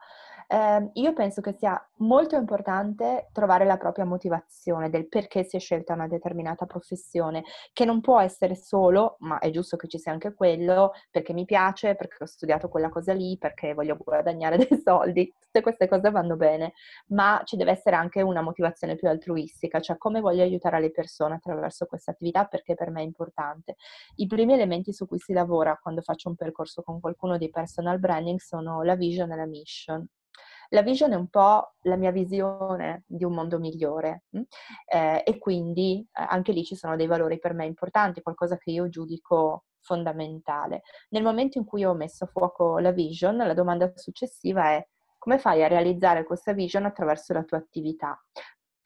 Eh, 0.50 0.90
io 0.94 1.12
penso 1.12 1.42
che 1.42 1.52
sia 1.52 1.78
molto 1.98 2.34
importante 2.34 3.28
trovare 3.32 3.66
la 3.66 3.76
propria 3.76 4.06
motivazione 4.06 4.88
del 4.88 5.06
perché 5.06 5.44
si 5.44 5.56
è 5.56 5.58
scelta 5.58 5.92
una 5.92 6.08
determinata 6.08 6.64
professione, 6.64 7.44
che 7.74 7.84
non 7.84 8.00
può 8.00 8.18
essere 8.18 8.54
solo, 8.54 9.16
ma 9.20 9.38
è 9.40 9.50
giusto 9.50 9.76
che 9.76 9.88
ci 9.88 9.98
sia 9.98 10.10
anche 10.10 10.32
quello, 10.32 10.92
perché 11.10 11.34
mi 11.34 11.44
piace, 11.44 11.96
perché 11.96 12.24
ho 12.24 12.26
studiato 12.26 12.68
quella 12.70 12.88
cosa 12.88 13.12
lì, 13.12 13.36
perché 13.36 13.74
voglio 13.74 13.98
guadagnare 13.98 14.56
dei 14.66 14.80
soldi, 14.82 15.30
tutte 15.38 15.60
queste 15.60 15.86
cose 15.86 16.10
vanno 16.10 16.36
bene, 16.36 16.72
ma 17.08 17.42
ci 17.44 17.56
deve 17.56 17.72
essere 17.72 17.96
anche 17.96 18.22
una 18.22 18.40
motivazione 18.40 18.96
più 18.96 19.08
altruistica, 19.08 19.80
cioè 19.80 19.98
come 19.98 20.20
voglio 20.20 20.42
aiutare 20.42 20.80
le 20.80 20.90
persone 20.90 21.34
attraverso 21.34 21.84
questa 21.84 22.12
attività 22.12 22.46
perché 22.46 22.74
per 22.74 22.90
me 22.90 23.02
è 23.02 23.04
importante. 23.04 23.76
I 24.16 24.26
primi 24.26 24.54
elementi 24.54 24.94
su 24.94 25.06
cui 25.06 25.18
si 25.18 25.34
lavora 25.34 25.78
quando 25.80 26.00
faccio 26.00 26.30
un 26.30 26.36
percorso 26.36 26.82
con 26.82 27.00
qualcuno 27.00 27.36
di 27.36 27.50
personal 27.50 27.98
branding 27.98 28.38
sono 28.38 28.82
la 28.82 28.94
vision 28.94 29.30
e 29.32 29.36
la 29.36 29.46
mission. 29.46 30.08
La 30.70 30.82
vision 30.82 31.12
è 31.12 31.16
un 31.16 31.28
po' 31.28 31.74
la 31.82 31.96
mia 31.96 32.10
visione 32.10 33.04
di 33.06 33.24
un 33.24 33.32
mondo 33.32 33.58
migliore 33.58 34.24
mm? 34.36 34.42
eh, 34.92 35.22
e 35.24 35.38
quindi 35.38 36.06
eh, 36.12 36.26
anche 36.28 36.52
lì 36.52 36.64
ci 36.64 36.76
sono 36.76 36.96
dei 36.96 37.06
valori 37.06 37.38
per 37.38 37.54
me 37.54 37.64
importanti, 37.64 38.22
qualcosa 38.22 38.58
che 38.58 38.70
io 38.70 38.88
giudico 38.88 39.64
fondamentale. 39.80 40.82
Nel 41.10 41.22
momento 41.22 41.56
in 41.58 41.64
cui 41.64 41.84
ho 41.84 41.94
messo 41.94 42.24
a 42.24 42.26
fuoco 42.26 42.78
la 42.78 42.92
vision, 42.92 43.36
la 43.36 43.54
domanda 43.54 43.90
successiva 43.94 44.72
è 44.72 44.86
come 45.18 45.38
fai 45.38 45.64
a 45.64 45.68
realizzare 45.68 46.24
questa 46.24 46.52
vision 46.52 46.84
attraverso 46.84 47.32
la 47.32 47.42
tua 47.42 47.58
attività? 47.58 48.18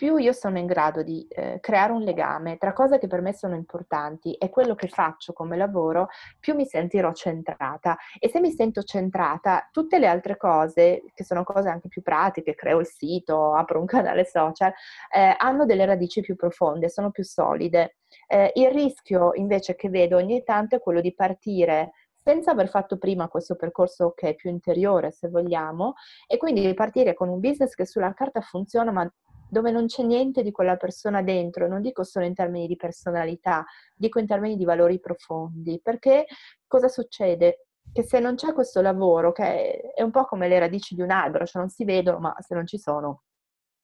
Più 0.03 0.17
io 0.17 0.33
sono 0.33 0.59
in 0.59 0.67
grado 0.67 1.05
di 1.05 1.25
eh, 1.29 1.61
creare 1.61 1.93
un 1.93 2.03
legame 2.03 2.57
tra 2.59 2.73
cose 2.73 2.99
che 2.99 3.07
per 3.07 3.21
me 3.21 3.33
sono 3.33 3.55
importanti 3.55 4.33
e 4.33 4.51
quello 4.51 4.75
che 4.75 4.89
faccio 4.89 5.33
come 5.33 5.57
lavoro, 5.57 6.09
più 6.41 6.57
mi 6.57 6.67
sentirò 6.67 7.13
centrata. 7.13 7.97
E 8.19 8.29
se 8.29 8.41
mi 8.41 8.51
sento 8.51 8.83
centrata, 8.83 9.69
tutte 9.71 10.01
le 10.01 10.09
altre 10.09 10.37
cose, 10.37 11.05
che 11.15 11.23
sono 11.23 11.45
cose 11.45 11.69
anche 11.69 11.87
più 11.87 12.03
pratiche, 12.03 12.57
creo 12.57 12.81
il 12.81 12.87
sito, 12.89 13.55
apro 13.55 13.79
un 13.79 13.87
canale 13.87 14.25
social, 14.25 14.73
eh, 15.15 15.37
hanno 15.39 15.67
delle 15.67 15.85
radici 15.85 16.21
più 16.21 16.35
profonde, 16.35 16.89
sono 16.89 17.13
più 17.13 17.23
solide. 17.23 17.99
Eh, 18.27 18.51
il 18.57 18.73
rischio 18.73 19.31
invece 19.35 19.77
che 19.77 19.89
vedo 19.89 20.17
ogni 20.17 20.43
tanto 20.43 20.75
è 20.75 20.81
quello 20.81 21.01
di 21.01 21.15
partire 21.15 21.93
senza 22.25 22.51
aver 22.51 22.69
fatto 22.69 22.99
prima 22.99 23.29
questo 23.29 23.55
percorso 23.55 24.15
che 24.17 24.31
è 24.31 24.35
più 24.35 24.51
interiore, 24.51 25.13
se 25.13 25.29
vogliamo, 25.29 25.95
e 26.27 26.39
quindi 26.39 26.75
partire 26.75 27.15
con 27.15 27.29
un 27.29 27.39
business 27.39 27.75
che 27.75 27.87
sulla 27.87 28.13
carta 28.15 28.41
funziona, 28.41 28.91
ma 28.91 29.09
dove 29.53 29.71
non 29.71 29.85
c'è 29.85 30.03
niente 30.03 30.43
di 30.43 30.51
quella 30.51 30.77
persona 30.79 31.21
dentro, 31.21 31.69
non 31.69 31.83
dico 31.83 32.05
solo 32.05 32.25
in 32.25 32.33
termini 32.33 32.67
di 32.67 32.77
personalità, 32.77 33.63
dico 33.95 34.19
in 34.19 34.27
termini 34.27 34.57
di 34.57 34.65
valori 34.65 34.99
profondi, 34.99 35.79
perché 35.83 36.25
cosa 36.67 36.89
succede? 36.89 37.67
Che 37.93 38.03
se 38.03 38.19
non 38.19 38.35
c'è 38.35 38.55
questo 38.55 38.81
lavoro, 38.81 39.31
che 39.31 39.93
è 39.95 40.01
un 40.01 40.11
po' 40.11 40.25
come 40.25 40.49
le 40.49 40.59
radici 40.59 40.95
di 40.95 41.03
un 41.03 41.11
albero, 41.11 41.45
cioè 41.45 41.61
non 41.61 41.71
si 41.71 41.85
vedono, 41.85 42.19
ma 42.19 42.35
se 42.39 42.55
non 42.55 42.67
ci 42.67 42.79
sono, 42.79 43.25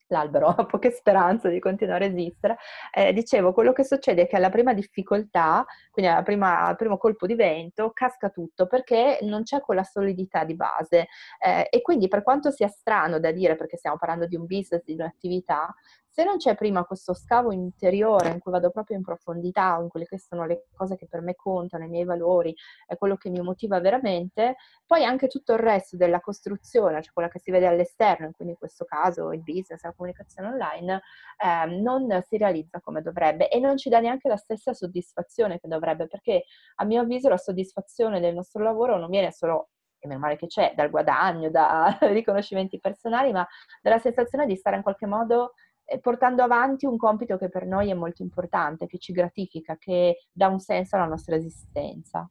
l'albero 0.09 0.49
ha 0.57 0.67
poche 0.67 0.91
speranze 0.91 1.51
di 1.51 1.59
continuare 1.59 2.07
a 2.07 2.09
esistere, 2.09 2.57
eh, 2.93 3.13
dicevo, 3.13 3.53
quello 3.53 3.73
che 3.73 3.85
succede 3.85 4.23
è 4.23 4.27
che 4.27 4.37
alla 4.37 4.51
prima 4.51 4.75
difficoltà, 4.75 5.65
quindi 5.91 6.13
prima, 6.25 6.65
al 6.65 6.77
primo 6.77 6.97
colpo 6.97 7.27
di 7.27 7.35
vento, 7.35 7.91
casca 7.93 8.31
tutto 8.31 8.67
perché 8.67 9.19
non 9.23 9.43
c'è 9.43 9.61
quella 9.61 9.85
solidità 9.85 10.45
di 10.45 10.55
base. 10.55 11.09
Eh, 11.39 11.69
e 11.71 11.83
quindi 11.83 12.09
per 12.09 12.23
quanto 12.23 12.51
sia 12.51 12.69
strano 12.69 13.19
da 13.19 13.31
dire, 13.33 13.57
perché 13.57 13.77
stiamo 13.77 13.97
parlando 13.97 14.27
di 14.27 14.37
un 14.37 14.47
business, 14.47 14.83
di 14.85 14.95
un'attività, 14.95 15.75
se 16.19 16.25
non 16.25 16.39
c'è 16.39 16.57
prima 16.57 16.85
questo 16.85 17.15
scavo 17.15 17.53
interiore 17.53 18.31
in 18.31 18.41
cui 18.41 18.51
vado 18.51 18.71
proprio 18.71 18.97
in 18.97 19.05
profondità, 19.05 19.79
in 19.81 19.89
quelle 19.89 20.05
che 20.05 20.19
sono 20.19 20.47
le 20.47 20.67
cose 20.75 20.97
che 20.97 21.07
per 21.07 21.21
me 21.21 21.37
contano, 21.37 21.85
i 21.85 21.89
miei 21.89 22.05
valori, 22.05 22.53
è 22.89 22.97
quello 22.97 23.17
che 23.17 23.31
mi 23.31 23.41
motiva 23.41 23.79
veramente, 23.79 24.57
poi 24.85 25.05
anche 25.05 25.29
tutto 25.29 25.53
il 25.53 25.61
resto 25.61 25.97
della 25.97 26.19
costruzione, 26.19 27.01
cioè 27.03 27.13
quella 27.13 27.29
che 27.29 27.39
si 27.39 27.53
vede 27.53 27.69
all'esterno, 27.69 28.33
quindi 28.33 28.55
in 28.55 28.59
questo 28.59 28.85
caso 28.85 29.31
il 29.31 29.45
business, 29.45 29.81
la 29.85 29.93
comunicazione 29.95 30.49
online, 30.49 31.03
eh, 31.37 31.67
non 31.81 32.09
si 32.27 32.37
realizza 32.37 32.81
come 32.81 33.01
dovrebbe 33.01 33.49
e 33.49 33.61
non 33.61 33.77
ci 33.77 33.89
dà 33.89 34.01
neanche 34.01 34.27
la 34.27 34.37
stessa 34.37 34.73
soddisfazione 34.73 35.61
che 35.61 35.69
dovrebbe, 35.69 36.09
perché 36.09 36.47
a 36.79 36.85
mio 36.85 37.03
avviso 37.03 37.29
la 37.29 37.39
soddisfazione 37.39 38.19
del 38.19 38.35
nostro 38.35 38.61
lavoro 38.65 38.99
non 38.99 39.09
viene 39.09 39.31
solo 39.31 39.69
e 40.01 40.07
meno 40.07 40.21
male 40.21 40.37
che 40.37 40.47
c'è, 40.47 40.73
dal 40.77 40.91
guadagno, 40.91 41.51
da 41.51 41.97
riconoscimenti 42.13 42.79
personali, 42.81 43.33
ma 43.33 43.47
dalla 43.83 43.99
sensazione 43.99 44.47
di 44.47 44.57
stare 44.57 44.77
in 44.77 44.83
qualche 44.83 45.07
modo 45.07 45.55
portando 46.01 46.43
avanti 46.43 46.85
un 46.85 46.99
compito 46.99 47.39
che 47.39 47.49
per 47.49 47.67
noi 47.67 47.89
è 47.91 47.95
molto 47.95 48.23
importante, 48.23 48.87
che 48.87 48.99
ci 48.99 49.13
gratifica, 49.13 49.77
che 49.77 50.27
dà 50.31 50.49
un 50.49 50.61
senso 50.61 50.97
alla 50.97 51.07
nostra 51.07 51.37
esistenza. 51.37 52.29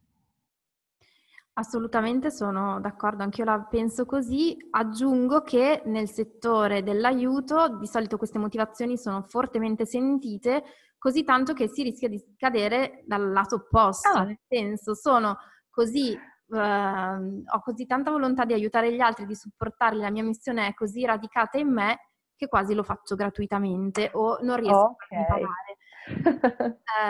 Assolutamente 1.54 2.30
sono 2.30 2.78
d'accordo, 2.80 3.24
anche 3.24 3.40
io 3.40 3.46
la 3.46 3.60
penso 3.68 4.06
così. 4.06 4.56
Aggiungo 4.70 5.42
che 5.42 5.82
nel 5.86 6.08
settore 6.08 6.84
dell'aiuto 6.84 7.78
di 7.78 7.86
solito 7.88 8.16
queste 8.16 8.38
motivazioni 8.38 8.96
sono 8.96 9.22
fortemente 9.22 9.84
sentite, 9.84 10.62
così 10.96 11.24
tanto 11.24 11.54
che 11.54 11.66
si 11.66 11.82
rischia 11.82 12.08
di 12.08 12.22
cadere 12.36 13.02
dal 13.06 13.32
lato 13.32 13.56
opposto, 13.56 14.08
ah. 14.08 14.22
nel 14.22 14.38
senso 14.46 14.94
sono 14.94 15.36
così, 15.68 16.16
uh, 16.46 16.56
ho 16.56 17.60
così 17.64 17.86
tanta 17.86 18.12
volontà 18.12 18.44
di 18.44 18.52
aiutare 18.52 18.94
gli 18.94 19.00
altri, 19.00 19.26
di 19.26 19.34
supportarli, 19.34 20.00
la 20.00 20.10
mia 20.10 20.22
missione 20.22 20.68
è 20.68 20.74
così 20.74 21.04
radicata 21.04 21.58
in 21.58 21.72
me 21.72 21.98
che 22.38 22.46
quasi 22.46 22.72
lo 22.72 22.84
faccio 22.84 23.16
gratuitamente 23.16 24.10
o 24.14 24.38
non 24.42 24.56
riesco 24.56 24.96
okay. 24.96 25.18
a 25.18 25.20
imparare. 25.20 25.76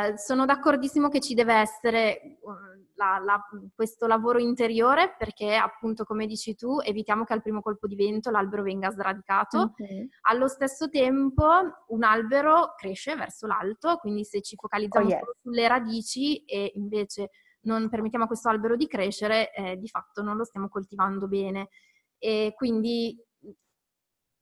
eh, 0.08 0.18
sono 0.18 0.46
d'accordissimo 0.46 1.08
che 1.08 1.20
ci 1.20 1.34
deve 1.34 1.54
essere 1.54 2.38
uh, 2.40 2.50
la, 2.94 3.20
la, 3.22 3.40
questo 3.74 4.06
lavoro 4.06 4.40
interiore 4.40 5.14
perché 5.16 5.54
appunto 5.54 6.04
come 6.04 6.26
dici 6.26 6.56
tu 6.56 6.80
evitiamo 6.80 7.24
che 7.24 7.34
al 7.34 7.42
primo 7.42 7.60
colpo 7.60 7.86
di 7.86 7.94
vento 7.94 8.30
l'albero 8.30 8.62
venga 8.62 8.90
sradicato. 8.90 9.60
Okay. 9.60 10.08
Allo 10.22 10.48
stesso 10.48 10.88
tempo 10.88 11.46
un 11.88 12.02
albero 12.02 12.74
cresce 12.76 13.14
verso 13.14 13.46
l'alto, 13.46 13.98
quindi 13.98 14.24
se 14.24 14.40
ci 14.40 14.56
focalizziamo 14.56 15.06
oh, 15.06 15.10
yes. 15.10 15.18
solo 15.20 15.34
sulle 15.42 15.68
radici 15.68 16.44
e 16.44 16.72
invece 16.74 17.30
non 17.60 17.88
permettiamo 17.90 18.24
a 18.24 18.28
questo 18.28 18.48
albero 18.48 18.76
di 18.76 18.86
crescere, 18.86 19.52
eh, 19.52 19.76
di 19.76 19.88
fatto 19.88 20.22
non 20.22 20.36
lo 20.36 20.44
stiamo 20.44 20.68
coltivando 20.68 21.28
bene. 21.28 21.68
E 22.20 22.52
quindi 22.56 23.16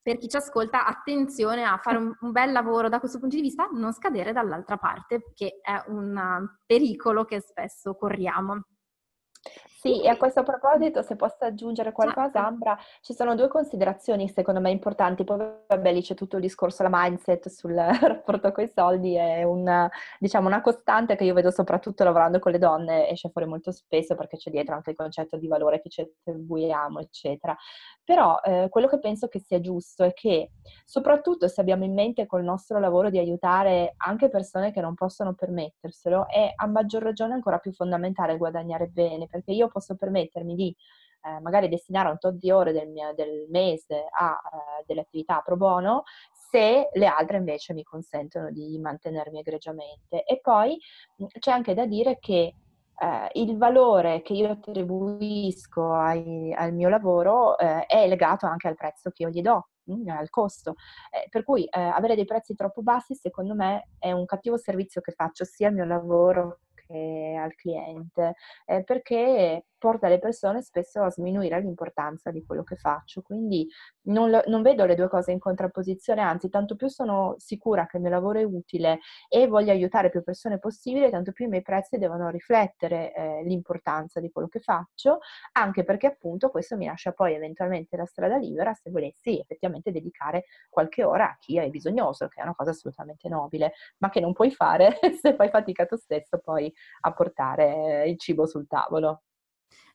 per 0.07 0.19
chi 0.19 0.29
ci 0.29 0.37
ascolta, 0.37 0.87
attenzione 0.87 1.65
a 1.65 1.79
fare 1.79 1.97
un, 1.97 2.15
un, 2.21 2.31
bel 2.31 2.53
lavoro 2.53 2.89
da 2.89 3.01
questo 3.01 3.19
punto 3.19 3.35
di 3.35 3.43
vista, 3.43 3.69
non 3.73 3.93
scadere 3.93 4.33
dall'altra 4.33 4.77
parte, 4.77 5.33
che 5.35 5.59
è 5.61 5.83
un 5.89 6.47
pericolo 6.65 7.25
che 7.25 7.41
spesso 7.41 7.97
corriamo. 7.97 8.67
Sì, 9.87 10.03
e 10.03 10.09
a 10.09 10.17
questo 10.17 10.43
proposito, 10.43 11.03
se 11.03 11.15
posso 11.15 11.45
aggiungere 11.45 11.93
qualcosa, 11.93 12.31
certo. 12.33 12.49
Ambra, 12.49 12.79
ci 13.03 13.15
sono 13.15 13.37
due 13.37 13.47
considerazioni 13.47 14.29
secondo 14.29 14.61
me 14.61 14.71
importanti. 14.71 15.23
Poi, 15.23 15.39
vabbè, 15.69 15.93
lì 15.93 16.03
c'è 16.03 16.15
tutto 16.15 16.37
il 16.37 16.43
discorso, 16.43 16.83
la 16.83 16.89
mindset 16.91 17.49
sul 17.49 17.75
rapporto 18.01 18.51
con 18.51 18.65
i 18.65 18.69
soldi, 18.69 19.15
è 19.15 19.45
una, 19.45 19.89
diciamo, 20.19 20.49
una 20.49 20.61
costante 20.61 21.15
che 21.15 21.23
io 21.23 21.35
vedo 21.35 21.53
soprattutto 21.53 22.03
lavorando 22.03 22.41
con 22.41 22.51
le 22.51 22.59
donne, 22.59 23.09
esce 23.11 23.31
fuori 23.31 23.47
molto 23.47 23.71
spesso 23.71 24.17
perché 24.17 24.37
c'è 24.39 24.51
dietro 24.51 24.75
anche 24.75 24.91
il 24.91 24.97
concetto 24.97 25.37
di 25.37 25.47
valore 25.47 25.81
che 25.81 25.89
ci 25.89 26.01
attribuiamo, 26.01 26.99
eccetera. 26.99 27.57
Però 28.03 28.41
eh, 28.43 28.69
quello 28.71 28.89
che 28.89 28.99
penso 28.99 29.29
che 29.29 29.39
sia 29.41 29.61
giusto 29.61 30.05
è 30.05 30.13
che, 30.13 30.51
soprattutto 30.85 31.49
se 31.49 31.61
abbiamo 31.61 31.85
in 31.85 31.93
mente 31.93 32.27
col 32.27 32.43
nostro 32.43 32.79
lavoro 32.79 33.11
di 33.11 33.19
aiutare 33.19 33.95
anche 33.99 34.29
persone 34.29 34.73
che 34.73 34.81
non 34.81 34.95
possono 34.95 35.35
permetterselo, 35.35 36.29
è 36.29 36.53
a 36.55 36.67
maggior 36.67 37.03
ragione 37.03 37.35
ancora 37.35 37.59
più 37.59 37.73
fondamentale 37.73 38.37
guadagnare 38.37 38.87
bene, 38.87 39.27
perché 39.37 39.53
io 39.53 39.69
posso 39.69 39.97
permettermi 39.97 40.55
di 40.55 40.75
eh, 41.23 41.41
magari 41.41 41.69
destinare 41.69 42.11
un 42.11 42.19
tot 42.19 42.35
di 42.35 42.51
ore 42.51 42.73
del, 42.73 42.89
mio, 42.89 43.13
del 43.15 43.47
mese 43.51 44.07
a 44.11 44.31
eh, 44.31 44.85
delle 44.87 45.01
attività 45.01 45.41
pro 45.45 45.57
bono 45.57 46.05
se 46.51 46.89
le 46.93 47.07
altre 47.07 47.39
invece 47.39 47.75
mi 47.75 47.83
consentono 47.83 48.51
di 48.51 48.79
mantenermi 48.79 49.41
egregiamente. 49.41 50.25
E 50.25 50.41
poi 50.41 50.79
mh, 51.17 51.27
c'è 51.39 51.51
anche 51.51 51.75
da 51.75 51.87
dire 51.87 52.19
che 52.19 52.55
eh, 52.99 53.29
il 53.41 53.59
valore 53.59 54.23
che 54.23 54.33
io 54.33 54.51
attribuisco 54.51 55.93
ai, 55.93 56.53
al 56.55 56.73
mio 56.73 56.89
lavoro 56.89 57.59
eh, 57.59 57.85
è 57.87 58.07
legato 58.09 58.47
anche 58.47 58.69
al 58.69 58.77
prezzo 58.77 59.11
che 59.11 59.25
io 59.25 59.31
gli 59.31 59.43
do, 59.43 59.69
mm, 59.91 60.09
al 60.09 60.31
costo. 60.31 60.77
Eh, 61.11 61.29
per 61.29 61.43
cui 61.45 61.65
eh, 61.65 61.81
avere 61.81 62.15
dei 62.15 62.25
prezzi 62.25 62.55
troppo 62.55 62.83
bassi, 62.83 63.15
secondo 63.15 63.55
me, 63.55 63.89
è 63.99 64.13
un 64.13 64.25
cattivo 64.25 64.57
servizio 64.57 65.01
che 65.01 65.13
faccio 65.13 65.45
sia 65.45 65.69
al 65.69 65.75
mio 65.75 65.85
lavoro 65.85 66.61
che 66.87 67.37
al 67.41 67.55
cliente, 67.55 68.35
eh, 68.67 68.85
perché 68.85 69.65
porta 69.79 70.09
le 70.09 70.19
persone 70.19 70.63
spesso 70.63 71.03
a 71.03 71.11
sminuire 71.11 71.61
l'importanza 71.61 72.31
di 72.31 72.45
quello 72.45 72.65
che 72.65 72.77
faccio. 72.77 73.23
Quindi 73.23 73.69
non, 74.07 74.31
lo, 74.31 74.43
non, 74.47 74.63
vedo 74.63 74.85
le 74.85 74.95
due 74.95 75.09
cose 75.09 75.33
in 75.33 75.39
contrapposizione, 75.39 76.21
anzi, 76.23 76.49
tanto 76.49 76.77
più 76.77 76.89
sono 76.89 77.35
sicura 77.39 77.87
che 77.87 77.97
il 77.97 78.03
mio 78.03 78.11
lavoro 78.11 78.39
è 78.39 78.43
utile 78.43 79.01
e 79.29 79.47
voglio 79.47 79.73
aiutare 79.73 80.11
più 80.11 80.23
persone 80.23 80.59
possibile, 80.59 81.11
tanto 81.11 81.33
più 81.33 81.47
i 81.47 81.49
miei 81.49 81.63
prezzi 81.63 81.99
devono 81.99 82.31
riflettere 82.31 83.13
eh, 83.15 83.43
l'importanza 83.45 84.21
di 84.21 84.31
quello 84.31 84.49
che 84.49 84.61
faccio, 84.61 85.19
anche 85.53 85.85
perché 85.85 86.07
appunto 86.07 86.51
questo 86.51 86.77
mi 86.77 86.87
lascia 86.87 87.13
poi 87.13 87.35
eventualmente 87.35 87.97
la 87.97 88.07
strada 88.07 88.37
libera 88.37 88.73
se 88.75 88.91
volessi 88.91 89.39
effettivamente 89.39 89.93
dedicare 89.93 90.45
qualche 90.69 91.05
ora 91.05 91.31
a 91.31 91.37
chi 91.39 91.59
è 91.59 91.69
bisognoso, 91.69 92.29
che 92.29 92.41
è 92.41 92.43
una 92.43 92.55
cosa 92.55 92.71
assolutamente 92.71 93.29
nobile, 93.29 93.73
ma 93.99 94.09
che 94.09 94.21
non 94.21 94.33
puoi 94.33 94.51
fare 94.51 94.99
se 95.21 95.35
fai 95.35 95.49
fatica 95.49 95.87
tu 95.87 95.97
stesso 95.97 96.39
poi 96.39 96.73
a 97.01 97.13
portare 97.13 98.09
il 98.09 98.19
cibo 98.19 98.47
sul 98.47 98.67
tavolo. 98.67 99.23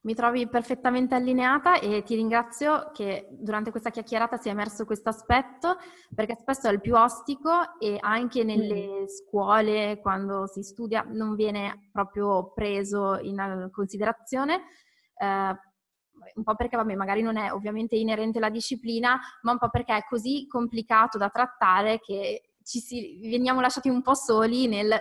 Mi 0.04 0.16
trovi 0.16 0.48
perfettamente 0.50 1.14
allineata 1.14 1.80
e 1.80 2.02
ti 2.02 2.16
ringrazio 2.16 2.90
che 2.92 3.28
durante 3.30 3.70
questa 3.70 3.92
chiacchierata 3.92 4.38
sia 4.38 4.52
emerso 4.52 4.84
questo 4.84 5.10
aspetto, 5.10 5.78
perché 6.16 6.36
spesso 6.40 6.68
è 6.68 6.72
il 6.72 6.82
più 6.82 6.96
ostico 6.96 7.78
e 7.80 7.98
anche 8.00 8.44
nelle 8.44 9.02
mm. 9.02 9.06
scuole, 9.06 10.00
quando 10.02 10.48
si 10.48 10.64
studia, 10.64 11.06
non 11.08 11.36
viene 11.36 11.90
proprio 11.92 12.52
preso 12.52 13.20
in 13.20 13.70
considerazione. 13.72 14.64
Eh, 15.16 15.56
un 16.36 16.44
po' 16.44 16.56
perché 16.56 16.78
vabbè, 16.78 16.96
magari 16.96 17.22
non 17.22 17.38
è 17.38 17.52
ovviamente 17.52 17.96
inerente 17.96 18.40
alla 18.40 18.50
disciplina, 18.50 19.20
ma 19.44 19.52
un 19.52 19.60
po' 19.60 19.70
perché 19.70 19.96
è 19.96 20.06
così 20.10 20.48
complicato 20.48 21.20
da 21.20 21.30
trattare 21.30 22.00
che 22.00 22.54
ci 22.64 22.80
si, 22.80 23.20
veniamo 23.22 23.62
lasciati 23.62 23.90
un 23.90 24.02
po' 24.02 24.16
soli 24.16 24.68
nel 24.68 24.92
ah. 24.92 25.00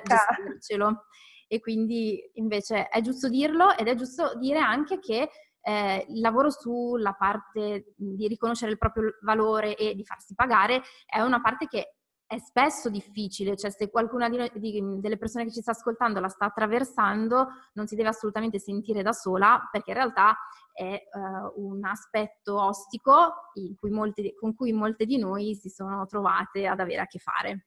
E 1.52 1.58
quindi 1.58 2.30
invece 2.34 2.86
è 2.86 3.00
giusto 3.00 3.28
dirlo 3.28 3.76
ed 3.76 3.88
è 3.88 3.96
giusto 3.96 4.38
dire 4.38 4.60
anche 4.60 5.00
che 5.00 5.28
eh, 5.62 6.06
il 6.08 6.20
lavoro 6.20 6.48
sulla 6.48 7.12
parte 7.14 7.92
di 7.96 8.28
riconoscere 8.28 8.70
il 8.70 8.78
proprio 8.78 9.16
valore 9.22 9.74
e 9.74 9.96
di 9.96 10.04
farsi 10.04 10.34
pagare 10.36 10.80
è 11.04 11.20
una 11.20 11.40
parte 11.40 11.66
che 11.66 11.96
è 12.24 12.38
spesso 12.38 12.88
difficile, 12.88 13.56
cioè 13.56 13.72
se 13.72 13.90
qualcuna 13.90 14.28
di 14.28 14.48
di, 14.54 15.00
delle 15.00 15.18
persone 15.18 15.44
che 15.44 15.50
ci 15.50 15.60
sta 15.60 15.72
ascoltando 15.72 16.20
la 16.20 16.28
sta 16.28 16.44
attraversando 16.44 17.48
non 17.72 17.88
si 17.88 17.96
deve 17.96 18.10
assolutamente 18.10 18.60
sentire 18.60 19.02
da 19.02 19.10
sola 19.12 19.68
perché 19.72 19.90
in 19.90 19.96
realtà 19.96 20.36
è 20.72 21.02
uh, 21.12 21.66
un 21.66 21.84
aspetto 21.84 22.62
ostico 22.62 23.50
cui 23.76 23.90
molte, 23.90 24.36
con 24.36 24.54
cui 24.54 24.72
molte 24.72 25.04
di 25.04 25.18
noi 25.18 25.56
si 25.56 25.68
sono 25.68 26.06
trovate 26.06 26.68
ad 26.68 26.78
avere 26.78 27.00
a 27.00 27.06
che 27.06 27.18
fare. 27.18 27.66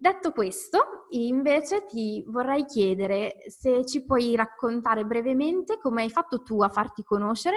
Detto 0.00 0.30
questo, 0.30 1.06
invece 1.10 1.84
ti 1.84 2.24
vorrei 2.28 2.64
chiedere 2.66 3.34
se 3.48 3.84
ci 3.84 4.04
puoi 4.04 4.36
raccontare 4.36 5.04
brevemente 5.04 5.76
come 5.80 6.02
hai 6.02 6.10
fatto 6.10 6.44
tu 6.44 6.62
a 6.62 6.68
farti 6.68 7.02
conoscere 7.02 7.56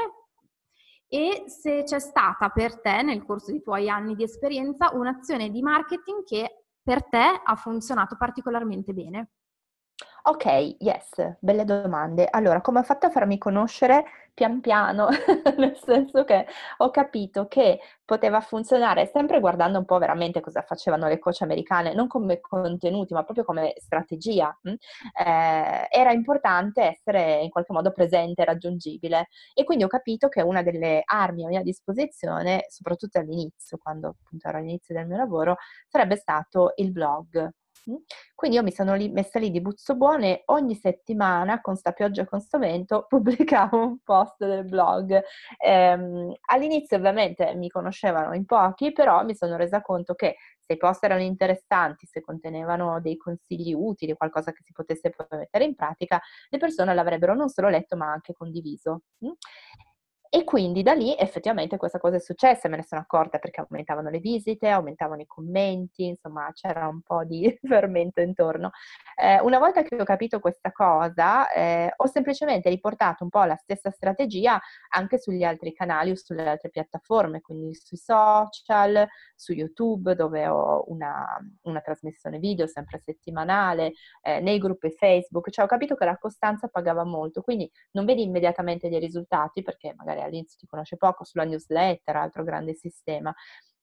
e 1.08 1.44
se 1.46 1.84
c'è 1.84 2.00
stata 2.00 2.50
per 2.50 2.82
te 2.82 3.04
nel 3.04 3.24
corso 3.26 3.52
dei 3.52 3.62
tuoi 3.62 3.90
anni 3.90 4.16
di 4.16 4.24
esperienza 4.24 4.90
un'azione 4.92 5.52
di 5.52 5.62
marketing 5.62 6.24
che 6.24 6.64
per 6.82 7.08
te 7.08 7.42
ha 7.44 7.56
funzionato 7.56 8.16
particolarmente 8.18 8.92
bene. 8.92 9.34
Ok, 10.24 10.46
yes, 10.80 11.38
belle 11.40 11.66
domande. 11.66 12.28
Allora, 12.30 12.62
come 12.62 12.80
ho 12.80 12.84
fatto 12.84 13.08
a 13.08 13.10
farmi 13.10 13.38
conoscere? 13.40 14.06
Pian 14.36 14.62
piano, 14.62 15.08
nel 15.58 15.76
senso 15.78 16.24
che 16.24 16.46
ho 16.78 16.90
capito 16.92 17.48
che 17.48 17.80
poteva 18.06 18.40
funzionare 18.40 19.08
sempre 19.12 19.40
guardando 19.40 19.80
un 19.80 19.86
po' 19.86 19.98
veramente 19.98 20.40
cosa 20.40 20.62
facevano 20.62 21.08
le 21.08 21.18
coach 21.20 21.42
americane, 21.42 21.94
non 21.94 22.08
come 22.08 22.40
contenuti, 22.40 23.14
ma 23.14 23.24
proprio 23.24 23.44
come 23.44 23.74
strategia. 23.78 24.56
Mm? 24.70 24.74
Eh, 25.26 25.88
era 25.90 26.12
importante 26.12 26.84
essere 26.84 27.42
in 27.42 27.50
qualche 27.50 27.74
modo 27.74 27.92
presente 27.92 28.46
raggiungibile. 28.46 29.28
E 29.56 29.64
quindi 29.64 29.84
ho 29.84 29.88
capito 29.88 30.28
che 30.30 30.42
una 30.42 30.62
delle 30.62 31.02
armi 31.04 31.46
a 31.46 31.50
mia 31.50 31.64
disposizione, 31.64 32.66
soprattutto 32.70 33.18
all'inizio, 33.20 33.78
quando 33.82 34.10
appunto 34.22 34.48
ero 34.48 34.58
all'inizio 34.60 34.94
del 34.96 35.08
mio 35.08 35.18
lavoro, 35.18 35.56
sarebbe 35.88 36.16
stato 36.16 36.74
il 36.76 36.92
blog. 36.92 37.50
Quindi 38.36 38.58
io 38.58 38.64
mi 38.64 38.72
sono 38.72 38.94
lì, 38.96 39.10
messa 39.10 39.40
lì 39.40 39.50
di 39.52 39.62
buzzo 39.62 39.96
buone, 39.96 40.44
ogni 40.46 40.76
settimana 40.76 41.62
con 41.62 41.76
sta 41.76 41.92
pioggia 41.92 42.22
e 42.24 42.26
con 42.26 42.40
sto 42.40 42.58
vento 42.60 43.06
pubblicavo 43.10 43.78
un 43.78 44.00
post 44.04 44.46
del 44.46 44.66
blog. 44.66 45.22
Ehm, 45.64 46.34
all'inizio 46.48 46.98
ovviamente 46.98 47.54
mi 47.56 47.70
conoscevano 47.70 48.34
in 48.36 48.46
pochi, 48.46 48.92
però 48.92 49.24
mi 49.24 49.36
sono 49.36 49.56
resa 49.58 49.82
conto 49.82 50.14
che 50.14 50.36
se 50.60 50.74
i 50.74 50.78
post 50.78 51.04
erano 51.04 51.22
interessanti, 51.22 52.06
se 52.06 52.22
contenevano 52.22 53.02
dei 53.02 53.18
consigli 53.18 53.74
utili, 53.74 54.14
qualcosa 54.16 54.52
che 54.52 54.62
si 54.64 54.72
potesse 54.72 55.10
poi 55.10 55.26
mettere 55.32 55.66
in 55.66 55.76
pratica, 55.76 56.20
le 56.50 56.58
persone 56.58 56.94
l'avrebbero 56.94 57.36
non 57.36 57.50
solo 57.50 57.68
letto 57.70 57.96
ma 57.98 58.12
anche 58.12 58.34
condiviso. 58.34 59.02
E 60.34 60.46
quindi 60.46 60.82
da 60.82 60.94
lì 60.94 61.14
effettivamente 61.18 61.76
questa 61.76 62.00
cosa 62.00 62.16
è 62.16 62.20
successa, 62.22 62.70
me 62.70 62.78
ne 62.78 62.84
sono 62.84 63.02
accorta 63.02 63.38
perché 63.38 63.60
aumentavano 63.60 64.10
le 64.10 64.20
visite, 64.20 64.70
aumentavano 64.70 65.22
i 65.22 65.26
commenti, 65.26 66.06
insomma 66.06 66.50
c'era 66.54 66.88
un 66.88 67.02
po' 67.02 67.26
di 67.26 67.54
fermento 67.68 68.22
intorno. 68.22 68.72
Eh, 69.22 69.42
una 69.42 69.60
volta 69.60 69.82
che 69.84 69.94
ho 70.00 70.06
capito 70.06 70.40
questa 70.40 70.72
cosa, 70.72 71.52
eh, 71.52 71.92
ho 71.94 72.08
semplicemente 72.08 72.70
riportato 72.70 73.26
un 73.26 73.30
po' 73.30 73.44
la 73.44 73.58
stessa 73.58 73.90
strategia 73.92 74.58
anche 74.92 75.20
sugli 75.20 75.44
altri 75.44 75.74
canali 75.74 76.12
o 76.12 76.16
sulle 76.16 76.48
altre 76.48 76.70
piattaforme, 76.70 77.42
quindi 77.42 77.76
sui 77.76 77.98
social, 77.98 79.06
su 79.36 79.52
YouTube 79.52 80.16
dove 80.16 80.48
ho 80.48 80.86
una, 80.88 81.28
una 81.64 81.82
trasmissione 81.82 82.40
video 82.40 82.68
sempre 82.68 83.02
settimanale, 83.04 83.92
eh, 84.22 84.40
nei 84.40 84.60
gruppi 84.60 84.92
Facebook, 84.92 85.50
cioè 85.50 85.66
ho 85.66 85.68
capito 85.68 85.96
che 85.96 86.06
la 86.06 86.18
costanza 86.18 86.70
pagava 86.70 87.04
molto, 87.04 87.42
quindi 87.42 87.70
non 87.92 88.06
vedi 88.06 88.24
immediatamente 88.24 88.88
dei 88.88 89.00
risultati 89.00 89.62
perché 89.62 89.94
magari 89.98 90.20
all'inizio 90.22 90.58
ti 90.60 90.68
conosce 90.68 90.98
poco, 90.98 91.24
sulla 91.24 91.44
newsletter, 91.44 92.16
altro 92.16 92.44
grande 92.44 92.74
sistema. 92.74 93.34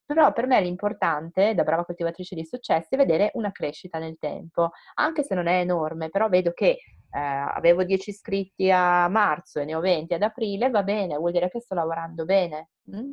Però 0.04 0.32
per 0.32 0.46
me 0.46 0.58
l'importante, 0.62 1.54
da 1.54 1.64
brava 1.64 1.84
coltivatrice 1.84 2.34
di 2.34 2.44
successi, 2.46 2.94
è 2.94 2.96
vedere 2.96 3.30
una 3.34 3.52
crescita 3.52 3.98
nel 3.98 4.16
tempo, 4.18 4.70
anche 4.94 5.22
se 5.22 5.34
non 5.34 5.46
è 5.48 5.60
enorme, 5.60 6.08
però 6.08 6.30
vedo 6.30 6.52
che 6.52 6.78
eh, 7.10 7.18
avevo 7.18 7.84
10 7.84 8.08
iscritti 8.10 8.70
a 8.70 9.06
marzo 9.08 9.60
e 9.60 9.66
ne 9.66 9.74
ho 9.74 9.80
20 9.80 10.14
ad 10.14 10.22
aprile, 10.22 10.70
va 10.70 10.82
bene, 10.82 11.16
vuol 11.16 11.32
dire 11.32 11.50
che 11.50 11.60
sto 11.60 11.74
lavorando 11.74 12.24
bene. 12.24 12.70
Mm? 12.90 13.10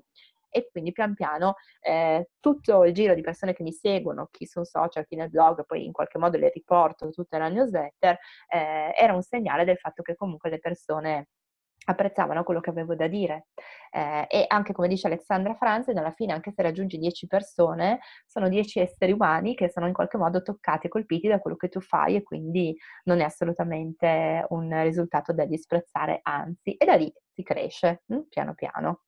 E 0.50 0.70
quindi 0.72 0.94
pian 0.94 1.14
piano 1.16 1.56
eh, 1.82 2.30
tutto 2.40 2.86
il 2.86 2.94
giro 2.94 3.14
di 3.14 3.20
persone 3.20 3.52
che 3.52 3.62
mi 3.62 3.74
seguono, 3.74 4.30
chi 4.32 4.46
sul 4.46 4.66
social, 4.66 5.06
chi 5.06 5.18
nel 5.18 5.30
blog, 5.30 5.66
poi 5.66 5.84
in 5.84 5.92
qualche 5.92 6.18
modo 6.18 6.38
le 6.38 6.50
riporto 6.50 7.10
tutte 7.10 7.38
nella 7.38 7.50
newsletter, 7.50 8.18
eh, 8.48 8.94
era 8.96 9.14
un 9.14 9.22
segnale 9.22 9.66
del 9.66 9.78
fatto 9.78 10.02
che 10.02 10.16
comunque 10.16 10.50
le 10.50 10.60
persone 10.60 11.28
apprezzavano 11.86 12.44
quello 12.44 12.60
che 12.60 12.70
avevo 12.70 12.96
da 12.96 13.08
dire. 13.08 13.48
Eh, 13.92 14.26
e 14.30 14.46
anche 14.48 14.74
come 14.74 14.88
dice 14.88 15.08
Alexandra 15.08 15.56
Franzen, 15.56 15.98
alla 15.98 16.12
fine 16.12 16.34
anche 16.34 16.52
se 16.52 16.62
raggiungi 16.62 16.98
10 16.98 17.28
persone, 17.28 18.00
sono 18.26 18.50
10 18.50 18.80
esseri 18.80 19.12
umani 19.12 19.56
che 19.56 19.70
sono 19.70 19.88
in 19.88 19.94
qualche 19.94 20.18
modo 20.18 20.42
toccati 20.42 20.88
e 20.88 20.90
colpiti 20.90 21.28
da 21.28 21.40
quello 21.40 21.58
che 21.58 21.70
tu 21.70 21.80
fai 21.82 22.16
e 22.16 22.24
quindi 22.24 22.76
non 23.04 23.20
è 23.22 23.24
assolutamente 23.24 24.46
un 24.50 24.82
risultato 24.84 25.34
da 25.34 25.46
disprezzare, 25.46 26.20
anzi, 26.24 26.76
e 26.76 26.86
da 26.86 26.96
lì 26.96 27.12
si 27.34 27.44
cresce 27.44 28.04
hm, 28.08 28.28
piano 28.30 28.54
piano. 28.54 29.02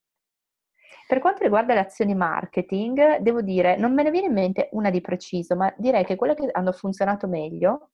Per 1.08 1.20
quanto 1.20 1.44
riguarda 1.44 1.74
le 1.74 1.80
azioni 1.82 2.16
marketing, 2.16 3.18
devo 3.18 3.42
dire, 3.42 3.78
non 3.78 3.94
me 3.94 4.04
ne 4.04 4.12
viene 4.12 4.28
in 4.28 4.34
mente 4.34 4.70
una 4.72 4.90
di 4.90 5.02
preciso, 5.02 5.56
ma 5.56 5.74
direi 5.78 6.04
che 6.04 6.16
quelle 6.16 6.36
che 6.36 6.50
hanno 6.52 6.72
funzionato 6.72 7.28
meglio 7.28 7.92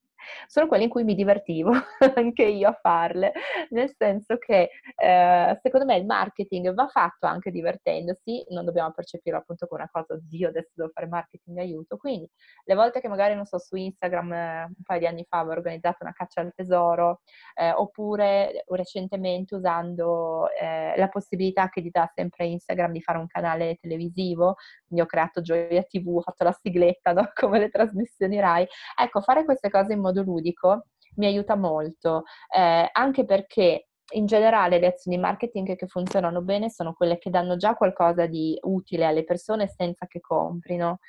sono 0.48 0.68
quelle 0.68 0.84
in 0.84 0.90
cui 0.90 1.04
mi 1.04 1.16
divertivo 1.16 1.72
anche 2.16 2.44
io 2.44 2.70
a 2.70 2.78
farle, 2.80 3.34
nel 3.70 3.94
senso 3.98 4.38
che 4.38 4.70
eh, 4.96 5.60
secondo 5.62 5.86
me 5.86 5.98
il 5.98 6.06
marketing 6.06 6.74
va 6.74 6.88
fatto 6.88 7.26
anche 7.28 7.52
divertendosi, 7.52 8.46
non 8.50 8.66
dobbiamo 8.66 8.92
percepirlo 8.92 9.40
appunto 9.40 9.68
come 9.68 9.82
una 9.82 9.90
cosa, 9.92 10.14
oddio 10.14 10.50
adesso 10.50 10.72
devo 10.74 10.90
fare 10.94 11.08
marketing 11.08 11.58
aiuto, 11.58 11.98
quindi 11.98 12.30
le 12.66 12.76
volte 12.76 13.00
che 13.00 13.08
magari, 13.08 13.36
non 13.36 13.46
so, 13.46 13.58
su 13.60 13.76
Instagram 13.76 14.34
eh, 14.34 14.64
un 14.66 14.84
paio 14.84 15.00
di 15.00 15.08
anni 15.08 15.26
fa 15.28 15.40
avevo 15.40 15.56
organizzato 15.56 15.98
una 16.02 16.14
caccia 16.14 16.42
al 16.42 16.54
tesoro, 16.56 17.22
eh, 17.56 17.72
oppure 17.72 18.64
recentemente 18.68 19.56
usando 19.56 20.50
eh, 20.60 20.94
la 20.96 21.08
possibilità 21.10 21.70
che 21.70 21.82
ti 21.82 21.90
dà 21.90 22.10
sempre 22.14 22.46
Instagram 22.46 22.92
di 22.92 23.02
fare 23.02 23.18
un 23.18 23.28
canale 23.28 23.78
televisivo, 23.82 24.56
quindi 24.88 25.04
ho 25.04 25.08
creato 25.08 25.42
Gioia 25.42 25.84
TV, 25.84 26.18
ho 26.18 26.22
fatto 26.22 26.44
la 26.44 26.58
sigletta, 26.62 27.14
no? 27.14 27.30
come 27.34 27.60
le 27.60 27.70
trasmissioni 27.70 28.40
RAI, 28.40 28.66
ecco, 29.00 29.22
fare 29.22 29.46
queste 29.46 29.70
cose 29.70 29.94
in 29.94 30.00
modo 30.00 30.13
modo 30.14 30.22
ludico 30.22 30.86
mi 31.16 31.26
aiuta 31.26 31.56
molto, 31.56 32.24
eh, 32.56 32.90
anche 32.92 33.26
perché 33.26 33.88
in 34.14 34.26
generale 34.26 34.80
le 34.80 34.88
azioni 34.88 35.18
marketing 35.18 35.76
che 35.76 35.88
funzionano 35.88 36.42
bene 36.42 36.70
sono 36.70 36.94
quelle 36.94 37.18
che 37.18 37.30
danno 37.30 37.56
già 37.56 37.74
qualcosa 37.76 38.26
di 38.28 38.58
utile 38.62 39.06
alle 39.06 39.24
persone 39.24 39.68
senza 39.68 40.06
che 40.08 40.20
comprino. 40.20 41.00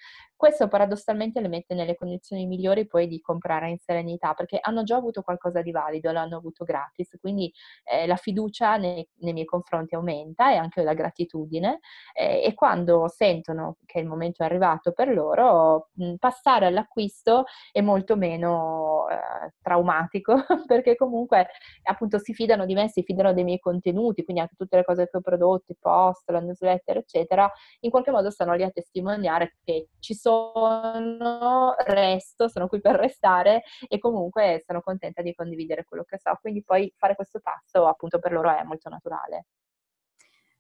Questo 0.45 0.69
paradossalmente 0.69 1.41
le 1.41 1.49
mette 1.49 1.73
nelle 1.73 1.97
condizioni 1.97 2.45
migliori 2.45 2.87
poi 2.87 3.07
di 3.07 3.19
comprare 3.19 3.71
in 3.71 3.79
serenità, 3.79 4.35
perché 4.35 4.59
hanno 4.61 4.83
già 4.83 4.95
avuto 4.95 5.23
qualcosa 5.23 5.63
di 5.63 5.71
valido, 5.71 6.13
l'hanno 6.13 6.37
avuto 6.37 6.65
gratis, 6.65 7.17
quindi 7.19 7.51
eh, 7.83 8.07
la 8.07 8.17
fiducia 8.17 8.77
nei, 8.77 9.09
nei, 9.21 9.33
miei 9.33 9.47
confronti 9.47 9.95
aumenta 9.95 10.53
e 10.53 10.57
anche 10.57 10.83
la 10.83 10.93
gratitudine 10.93 11.81
eh, 12.13 12.43
e 12.45 12.53
quando 12.53 13.09
sentono 13.09 13.79
che 13.87 14.01
il 14.01 14.07
momento 14.07 14.43
è 14.43 14.45
arrivato 14.45 14.93
per 14.93 15.15
loro, 15.15 15.89
passare 16.19 16.67
all'acquisto 16.67 17.45
è 17.73 17.81
molto 17.81 18.15
meno 18.15 19.07
eh, 19.09 19.55
traumatico, 19.63 20.35
perché 20.67 20.95
comunque 20.95 21.47
appunto 21.85 22.19
si 22.19 22.35
fidano 22.35 22.67
di 22.67 22.75
me, 22.75 22.91
si 22.91 23.03
fidano 23.03 23.33
dei 23.33 23.45
miei 23.45 23.61
contenuti, 23.61 24.25
quindi 24.25 24.43
anche 24.43 24.57
tutte 24.57 24.77
le 24.77 24.85
cose 24.85 25.09
che 25.09 25.17
ho 25.17 25.23
prodotto, 25.23 25.73
i 25.73 25.77
post, 25.81 26.29
la 26.29 26.41
newsletter, 26.41 26.99
eccetera, 26.99 27.51
in 27.81 27.91
qualche 27.91 28.11
modo 28.11 28.29
stanno 28.29 28.53
lì 28.53 28.63
a 28.63 28.71
testimoniare 28.71 29.57
che 29.65 29.89
ci 30.01 30.13
sono 30.13 30.33
sono, 30.53 31.75
resto, 31.87 32.49
sono 32.49 32.69
qui 32.69 32.81
per 32.81 32.97
restare 32.97 33.63
e 33.89 33.99
comunque 33.99 34.63
sono 34.67 34.81
contenta 34.81 35.23
di 35.23 35.35
condividere 35.35 35.85
quello 35.85 36.05
che 36.05 36.19
so. 36.19 36.37
Quindi 36.41 36.63
poi 36.63 36.93
fare 36.97 37.15
questo 37.15 37.41
passo 37.41 37.87
appunto 37.87 38.19
per 38.19 38.33
loro 38.33 38.51
è 38.51 38.63
molto 38.65 38.89
naturale. 38.89 39.47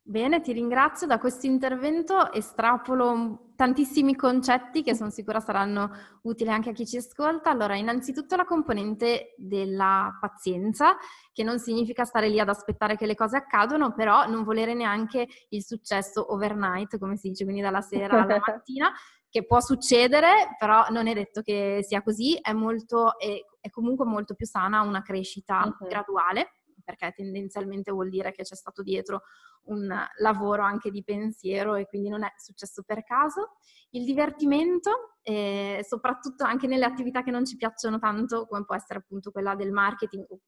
Bene, 0.07 0.43
ti 0.43 0.53
ringrazio. 0.53 1.07
Da 1.07 1.19
questo 1.19 1.47
intervento 1.47 2.31
estrapolo 2.31 3.53
tantissimi 3.57 4.15
concetti 4.15 4.83
che 4.83 4.95
sono 4.95 5.09
sicura 5.09 5.41
saranno 5.41 5.91
utili 6.25 6.51
anche 6.51 6.69
a 6.69 6.73
chi 6.75 6.87
ci 6.87 6.99
ascolta. 6.99 7.49
Allora, 7.49 7.75
innanzitutto 7.75 8.37
la 8.37 8.45
componente 8.45 9.33
della 9.39 10.15
pazienza, 10.21 10.99
che 11.33 11.43
non 11.43 11.59
significa 11.59 12.05
stare 12.05 12.29
lì 12.29 12.39
ad 12.39 12.51
aspettare 12.51 12.97
che 12.97 13.07
le 13.07 13.15
cose 13.15 13.39
accadano, 13.39 13.95
però 13.95 14.29
non 14.29 14.45
volere 14.45 14.75
neanche 14.75 15.27
il 15.49 15.65
successo 15.65 16.35
overnight, 16.35 16.99
come 16.99 17.17
si 17.17 17.31
dice, 17.31 17.45
quindi 17.45 17.63
dalla 17.63 17.81
sera 17.81 18.25
alla 18.25 18.43
mattina, 18.47 18.93
che 19.35 19.44
può 19.44 19.59
succedere, 19.59 20.55
però 20.61 20.87
non 20.90 21.09
è 21.09 21.12
detto 21.12 21.42
che 21.42 21.81
sia 21.83 22.05
così, 22.05 22.38
è, 22.40 22.53
molto, 22.53 23.18
è, 23.18 23.44
è 23.59 23.68
comunque 23.68 24.05
molto 24.05 24.35
più 24.35 24.47
sana 24.47 24.83
una 24.83 25.03
crescita 25.03 25.64
uh-huh. 25.64 25.88
graduale 25.88 26.53
perché 26.85 27.12
tendenzialmente 27.16 27.90
vuol 27.90 28.11
dire 28.11 28.31
che 28.31 28.44
c'è 28.44 28.55
stato 28.55 28.85
dietro 28.85 29.23
un 29.64 29.92
lavoro 30.18 30.62
anche 30.62 30.92
di 30.92 31.03
pensiero 31.03 31.75
e 31.75 31.87
quindi 31.87 32.11
non 32.11 32.23
è 32.23 32.33
successo 32.37 32.85
per 32.85 33.03
caso. 33.03 33.57
Il 33.90 34.05
divertimento, 34.05 35.16
eh, 35.23 35.85
soprattutto 35.85 36.44
anche 36.44 36.68
nelle 36.68 36.85
attività 36.85 37.25
che 37.25 37.33
non 37.33 37.44
ci 37.44 37.57
piacciono 37.57 37.99
tanto, 37.99 38.47
come 38.47 38.64
può 38.64 38.77
essere 38.77 39.01
appunto 39.01 39.33
quella 39.33 39.57
del 39.57 39.73
marketing 39.73 40.27
o, 40.29 40.40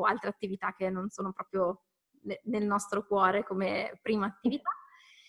o 0.00 0.04
altre 0.04 0.30
attività 0.30 0.72
che 0.72 0.88
non 0.88 1.10
sono 1.10 1.30
proprio 1.32 1.82
nel 2.44 2.64
nostro 2.64 3.06
cuore 3.06 3.44
come 3.44 3.98
prima 4.00 4.24
attività. 4.24 4.70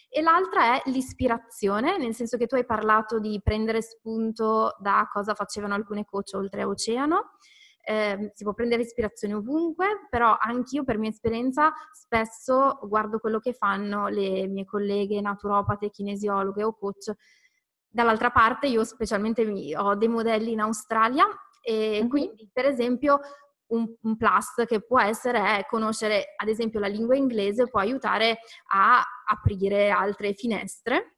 E 0.10 0.22
l'altra 0.22 0.76
è 0.76 0.90
l'ispirazione, 0.90 1.98
nel 1.98 2.14
senso 2.16 2.38
che 2.38 2.48
tu 2.48 2.56
hai 2.56 2.66
parlato 2.66 3.20
di 3.20 3.40
prendere 3.44 3.82
spunto 3.82 4.76
da 4.80 5.10
cosa 5.12 5.34
facevano 5.34 5.74
alcune 5.74 6.06
coach 6.06 6.34
oltreoceano 6.34 7.32
eh, 7.86 8.32
si 8.34 8.44
può 8.44 8.54
prendere 8.54 8.82
ispirazione 8.82 9.36
ovunque, 9.36 10.08
però 10.10 10.36
anch'io 10.40 10.84
per 10.84 10.98
mia 10.98 11.10
esperienza 11.10 11.72
spesso 11.94 12.80
guardo 12.84 13.20
quello 13.20 13.40
che 13.40 13.54
fanno 13.54 14.08
le 14.08 14.48
mie 14.48 14.66
colleghe 14.66 15.22
naturopate, 15.22 15.92
kinesiologhe 15.92 16.64
o 16.64 16.74
coach. 16.74 17.14
Dall'altra 17.88 18.32
parte 18.32 18.68
io 18.68 18.84
specialmente 18.84 19.44
ho 19.78 19.96
dei 19.96 20.08
modelli 20.08 20.52
in 20.52 20.62
Australia 20.62 21.26
e 21.62 22.00
mm-hmm. 22.00 22.10
quindi 22.10 22.50
per 22.52 22.66
esempio 22.66 23.20
un, 23.68 23.94
un, 24.02 24.18
plus 24.18 24.66
che 24.68 24.82
può 24.86 25.00
essere 25.00 25.58
è 25.58 25.66
conoscere 25.66 26.34
ad 26.36 26.48
esempio 26.48 26.80
la 26.80 26.88
lingua 26.88 27.16
inglese 27.16 27.68
può 27.68 27.80
aiutare 27.80 28.40
a 28.74 29.04
aprire 29.28 29.90
altre 29.90 30.34
finestre 30.34 31.16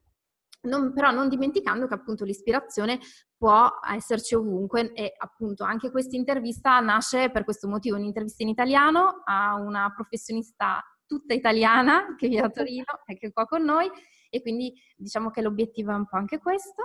non, 0.62 0.94
però 0.94 1.12
non 1.12 1.30
dimenticando 1.30 1.88
che 1.88 1.94
appunto 1.94 2.24
l'ispirazione 2.26 3.00
può 3.38 3.70
esserci 3.94 4.36
ovunque 4.36 4.92
e 4.94 5.14
appunto 5.18 5.64
anche 5.64 5.92
questa 5.92 6.16
intervista 6.16 6.80
nasce 6.80 7.30
per 7.30 7.44
questo 7.44 7.68
motivo, 7.68 7.96
un'intervista 7.96 8.44
in 8.44 8.50
italiano 8.50 9.22
a 9.24 9.56
una 9.56 9.92
professionista 9.94 10.84
tutta 11.06 11.34
italiana 11.34 12.16
che 12.18 12.28
vive 12.28 12.42
a 12.42 12.50
Torino 12.50 12.84
e 13.06 13.16
che 13.18 13.28
è 13.28 13.32
qua 13.32 13.46
con 13.46 13.64
noi 13.64 13.90
e 14.30 14.42
quindi 14.42 14.74
diciamo 14.96 15.30
che 15.30 15.42
l'obiettivo 15.42 15.92
è 15.92 15.96
un 15.96 16.06
po' 16.06 16.18
anche 16.18 16.40
questo. 16.40 16.84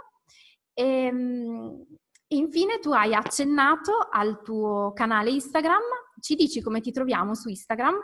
E, 0.75 0.85
ehm, 0.85 1.85
infine 2.37 2.79
tu 2.79 2.93
hai 2.93 3.15
accennato 3.15 3.93
al 4.11 4.43
tuo 4.43 4.93
canale 4.93 5.31
Instagram, 5.31 5.81
ci 6.21 6.35
dici 6.35 6.61
come 6.61 6.81
ti 6.81 6.93
troviamo 6.93 7.35
su 7.35 7.49
Instagram? 7.49 7.95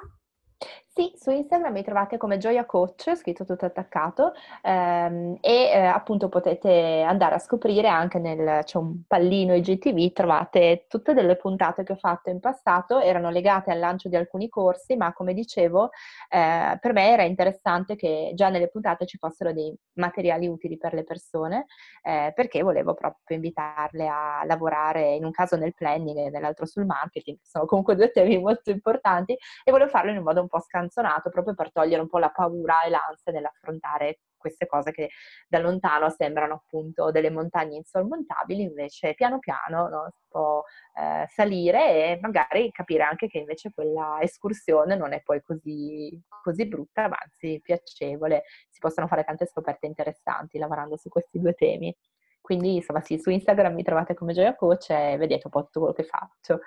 Sì, 0.99 1.13
su 1.15 1.31
Instagram 1.31 1.73
mi 1.75 1.85
trovate 1.85 2.17
come 2.17 2.39
Gioia 2.39 2.65
Coach, 2.67 3.15
scritto 3.15 3.45
tutto 3.45 3.65
attaccato, 3.65 4.33
ehm, 4.63 5.37
e 5.41 5.71
eh, 5.73 5.77
appunto 5.85 6.29
potete 6.29 7.03
andare 7.03 7.37
a 7.37 7.39
scoprire 7.39 7.87
anche 7.87 8.19
nel, 8.19 8.65
c'è 8.65 8.79
un 8.79 9.05
pallino 9.07 9.55
IGTV, 9.55 10.11
trovate 10.13 10.87
tutte 10.89 11.15
delle 11.15 11.37
puntate 11.37 11.85
che 11.85 11.93
ho 11.93 11.97
fatto 11.97 12.31
in 12.31 12.41
passato, 12.41 12.99
erano 12.99 13.31
legate 13.31 13.71
al 13.71 13.79
lancio 13.79 14.09
di 14.09 14.17
alcuni 14.17 14.49
corsi, 14.49 14.97
ma 14.97 15.13
come 15.13 15.35
dicevo, 15.35 15.91
eh, 16.31 16.77
per 16.81 16.93
me 16.93 17.13
era 17.13 17.23
interessante 17.23 17.95
che 17.95 18.33
già 18.35 18.49
nelle 18.49 18.67
puntate 18.69 19.07
ci 19.07 19.19
fossero 19.19 19.53
dei 19.53 19.73
materiali 19.99 20.49
utili 20.49 20.77
per 20.79 20.95
le 20.95 21.05
persone, 21.05 21.67
eh, 22.03 22.33
perché 22.35 22.61
volevo 22.63 22.95
proprio 22.95 23.37
invitarle 23.37 24.09
a 24.09 24.43
lavorare 24.45 25.15
in 25.15 25.25
un 25.25 25.31
caso 25.31 25.55
nel 25.55 25.75
planning 25.75 26.17
e 26.19 26.31
nell'altro 26.31 26.67
sul 26.67 26.87
marketing, 26.87 27.39
sono 27.41 27.67
comunque 27.67 27.95
due 27.95 28.11
temi 28.11 28.37
molto 28.41 28.71
importanti, 28.73 29.35
e 29.63 29.71
volevo 29.71 29.91
farlo 29.91 30.11
in 30.11 30.17
un 30.17 30.25
modo 30.25 30.41
un 30.41 30.49
po' 30.49 30.59
scansato 30.59 30.87
scanzonato 30.89 31.31
proprio 31.31 31.55
per 31.55 31.71
togliere 31.71 32.01
un 32.01 32.09
po' 32.09 32.19
la 32.19 32.31
paura 32.31 32.83
e 32.83 32.91
l'ansia 32.91 33.33
nell'affrontare 33.33 34.21
queste 34.39 34.67
cose 34.67 34.93
che 34.93 35.11
da 35.49 35.59
lontano 35.59 36.11
sembrano 36.11 36.55
appunto 36.55 37.11
delle 37.11 37.31
montagne 37.31 37.77
insormontabili, 37.77 38.63
invece 38.63 39.15
piano 39.15 39.41
piano 39.41 39.89
no, 39.89 40.09
si 40.11 40.23
può 40.29 40.63
eh, 40.95 41.27
salire 41.29 42.13
e 42.13 42.19
magari 42.21 42.71
capire 42.71 43.03
anche 43.03 43.27
che 43.27 43.39
invece 43.39 43.73
quella 43.75 44.19
escursione 44.21 44.95
non 44.97 45.13
è 45.13 45.23
poi 45.23 45.43
così, 45.43 46.21
così 46.43 46.67
brutta, 46.67 47.09
ma 47.09 47.17
anzi 47.21 47.61
piacevole, 47.61 48.45
si 48.71 48.79
possono 48.79 49.09
fare 49.09 49.25
tante 49.25 49.47
scoperte 49.47 49.87
interessanti 49.87 50.59
lavorando 50.59 50.97
su 50.97 51.09
questi 51.09 51.41
due 51.41 51.55
temi. 51.55 51.95
Quindi 52.41 52.77
insomma 52.77 53.01
sì, 53.03 53.19
su 53.19 53.31
Instagram 53.31 53.75
mi 53.75 53.83
trovate 53.83 54.15
come 54.15 54.33
Gioia 54.33 54.55
Coach 54.55 54.91
e 54.91 55.17
vedete 55.19 55.43
un 55.47 55.51
po' 55.51 55.65
tutto 55.65 55.81
quello 55.81 55.95
che 55.95 56.05
faccio. 56.05 56.61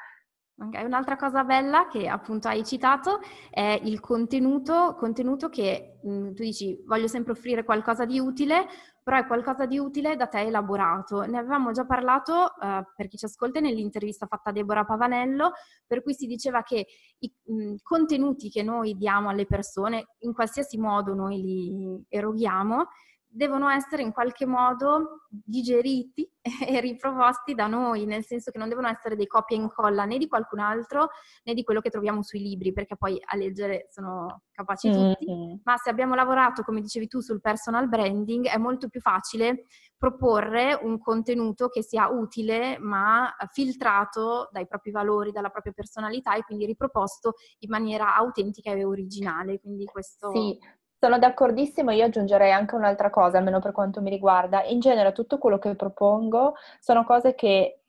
Okay. 0.63 0.86
Un'altra 0.86 1.15
cosa 1.15 1.43
bella 1.43 1.88
che 1.88 2.08
appunto 2.08 2.47
hai 2.47 2.63
citato 2.63 3.19
è 3.50 3.80
il 3.84 4.00
contenuto, 4.00 4.95
contenuto 4.95 5.50
che 5.50 5.97
mh, 6.04 6.12
mhmm, 6.12 6.34
tu 6.36 6.43
dici 6.43 6.80
voglio 6.86 7.08
sempre 7.08 7.32
offrire 7.32 7.63
qualcosa 7.63 8.06
di 8.06 8.19
utile, 8.19 8.67
però 9.02 9.17
è 9.17 9.26
qualcosa 9.26 9.65
di 9.65 9.80
utile 9.80 10.15
da 10.15 10.28
te 10.28 10.41
elaborato. 10.41 11.21
Ne 11.21 11.39
avevamo 11.39 11.71
già 11.71 11.84
parlato, 11.86 12.54
uh, 12.60 12.84
per 12.95 13.08
chi 13.08 13.17
ci 13.17 13.26
ascolta, 13.26 13.60
nell'intervista 13.60 14.28
fatta 14.28 14.52
a 14.52 14.54
Deborah 14.54 14.86
Pavanello, 14.86 15.54
per 15.88 16.04
cui 16.04 16.13
si 16.13 16.28
diceva 16.28 16.62
che 16.62 16.86
i 17.17 17.34
mh, 17.45 17.76
contenuti 17.82 18.52
che 18.52 18.62
noi 18.62 18.95
diamo 18.95 19.30
alle 19.30 19.47
persone, 19.47 20.10
in 20.19 20.34
qualsiasi 20.34 20.78
modo 20.78 21.15
noi 21.15 21.41
li 21.41 22.06
eroghiamo, 22.08 22.88
devono 23.33 23.69
essere 23.69 24.01
in 24.01 24.11
qualche 24.11 24.45
modo 24.45 25.27
digeriti 25.29 26.29
e 26.67 26.79
riproposti 26.81 27.53
da 27.53 27.67
noi, 27.67 28.05
nel 28.05 28.25
senso 28.25 28.51
che 28.51 28.57
non 28.57 28.67
devono 28.67 28.89
essere 28.89 29.15
dei 29.15 29.27
copia 29.27 29.55
e 29.55 29.61
incolla 29.61 30.03
né 30.03 30.17
di 30.17 30.27
qualcun 30.27 30.59
altro 30.59 31.09
né 31.43 31.53
di 31.53 31.63
quello 31.63 31.79
che 31.79 31.89
troviamo 31.89 32.21
sui 32.23 32.41
libri, 32.41 32.73
perché 32.73 32.97
poi 32.97 33.19
a 33.23 33.37
leggere 33.37 33.87
sono 33.89 34.43
capaci 34.51 34.91
tutti, 34.91 35.31
mm-hmm. 35.31 35.55
ma 35.63 35.77
se 35.77 35.89
abbiamo 35.89 36.13
lavorato, 36.13 36.63
come 36.63 36.81
dicevi 36.81 37.07
tu, 37.07 37.21
sul 37.21 37.39
personal 37.39 37.87
branding, 37.87 38.47
è 38.47 38.57
molto 38.57 38.89
più 38.89 38.99
facile 38.99 39.65
proporre 39.97 40.77
un 40.81 40.99
contenuto 40.99 41.67
che 41.69 41.83
sia 41.83 42.09
utile 42.09 42.79
ma 42.79 43.31
filtrato 43.51 44.49
dai 44.51 44.65
propri 44.65 44.89
valori, 44.89 45.31
dalla 45.31 45.49
propria 45.49 45.73
personalità 45.73 46.35
e 46.35 46.41
quindi 46.41 46.65
riproposto 46.65 47.35
in 47.59 47.69
maniera 47.69 48.15
autentica 48.15 48.71
e 48.71 48.83
originale. 48.83 49.59
Quindi 49.59 49.85
questo... 49.85 50.31
Sì, 50.31 50.57
sono 51.01 51.17
d'accordissimo, 51.17 51.89
io 51.89 52.05
aggiungerei 52.05 52.51
anche 52.51 52.75
un'altra 52.75 53.09
cosa, 53.09 53.39
almeno 53.39 53.59
per 53.59 53.71
quanto 53.71 54.01
mi 54.01 54.11
riguarda. 54.11 54.63
In 54.65 54.79
genere 54.79 55.13
tutto 55.13 55.39
quello 55.39 55.57
che 55.57 55.75
propongo 55.75 56.53
sono 56.79 57.03
cose 57.03 57.33
che 57.33 57.79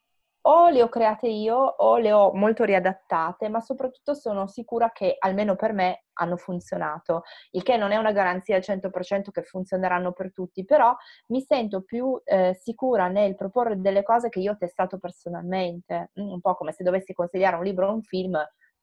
o 0.45 0.71
le 0.71 0.83
ho 0.83 0.89
create 0.89 1.29
io 1.29 1.57
o 1.57 1.99
le 1.99 2.11
ho 2.11 2.33
molto 2.33 2.65
riadattate, 2.65 3.51
ma 3.51 3.61
soprattutto 3.61 4.15
sono 4.15 4.47
sicura 4.47 4.93
che 4.93 5.17
almeno 5.19 5.57
per 5.57 5.75
me 5.75 6.05
hanno 6.15 6.39
funzionato, 6.39 7.25
il 7.51 7.63
che 7.63 7.77
non 7.77 7.93
è 7.93 7.97
una 7.97 8.13
garanzia 8.13 8.57
al 8.57 8.63
100% 8.63 9.31
che 9.31 9.43
funzioneranno 9.43 10.13
per 10.13 10.33
tutti, 10.33 10.65
però 10.65 10.97
mi 11.27 11.43
sento 11.43 11.83
più 11.83 12.19
eh, 12.25 12.55
sicura 12.55 13.09
nel 13.09 13.35
proporre 13.35 13.79
delle 13.79 14.03
cose 14.03 14.31
che 14.31 14.41
io 14.41 14.53
ho 14.53 14.57
testato 14.57 14.97
personalmente, 14.99 16.13
un 16.15 16.41
po' 16.41 16.55
come 16.55 16.73
se 16.73 16.83
dovessi 16.83 17.13
consigliare 17.13 17.57
un 17.57 17.65
libro 17.65 17.89
o 17.89 17.93
un 17.93 18.03
film, 18.03 18.43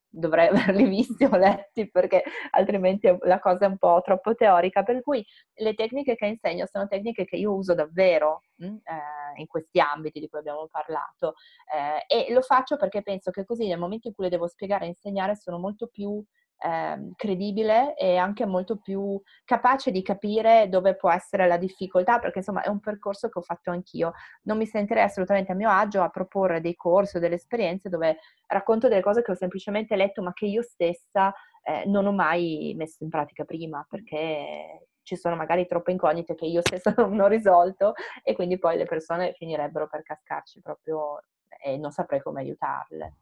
dovrei 0.10 0.48
averli 0.84 0.88
visti 0.88 1.24
o 1.24 1.36
letti 1.36 1.90
perché 1.90 2.24
altrimenti 2.52 3.16
la 3.22 3.40
cosa 3.40 3.66
è 3.66 3.68
un 3.68 3.78
po' 3.78 4.02
troppo 4.04 4.36
teorica. 4.36 4.84
Per 4.84 5.02
cui 5.02 5.26
le 5.56 5.74
tecniche 5.74 6.16
che 6.16 6.26
insegno 6.26 6.66
sono 6.66 6.88
tecniche 6.88 7.26
che 7.26 7.36
io 7.36 7.54
uso 7.54 7.74
davvero 7.74 8.44
mm, 8.64 8.68
eh, 8.68 9.40
in 9.40 9.48
questi 9.48 9.80
ambiti 9.80 10.20
di 10.20 10.28
cui 10.28 10.40
abbiamo 10.40 10.68
parlato 10.70 11.36
eh, 11.74 12.26
e 12.28 12.34
lo 12.34 12.42
faccio 12.42 12.78
perché 12.78 13.02
penso 13.02 13.32
che 13.32 13.46
così 13.46 13.68
nel 13.68 13.80
momento 13.80 14.08
in 14.08 14.14
cui 14.14 14.26
le 14.26 14.30
devo 14.30 14.48
spiegare 14.48 14.86
e 14.86 14.90
insegnare 14.90 15.36
sono 15.36 15.60
molto 15.60 15.88
più 15.88 16.24
eh, 16.60 17.12
credibile 17.16 17.96
e 17.96 18.18
anche 18.18 18.46
molto 18.46 18.78
più 18.78 19.20
capace 19.46 19.92
di 19.92 20.02
capire 20.02 20.68
dove 20.70 20.96
può 20.96 21.10
essere 21.12 21.48
la 21.48 21.58
difficoltà, 21.58 22.20
perché 22.20 22.40
insomma 22.40 22.62
è 22.62 22.70
un 22.70 22.80
percorso 22.80 23.30
che 23.30 23.40
ho 23.40 23.42
fatto 23.42 23.72
anch'io. 23.72 24.14
Non 24.44 24.58
mi 24.58 24.66
sentirei 24.66 25.04
assolutamente 25.04 25.52
a 25.52 25.56
mio 25.56 25.70
agio 25.70 26.02
a 26.02 26.10
proporre 26.10 26.62
dei 26.62 26.76
corsi 26.76 27.18
o 27.18 27.20
delle 27.20 27.36
esperienze 27.36 27.90
dove 27.90 28.18
racconto 28.48 28.88
delle 28.88 29.02
cose 29.02 29.22
che 29.22 29.32
ho 29.32 29.36
semplicemente 29.36 29.96
letto 29.96 30.22
ma 30.22 30.34
che 30.34 30.46
io 30.46 30.62
stessa 30.62 31.34
eh, 31.64 31.84
non 31.86 32.06
ho 32.06 32.12
mai 32.12 32.74
messo 32.76 33.04
in 33.04 33.10
pratica 33.10 33.46
prima, 33.46 33.86
perché 33.90 34.88
ci 35.04 35.16
sono 35.16 35.36
magari 35.36 35.66
troppe 35.66 35.92
incognite 35.92 36.36
che 36.36 36.46
io 36.46 36.62
stessa 36.62 36.94
non 36.98 37.20
ho 37.20 37.28
risolto 37.28 37.94
e 38.24 38.36
quindi 38.36 38.60
poi 38.60 38.78
le 38.78 38.86
persone 38.86 39.34
finirebbero 39.34 39.88
per 39.88 40.04
cascarci 40.04 40.62
proprio 40.62 41.22
e 41.62 41.78
non 41.78 41.92
saprei 41.92 42.22
come 42.22 42.42
aiutarle. 42.42 43.16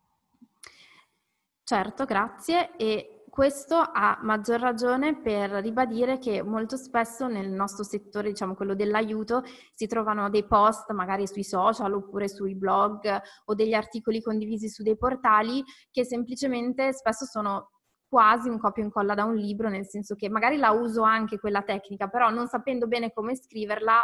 Certo, 1.63 2.05
grazie. 2.05 2.75
E 2.77 3.16
questo 3.29 3.75
ha 3.75 4.17
maggior 4.21 4.59
ragione 4.59 5.19
per 5.19 5.51
ribadire 5.51 6.17
che 6.17 6.41
molto 6.41 6.77
spesso 6.77 7.27
nel 7.27 7.49
nostro 7.49 7.83
settore, 7.83 8.29
diciamo 8.29 8.55
quello 8.55 8.73
dell'aiuto, 8.73 9.43
si 9.73 9.85
trovano 9.87 10.29
dei 10.29 10.45
post 10.45 10.91
magari 10.91 11.27
sui 11.27 11.43
social 11.43 11.93
oppure 11.93 12.27
sui 12.29 12.55
blog 12.55 13.21
o 13.45 13.53
degli 13.53 13.73
articoli 13.73 14.21
condivisi 14.21 14.69
su 14.69 14.81
dei 14.83 14.97
portali 14.97 15.63
che 15.91 16.05
semplicemente 16.05 16.93
spesso 16.93 17.25
sono 17.25 17.69
quasi 18.07 18.47
un 18.47 18.57
copia 18.57 18.81
e 18.81 18.85
incolla 18.85 19.13
da 19.13 19.25
un 19.25 19.35
libro, 19.35 19.69
nel 19.69 19.85
senso 19.85 20.15
che 20.15 20.29
magari 20.29 20.57
la 20.57 20.71
uso 20.71 21.01
anche 21.01 21.37
quella 21.37 21.61
tecnica, 21.61 22.07
però 22.07 22.29
non 22.29 22.47
sapendo 22.47 22.87
bene 22.87 23.11
come 23.11 23.35
scriverla, 23.35 24.01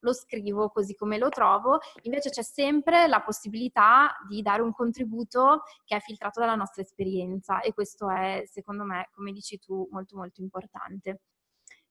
lo 0.00 0.12
scrivo 0.12 0.68
così 0.68 0.94
come 0.94 1.18
lo 1.18 1.28
trovo, 1.28 1.78
invece 2.02 2.30
c'è 2.30 2.42
sempre 2.42 3.06
la 3.06 3.20
possibilità 3.22 4.16
di 4.28 4.42
dare 4.42 4.62
un 4.62 4.72
contributo 4.72 5.62
che 5.84 5.96
è 5.96 6.00
filtrato 6.00 6.40
dalla 6.40 6.54
nostra 6.54 6.82
esperienza 6.82 7.60
e 7.60 7.72
questo 7.72 8.10
è, 8.10 8.42
secondo 8.46 8.84
me, 8.84 9.08
come 9.12 9.32
dici 9.32 9.58
tu, 9.58 9.88
molto 9.90 10.16
molto 10.16 10.40
importante. 10.40 11.20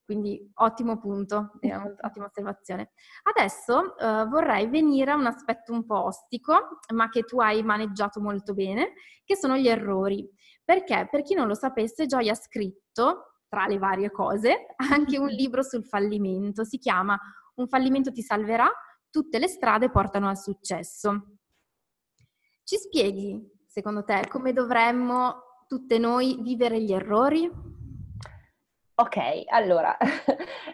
Quindi 0.10 0.52
ottimo 0.56 0.98
punto, 0.98 1.52
ottima 2.02 2.26
osservazione. 2.26 2.94
Adesso 3.22 3.96
eh, 3.96 4.26
vorrei 4.26 4.68
venire 4.68 5.12
a 5.12 5.16
un 5.16 5.28
aspetto 5.28 5.72
un 5.72 5.86
po' 5.86 6.06
ostico, 6.06 6.80
ma 6.96 7.10
che 7.10 7.22
tu 7.22 7.40
hai 7.40 7.62
maneggiato 7.62 8.20
molto 8.20 8.56
bene, 8.56 8.94
che 9.24 9.36
sono 9.36 9.56
gli 9.56 9.68
errori. 9.68 10.28
Perché, 10.66 11.08
per 11.12 11.22
chi 11.22 11.36
non 11.36 11.48
lo 11.48 11.54
sapesse, 11.54 12.08
Gioia 12.08 12.32
ha 12.32 12.36
scritto, 12.36 13.36
tra 13.48 13.68
le 13.68 13.78
varie 13.78 14.10
cose, 14.10 14.68
anche 14.92 15.20
un 15.20 15.28
libro 15.30 15.62
sul 15.62 15.86
fallimento. 15.86 16.64
Si 16.64 16.80
chiama 16.80 17.16
Un 17.60 17.68
fallimento 17.68 18.14
ti 18.14 18.22
salverà, 18.22 18.72
tutte 19.10 19.38
le 19.38 19.50
strade 19.50 19.90
portano 19.90 20.30
al 20.30 20.38
successo. 20.38 21.40
Ci 22.64 22.78
spieghi, 22.78 23.38
secondo 23.68 24.06
te, 24.06 24.28
come 24.30 24.54
dovremmo 24.54 25.66
tutte 25.68 25.98
noi 25.98 26.40
vivere 26.42 26.82
gli 26.82 26.94
errori? 26.94 27.52
Ok, 28.96 29.18
allora, 29.48 29.98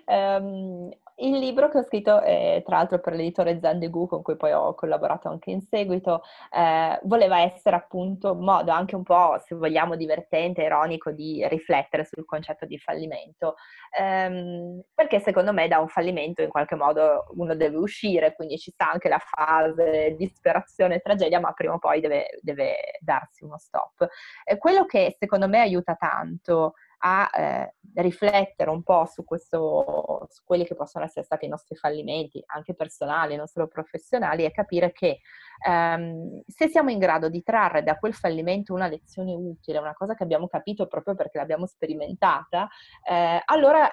um, 0.06 0.90
il 1.18 1.38
libro 1.38 1.70
che 1.70 1.78
ho 1.78 1.84
scritto, 1.84 2.22
eh, 2.22 2.62
tra 2.66 2.78
l'altro 2.78 3.00
per 3.00 3.14
l'editore 3.14 3.60
Zandegu, 3.62 4.06
con 4.08 4.22
cui 4.22 4.36
poi 4.36 4.52
ho 4.52 4.74
collaborato 4.76 5.30
anche 5.30 5.52
in 5.52 5.62
seguito, 5.62 6.22
eh, 6.52 7.00
voleva 7.04 7.40
essere 7.40 7.76
appunto 7.78 8.34
un 8.34 8.44
modo 8.44 8.72
anche 8.72 8.96
un 8.96 9.04
po', 9.04 9.38
se 9.46 9.56
vogliamo, 9.56 9.96
divertente, 9.96 10.64
ironico 10.64 11.12
di 11.12 11.46
riflettere 11.48 12.04
sul 12.06 12.26
concetto 12.26 12.66
di 12.66 12.78
fallimento, 12.78 13.56
ehm, 13.98 14.82
perché 14.94 15.20
secondo 15.22 15.54
me 15.54 15.68
da 15.70 15.80
un 15.80 15.88
fallimento 15.88 16.42
in 16.42 16.50
qualche 16.50 16.76
modo 16.76 17.26
uno 17.36 17.56
deve 17.56 17.78
uscire, 17.78 18.36
quindi 18.36 18.58
ci 18.58 18.72
sta 18.72 18.92
anche 18.92 19.08
la 19.08 19.20
fase 19.20 20.16
disperazione 20.18 20.96
e 20.96 21.00
tragedia, 21.00 21.40
ma 21.40 21.54
prima 21.54 21.76
o 21.76 21.80
poi 21.80 22.02
deve, 22.02 22.28
deve 22.42 22.76
darsi 23.00 23.44
uno 23.46 23.58
stop. 23.58 24.06
Eh, 24.44 24.58
quello 24.58 24.86
che 24.86 25.16
secondo 25.18 25.48
me 25.48 25.60
aiuta 25.62 25.96
tanto 25.96 26.74
a 27.00 27.30
eh, 27.34 27.76
riflettere 27.96 28.70
un 28.70 28.84
po' 28.84 29.06
su, 29.06 29.24
questo, 29.24 30.28
su 30.30 30.44
quelli 30.44 30.66
che 30.66 30.76
possono 30.76 31.06
essere 31.06 31.26
stati 31.26 31.46
i 31.46 31.50
nostri 31.50 31.76
fallimenti, 31.76 32.44
anche 32.48 32.76
personali, 32.76 33.36
non 33.36 33.48
solo 33.48 33.68
professionali, 33.68 34.46
e 34.46 34.52
capire 34.52 34.92
che 34.92 35.20
ehm, 35.66 36.42
se 36.48 36.68
siamo 36.68 36.90
in 36.90 37.00
grado 37.00 37.30
di 37.30 37.42
trarre 37.44 37.84
da 37.84 37.98
quel 37.98 38.14
fallimento 38.14 38.74
una 38.74 38.88
lezione 38.88 39.34
utile, 39.34 39.80
una 39.80 39.94
cosa 39.94 40.16
che 40.16 40.24
abbiamo 40.24 40.48
capito 40.48 40.88
proprio 40.88 41.16
perché 41.16 41.38
l'abbiamo 41.38 41.66
sperimentata, 41.66 42.68
eh, 43.08 43.42
allora 43.46 43.90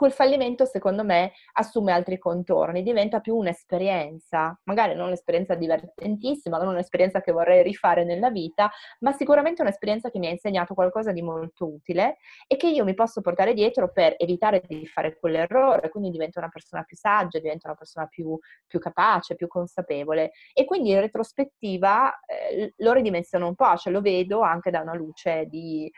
quel 0.00 0.12
fallimento 0.12 0.64
secondo 0.64 1.04
me 1.04 1.32
assume 1.52 1.92
altri 1.92 2.16
contorni, 2.16 2.82
diventa 2.82 3.20
più 3.20 3.36
un'esperienza, 3.36 4.58
magari 4.64 4.94
non 4.94 5.08
un'esperienza 5.08 5.54
divertentissima, 5.54 6.56
non 6.56 6.68
un'esperienza 6.68 7.20
che 7.20 7.32
vorrei 7.32 7.62
rifare 7.62 8.02
nella 8.04 8.30
vita, 8.30 8.70
ma 9.00 9.12
sicuramente 9.12 9.60
un'esperienza 9.60 10.08
che 10.08 10.18
mi 10.18 10.28
ha 10.28 10.30
insegnato 10.30 10.72
qualcosa 10.72 11.12
di 11.12 11.20
molto 11.20 11.66
utile 11.66 12.16
e 12.46 12.56
che 12.56 12.68
io 12.68 12.82
mi 12.84 12.94
posso 12.94 13.20
portare 13.20 13.52
dietro 13.52 13.92
per 13.92 14.14
evitare 14.16 14.62
di 14.66 14.86
fare 14.86 15.18
quell'errore, 15.18 15.90
quindi 15.90 16.08
divento 16.08 16.38
una 16.38 16.48
persona 16.48 16.82
più 16.82 16.96
saggia, 16.96 17.38
divento 17.38 17.66
una 17.66 17.76
persona 17.76 18.06
più, 18.06 18.38
più 18.66 18.78
capace, 18.78 19.34
più 19.34 19.48
consapevole. 19.48 20.30
E 20.54 20.64
quindi 20.64 20.92
in 20.92 21.00
retrospettiva 21.00 22.20
eh, 22.20 22.72
lo 22.78 22.92
ridimensiono 22.94 23.48
un 23.48 23.54
po', 23.54 23.76
cioè 23.76 23.92
lo 23.92 24.00
vedo 24.00 24.40
anche 24.40 24.70
da 24.70 24.80
una 24.80 24.94
luce 24.94 25.44
di 25.44 25.92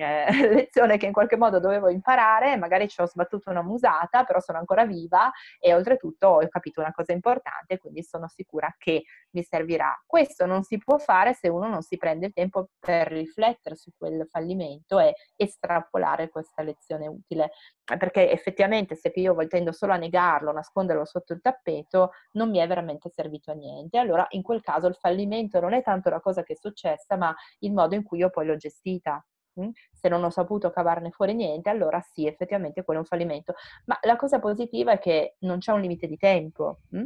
eh, 0.00 0.26
lezione 0.48 0.96
che 0.96 1.06
in 1.06 1.12
qualche 1.12 1.36
modo 1.36 1.58
dovevo 1.60 1.88
imparare, 1.88 2.56
magari 2.56 2.88
ci 2.88 3.00
ho 3.00 3.06
sbattuto 3.06 3.50
una 3.50 3.62
musata, 3.62 4.24
però 4.24 4.40
sono 4.40 4.58
ancora 4.58 4.84
viva 4.86 5.30
e 5.58 5.74
oltretutto 5.74 6.28
ho 6.28 6.48
capito 6.48 6.80
una 6.80 6.92
cosa 6.92 7.12
importante, 7.12 7.78
quindi 7.78 8.02
sono 8.02 8.28
sicura 8.28 8.74
che 8.78 9.04
mi 9.30 9.42
servirà. 9.42 9.94
Questo 10.06 10.46
non 10.46 10.62
si 10.62 10.78
può 10.78 10.98
fare 10.98 11.34
se 11.34 11.48
uno 11.48 11.68
non 11.68 11.82
si 11.82 11.96
prende 11.96 12.26
il 12.26 12.32
tempo 12.32 12.68
per 12.78 13.08
riflettere 13.08 13.76
su 13.76 13.90
quel 13.96 14.26
fallimento 14.30 14.98
e 14.98 15.14
estrapolare 15.36 16.28
questa 16.28 16.62
lezione 16.62 17.06
utile, 17.06 17.50
perché 17.84 18.30
effettivamente 18.30 18.94
se 18.94 19.12
io 19.14 19.34
tendo 19.46 19.72
solo 19.72 19.92
a 19.92 19.96
negarlo, 19.96 20.52
nasconderlo 20.52 21.04
sotto 21.04 21.32
il 21.32 21.40
tappeto, 21.40 22.12
non 22.32 22.50
mi 22.50 22.58
è 22.58 22.66
veramente 22.66 23.10
servito 23.10 23.50
a 23.50 23.54
niente. 23.54 23.98
Allora 23.98 24.26
in 24.30 24.42
quel 24.42 24.60
caso 24.62 24.86
il 24.86 24.94
fallimento 24.94 25.60
non 25.60 25.72
è 25.72 25.82
tanto 25.82 26.10
la 26.10 26.20
cosa 26.20 26.42
che 26.42 26.54
è 26.54 26.56
successa, 26.56 27.16
ma 27.16 27.34
il 27.60 27.72
modo 27.72 27.94
in 27.94 28.02
cui 28.02 28.18
io 28.18 28.30
poi 28.30 28.46
l'ho 28.46 28.56
gestita. 28.56 29.24
Mh? 29.58 29.68
Se 29.92 30.08
non 30.08 30.22
ho 30.24 30.30
saputo 30.30 30.70
cavarne 30.70 31.10
fuori 31.10 31.34
niente, 31.34 31.68
allora 31.70 32.00
sì, 32.00 32.26
effettivamente 32.26 32.84
quello 32.84 33.00
è 33.00 33.02
un 33.02 33.08
fallimento. 33.08 33.54
Ma 33.86 33.98
la 34.02 34.16
cosa 34.16 34.38
positiva 34.38 34.92
è 34.92 34.98
che 34.98 35.36
non 35.40 35.58
c'è 35.58 35.72
un 35.72 35.80
limite 35.80 36.06
di 36.06 36.16
tempo. 36.16 36.80
Mh? 36.90 37.04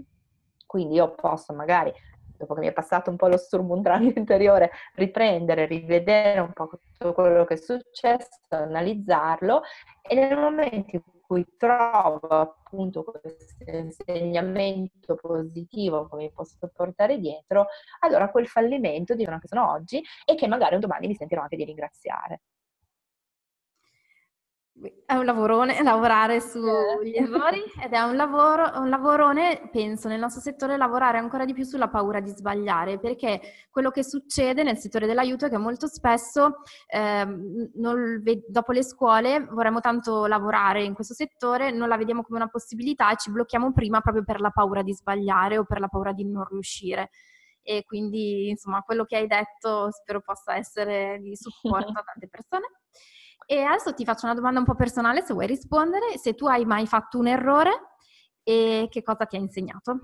Quindi 0.66 0.94
io 0.94 1.14
posso 1.14 1.52
magari, 1.52 1.92
dopo 2.36 2.54
che 2.54 2.60
mi 2.60 2.68
è 2.68 2.72
passato 2.72 3.10
un 3.10 3.16
po' 3.16 3.28
lo 3.28 3.36
sturmundrando 3.36 4.12
interiore, 4.18 4.70
riprendere, 4.94 5.66
rivedere 5.66 6.40
un 6.40 6.52
po' 6.52 6.68
tutto 6.68 7.12
quello 7.12 7.44
che 7.44 7.54
è 7.54 7.56
successo, 7.56 8.40
analizzarlo 8.50 9.62
e 10.02 10.14
nel 10.14 10.36
momento 10.36 10.96
in 10.96 11.02
cui 11.32 11.46
trovo 11.56 12.28
appunto 12.28 13.04
questo 13.04 13.64
insegnamento 13.70 15.14
positivo 15.14 16.06
che 16.08 16.16
mi 16.16 16.30
posso 16.30 16.70
portare 16.74 17.18
dietro, 17.18 17.68
allora 18.00 18.30
quel 18.30 18.46
fallimento 18.46 19.14
di 19.14 19.24
una 19.24 19.40
sono 19.42 19.70
oggi 19.70 20.02
e 20.26 20.34
che 20.34 20.46
magari 20.46 20.74
un 20.74 20.80
domani 20.80 21.06
mi 21.06 21.14
sentirò 21.14 21.40
anche 21.40 21.56
di 21.56 21.64
ringraziare. 21.64 22.42
È 25.04 25.14
un 25.14 25.26
lavorone 25.26 25.76
lavorare 25.84 26.40
sugli 26.40 27.14
errori 27.14 27.62
ed 27.84 27.92
è 27.92 28.00
un, 28.00 28.16
lavoro, 28.16 28.80
un 28.80 28.88
lavorone, 28.88 29.68
penso, 29.70 30.08
nel 30.08 30.18
nostro 30.18 30.40
settore 30.40 30.78
lavorare 30.78 31.18
ancora 31.18 31.44
di 31.44 31.52
più 31.52 31.64
sulla 31.64 31.88
paura 31.88 32.20
di 32.20 32.30
sbagliare, 32.30 32.98
perché 32.98 33.40
quello 33.70 33.90
che 33.90 34.02
succede 34.02 34.62
nel 34.62 34.78
settore 34.78 35.06
dell'aiuto 35.06 35.46
è 35.46 35.50
che 35.50 35.58
molto 35.58 35.86
spesso 35.86 36.62
eh, 36.86 37.24
non, 37.74 38.22
dopo 38.48 38.72
le 38.72 38.82
scuole 38.82 39.44
vorremmo 39.44 39.80
tanto 39.80 40.24
lavorare 40.26 40.82
in 40.82 40.94
questo 40.94 41.14
settore, 41.14 41.70
non 41.70 41.88
la 41.88 41.98
vediamo 41.98 42.22
come 42.22 42.38
una 42.38 42.48
possibilità 42.48 43.12
e 43.12 43.16
ci 43.18 43.30
blocchiamo 43.30 43.72
prima 43.72 44.00
proprio 44.00 44.24
per 44.24 44.40
la 44.40 44.50
paura 44.50 44.82
di 44.82 44.94
sbagliare 44.94 45.58
o 45.58 45.64
per 45.64 45.80
la 45.80 45.88
paura 45.88 46.12
di 46.12 46.24
non 46.24 46.44
riuscire. 46.48 47.10
E 47.64 47.84
quindi, 47.84 48.48
insomma, 48.48 48.80
quello 48.80 49.04
che 49.04 49.16
hai 49.16 49.26
detto 49.28 49.90
spero 49.92 50.20
possa 50.20 50.56
essere 50.56 51.18
di 51.20 51.36
supporto 51.36 51.92
a 51.92 52.02
tante 52.02 52.28
persone. 52.28 52.66
E 53.46 53.60
adesso 53.62 53.94
ti 53.94 54.04
faccio 54.04 54.26
una 54.26 54.34
domanda 54.34 54.58
un 54.58 54.64
po' 54.64 54.74
personale, 54.74 55.22
se 55.22 55.32
vuoi 55.32 55.46
rispondere, 55.46 56.18
se 56.18 56.34
tu 56.34 56.46
hai 56.46 56.64
mai 56.64 56.86
fatto 56.86 57.18
un 57.18 57.26
errore 57.26 57.70
e 58.42 58.88
che 58.90 59.02
cosa 59.02 59.26
ti 59.26 59.36
ha 59.36 59.38
insegnato? 59.38 60.00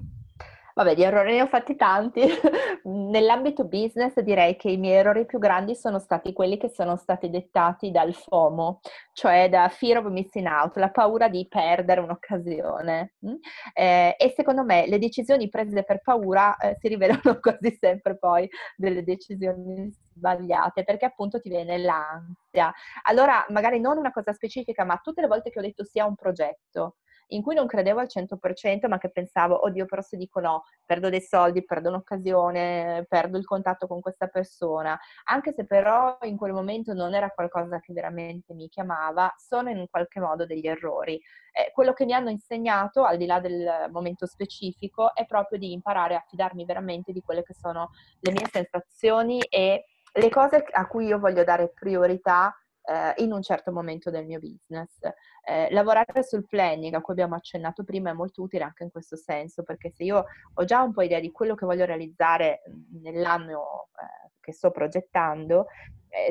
Vabbè, 0.78 0.94
di 0.94 1.02
errori 1.02 1.32
ne 1.32 1.42
ho 1.42 1.48
fatti 1.48 1.74
tanti. 1.74 2.22
Nell'ambito 2.84 3.64
business 3.64 4.16
direi 4.20 4.54
che 4.54 4.70
i 4.70 4.76
miei 4.76 4.98
errori 4.98 5.26
più 5.26 5.40
grandi 5.40 5.74
sono 5.74 5.98
stati 5.98 6.32
quelli 6.32 6.56
che 6.56 6.68
sono 6.68 6.94
stati 6.94 7.30
dettati 7.30 7.90
dal 7.90 8.14
FOMO, 8.14 8.78
cioè 9.12 9.48
da 9.48 9.68
fear 9.70 9.98
of 9.98 10.12
missing 10.12 10.46
out, 10.46 10.76
la 10.76 10.90
paura 10.90 11.28
di 11.28 11.48
perdere 11.48 12.00
un'occasione. 12.00 13.14
Mm? 13.26 13.34
Eh, 13.74 14.14
e 14.16 14.32
secondo 14.36 14.62
me 14.62 14.86
le 14.86 15.00
decisioni 15.00 15.48
prese 15.48 15.82
per 15.82 16.00
paura 16.00 16.56
eh, 16.58 16.76
si 16.78 16.86
rivelano 16.86 17.22
quasi 17.42 17.76
sempre 17.80 18.16
poi 18.16 18.48
delle 18.76 19.02
decisioni 19.02 19.92
sbagliate 20.14 20.84
perché 20.84 21.06
appunto 21.06 21.40
ti 21.40 21.48
viene 21.48 21.76
l'ansia. 21.78 22.72
Allora, 23.02 23.44
magari 23.48 23.80
non 23.80 23.98
una 23.98 24.12
cosa 24.12 24.32
specifica, 24.32 24.84
ma 24.84 25.00
tutte 25.02 25.22
le 25.22 25.26
volte 25.26 25.50
che 25.50 25.58
ho 25.58 25.62
detto 25.62 25.82
sia 25.82 26.06
un 26.06 26.14
progetto, 26.14 26.98
in 27.28 27.42
cui 27.42 27.54
non 27.54 27.66
credevo 27.66 28.00
al 28.00 28.08
100%, 28.08 28.88
ma 28.88 28.98
che 28.98 29.10
pensavo, 29.10 29.64
oddio, 29.64 29.86
però 29.86 30.02
se 30.02 30.16
dico 30.16 30.40
no, 30.40 30.64
perdo 30.84 31.08
dei 31.10 31.20
soldi, 31.20 31.64
perdo 31.64 31.88
un'occasione, 31.88 33.06
perdo 33.08 33.38
il 33.38 33.44
contatto 33.44 33.86
con 33.86 34.00
questa 34.00 34.28
persona, 34.28 34.98
anche 35.24 35.52
se 35.52 35.66
però 35.66 36.18
in 36.22 36.36
quel 36.36 36.52
momento 36.52 36.92
non 36.92 37.14
era 37.14 37.30
qualcosa 37.30 37.80
che 37.80 37.92
veramente 37.92 38.54
mi 38.54 38.68
chiamava, 38.68 39.32
sono 39.36 39.70
in 39.70 39.86
qualche 39.90 40.20
modo 40.20 40.46
degli 40.46 40.66
errori. 40.66 41.20
Eh, 41.52 41.70
quello 41.72 41.92
che 41.92 42.04
mi 42.04 42.12
hanno 42.12 42.30
insegnato, 42.30 43.04
al 43.04 43.16
di 43.16 43.26
là 43.26 43.40
del 43.40 43.88
momento 43.90 44.26
specifico, 44.26 45.14
è 45.14 45.26
proprio 45.26 45.58
di 45.58 45.72
imparare 45.72 46.14
a 46.14 46.24
fidarmi 46.26 46.64
veramente 46.64 47.12
di 47.12 47.20
quelle 47.20 47.42
che 47.42 47.54
sono 47.54 47.90
le 48.20 48.32
mie 48.32 48.46
sensazioni 48.50 49.40
e 49.42 49.84
le 50.12 50.28
cose 50.30 50.64
a 50.70 50.86
cui 50.86 51.06
io 51.06 51.18
voglio 51.18 51.44
dare 51.44 51.70
priorità 51.70 52.54
eh, 52.88 53.22
in 53.22 53.32
un 53.32 53.42
certo 53.42 53.70
momento 53.70 54.10
del 54.10 54.24
mio 54.24 54.38
business. 54.38 54.98
Eh, 55.44 55.68
lavorare 55.70 56.22
sul 56.22 56.46
planning, 56.46 56.94
a 56.94 57.00
cui 57.00 57.12
abbiamo 57.12 57.34
accennato 57.34 57.84
prima, 57.84 58.10
è 58.10 58.14
molto 58.14 58.42
utile 58.42 58.64
anche 58.64 58.84
in 58.84 58.90
questo 58.90 59.16
senso, 59.16 59.62
perché 59.62 59.90
se 59.90 60.04
io 60.04 60.24
ho 60.54 60.64
già 60.64 60.82
un 60.82 60.92
po' 60.92 61.02
idea 61.02 61.20
di 61.20 61.30
quello 61.30 61.54
che 61.54 61.66
voglio 61.66 61.84
realizzare 61.84 62.62
nell'anno 63.02 63.88
eh, 63.92 64.30
che 64.40 64.52
sto 64.52 64.70
progettando, 64.70 65.66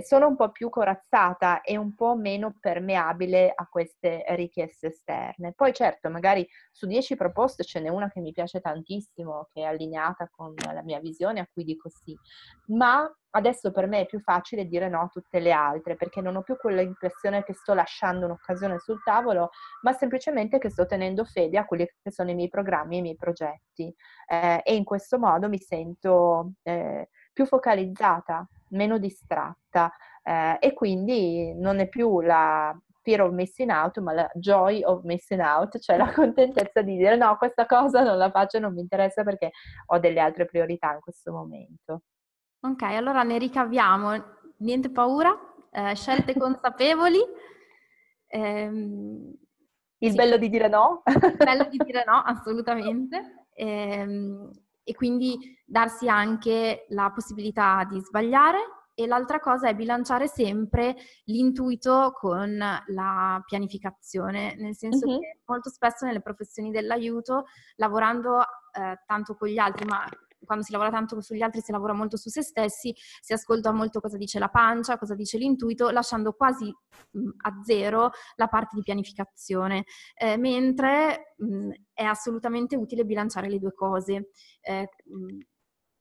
sono 0.03 0.27
un 0.27 0.35
po' 0.35 0.51
più 0.51 0.69
corazzata 0.69 1.61
e 1.61 1.77
un 1.77 1.95
po' 1.95 2.15
meno 2.15 2.55
permeabile 2.59 3.51
a 3.53 3.67
queste 3.67 4.23
richieste 4.29 4.87
esterne. 4.87 5.53
Poi 5.53 5.73
certo, 5.73 6.09
magari 6.09 6.47
su 6.71 6.87
10 6.87 7.15
proposte 7.15 7.63
ce 7.63 7.79
n'è 7.79 7.89
una 7.89 8.09
che 8.09 8.19
mi 8.19 8.31
piace 8.31 8.59
tantissimo, 8.59 9.47
che 9.51 9.61
è 9.61 9.65
allineata 9.65 10.29
con 10.29 10.53
la 10.55 10.83
mia 10.83 10.99
visione, 10.99 11.39
a 11.39 11.47
cui 11.51 11.63
dico 11.63 11.89
sì, 11.89 12.17
ma 12.67 13.09
adesso 13.31 13.71
per 13.71 13.87
me 13.87 14.01
è 14.01 14.05
più 14.05 14.19
facile 14.19 14.65
dire 14.65 14.89
no 14.89 15.01
a 15.01 15.07
tutte 15.07 15.39
le 15.39 15.51
altre, 15.51 15.95
perché 15.95 16.21
non 16.21 16.35
ho 16.35 16.41
più 16.41 16.57
quella 16.57 16.81
impressione 16.81 17.43
che 17.43 17.53
sto 17.53 17.73
lasciando 17.73 18.25
un'occasione 18.25 18.79
sul 18.79 19.01
tavolo, 19.03 19.49
ma 19.83 19.93
semplicemente 19.93 20.57
che 20.57 20.69
sto 20.69 20.85
tenendo 20.85 21.23
fede 21.23 21.57
a 21.57 21.65
quelli 21.65 21.87
che 22.01 22.11
sono 22.11 22.31
i 22.31 22.35
miei 22.35 22.49
programmi 22.49 22.95
e 22.95 22.99
i 22.99 23.01
miei 23.01 23.15
progetti. 23.15 23.93
Eh, 24.27 24.61
e 24.63 24.75
in 24.75 24.83
questo 24.83 25.19
modo 25.19 25.49
mi 25.49 25.59
sento 25.59 26.53
eh, 26.63 27.09
più 27.37 27.45
focalizzata 27.45 28.49
meno 28.69 28.97
distratta 28.97 29.93
eh, 30.23 30.57
e 30.59 30.73
quindi 30.73 31.53
non 31.53 31.77
è 31.77 31.87
più 31.87 32.19
la 32.21 32.75
fear 33.03 33.21
of 33.21 33.31
missing 33.31 33.69
out, 33.69 33.99
ma 33.99 34.11
la 34.11 34.29
joy 34.33 34.83
of 34.83 35.03
missing 35.03 35.39
out, 35.39 35.77
cioè 35.77 35.97
la 35.97 36.11
contentezza 36.11 36.81
di 36.81 36.97
dire 36.97 37.15
no, 37.15 37.37
questa 37.37 37.67
cosa 37.67 38.01
non 38.01 38.17
la 38.17 38.31
faccio, 38.31 38.57
non 38.57 38.73
mi 38.73 38.81
interessa 38.81 39.23
perché 39.23 39.51
ho 39.85 39.99
delle 39.99 40.19
altre 40.19 40.45
priorità 40.45 40.93
in 40.93 40.99
questo 40.99 41.31
momento. 41.31 42.01
Ok, 42.61 42.81
allora 42.81 43.21
ne 43.21 43.37
ricaviamo 43.37 44.23
niente 44.57 44.89
paura, 44.89 45.37
eh, 45.69 45.93
scelte 45.93 46.33
consapevoli. 46.35 47.19
Ehm, 48.29 49.31
il 49.99 50.09
sì. 50.09 50.15
bello 50.15 50.37
di 50.37 50.49
dire 50.49 50.67
no. 50.67 51.03
Il 51.05 51.37
bello 51.37 51.65
di 51.65 51.77
dire 51.77 52.03
no, 52.03 52.15
assolutamente. 52.25 53.45
Ehm, 53.53 54.51
e 54.87 54.95
quindi 54.95 55.37
darsi 55.65 56.07
anche 56.07 56.85
la 56.89 57.11
possibilità 57.11 57.85
di 57.89 57.99
sbagliare 57.99 58.59
e 58.93 59.05
l'altra 59.05 59.41
cosa 59.41 59.67
è 59.67 59.75
bilanciare 59.75 60.27
sempre 60.27 60.95
l'intuito 61.25 62.13
con 62.17 62.57
la 62.57 63.43
pianificazione, 63.45 64.55
nel 64.55 64.77
senso 64.77 65.05
uh-huh. 65.05 65.19
che 65.19 65.39
molto 65.45 65.69
spesso 65.69 66.05
nelle 66.05 66.21
professioni 66.21 66.71
dell'aiuto, 66.71 67.47
lavorando 67.75 68.39
eh, 68.39 68.97
tanto 69.05 69.35
con 69.35 69.49
gli 69.49 69.57
altri, 69.57 69.85
ma 69.85 70.05
quando 70.45 70.63
si 70.63 70.71
lavora 70.71 70.89
tanto 70.89 71.19
sugli 71.21 71.41
altri 71.41 71.61
si 71.61 71.71
lavora 71.71 71.93
molto 71.93 72.17
su 72.17 72.29
se 72.29 72.41
stessi, 72.41 72.93
si 73.21 73.33
ascolta 73.33 73.71
molto 73.71 73.99
cosa 73.99 74.17
dice 74.17 74.39
la 74.39 74.49
pancia, 74.49 74.97
cosa 74.97 75.15
dice 75.15 75.37
l'intuito, 75.37 75.89
lasciando 75.89 76.33
quasi 76.33 76.73
a 77.43 77.61
zero 77.63 78.11
la 78.35 78.47
parte 78.47 78.75
di 78.75 78.81
pianificazione, 78.81 79.85
eh, 80.15 80.37
mentre 80.37 81.33
mh, 81.37 81.69
è 81.93 82.03
assolutamente 82.03 82.75
utile 82.75 83.05
bilanciare 83.05 83.49
le 83.49 83.59
due 83.59 83.73
cose. 83.73 84.29
Eh, 84.61 84.89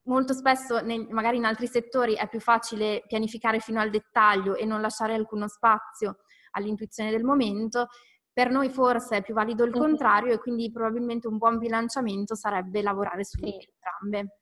molto 0.06 0.32
spesso, 0.32 0.80
nel, 0.80 1.06
magari 1.10 1.36
in 1.36 1.44
altri 1.44 1.66
settori, 1.66 2.14
è 2.14 2.28
più 2.28 2.40
facile 2.40 3.02
pianificare 3.06 3.60
fino 3.60 3.80
al 3.80 3.90
dettaglio 3.90 4.54
e 4.54 4.64
non 4.64 4.80
lasciare 4.80 5.14
alcuno 5.14 5.48
spazio 5.48 6.18
all'intuizione 6.52 7.10
del 7.10 7.24
momento, 7.24 7.88
per 8.36 8.50
noi 8.50 8.68
forse 8.68 9.16
è 9.16 9.22
più 9.22 9.32
valido 9.32 9.64
il 9.64 9.72
contrario 9.72 10.34
e 10.34 10.38
quindi 10.38 10.70
probabilmente 10.70 11.26
un 11.26 11.38
buon 11.38 11.56
bilanciamento 11.56 12.34
sarebbe 12.34 12.82
lavorare 12.82 13.24
su 13.24 13.38
sì. 13.38 13.44
entrambe. 13.46 14.40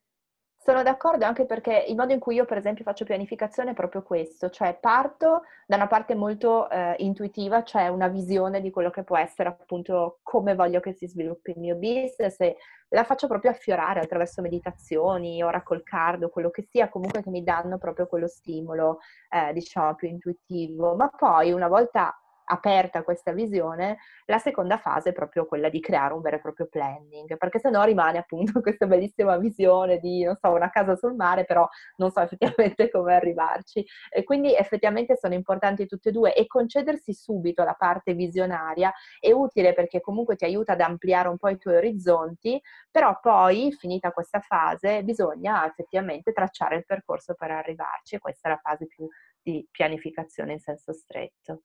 Sono 0.57 0.83
d'accordo 0.83 1.25
anche 1.25 1.47
perché 1.47 1.85
il 1.87 1.95
modo 1.95 2.13
in 2.13 2.19
cui 2.19 2.35
io 2.35 2.45
per 2.45 2.57
esempio 2.57 2.83
faccio 2.83 3.05
pianificazione 3.05 3.71
è 3.71 3.75
proprio 3.75 4.03
questo, 4.03 4.51
cioè 4.51 4.77
parto 4.81 5.43
da 5.65 5.77
una 5.77 5.87
parte 5.87 6.17
molto 6.17 6.69
eh, 6.71 6.97
intuitiva, 6.99 7.63
cioè 7.63 7.87
una 7.87 8.09
visione 8.09 8.61
di 8.61 8.73
quello 8.73 8.91
che 8.91 9.05
può 9.05 9.17
essere 9.17 9.51
appunto 9.51 10.19
come 10.25 10.57
voglio 10.57 10.81
che 10.81 10.93
si 10.93 11.07
sviluppi 11.07 11.53
il 11.53 11.61
mio 11.61 11.77
business 11.77 12.41
e 12.41 12.57
la 12.89 13.05
faccio 13.05 13.29
proprio 13.29 13.53
affiorare 13.53 14.01
attraverso 14.01 14.43
meditazioni, 14.43 15.41
oracle 15.41 15.85
card 15.85 16.25
o 16.25 16.31
quello 16.31 16.51
che 16.51 16.67
sia, 16.69 16.89
comunque 16.89 17.23
che 17.23 17.31
mi 17.31 17.45
danno 17.45 17.79
proprio 17.79 18.09
quello 18.09 18.27
stimolo 18.27 18.99
eh, 19.31 19.53
diciamo 19.53 19.95
più 19.95 20.09
intuitivo, 20.09 20.97
ma 20.97 21.09
poi 21.17 21.53
una 21.53 21.69
volta 21.69 22.13
aperta 22.47 23.03
questa 23.03 23.33
visione, 23.33 23.99
la 24.27 24.39
seconda 24.39 24.79
fase 24.79 25.11
è 25.11 25.13
proprio 25.13 25.47
quella 25.47 25.69
di 25.69 25.81
creare 25.81 26.15
un 26.15 26.21
vero 26.21 26.37
e 26.37 26.41
proprio 26.41 26.67
planning, 26.67 27.37
perché 27.37 27.59
se 27.59 27.71
no 27.71 27.83
rimane 27.85 28.19
appunto 28.19 28.61
questa 28.63 28.87
bellissima 28.87 29.37
visione 29.39 29.99
di, 29.99 30.25
non 30.25 30.37
so, 30.37 30.51
una 30.51 30.71
casa 30.71 30.97
sul 30.97 31.15
mare, 31.15 31.45
però 31.45 31.67
non 31.97 32.11
so 32.11 32.21
effettivamente 32.21 32.91
come 32.91 33.15
arrivarci. 33.15 33.85
E 34.11 34.25
quindi 34.25 34.55
effettivamente 34.55 35.17
sono 35.17 35.35
importanti 35.35 35.87
tutte 35.87 36.09
e 36.11 36.13
due 36.13 36.35
e 36.35 36.47
concedersi 36.47 37.13
subito 37.13 37.65
la 37.65 37.75
parte 37.75 38.15
visionaria 38.15 38.93
è 39.21 39.31
utile 39.33 39.73
perché 39.75 40.01
comunque 40.01 40.37
ti 40.37 40.45
aiuta 40.45 40.73
ad 40.73 40.81
ampliare 40.81 41.29
un 41.29 41.39
po' 41.39 41.49
i 41.49 41.59
tuoi 41.59 41.77
orizzonti, 41.77 42.61
però 42.91 43.19
poi, 43.21 43.73
finita 43.79 44.11
questa 44.13 44.41
fase, 44.41 45.03
bisogna 45.03 45.67
effettivamente 45.67 46.33
tracciare 46.33 46.77
il 46.77 46.85
percorso 46.85 47.35
per 47.35 47.51
arrivarci 47.51 48.19
questa 48.19 48.49
è 48.49 48.53
la 48.53 48.59
fase 48.63 48.87
più 48.87 49.09
di 49.43 49.67
pianificazione 49.71 50.53
in 50.53 50.61
senso 50.61 50.93
stretto. 50.93 51.61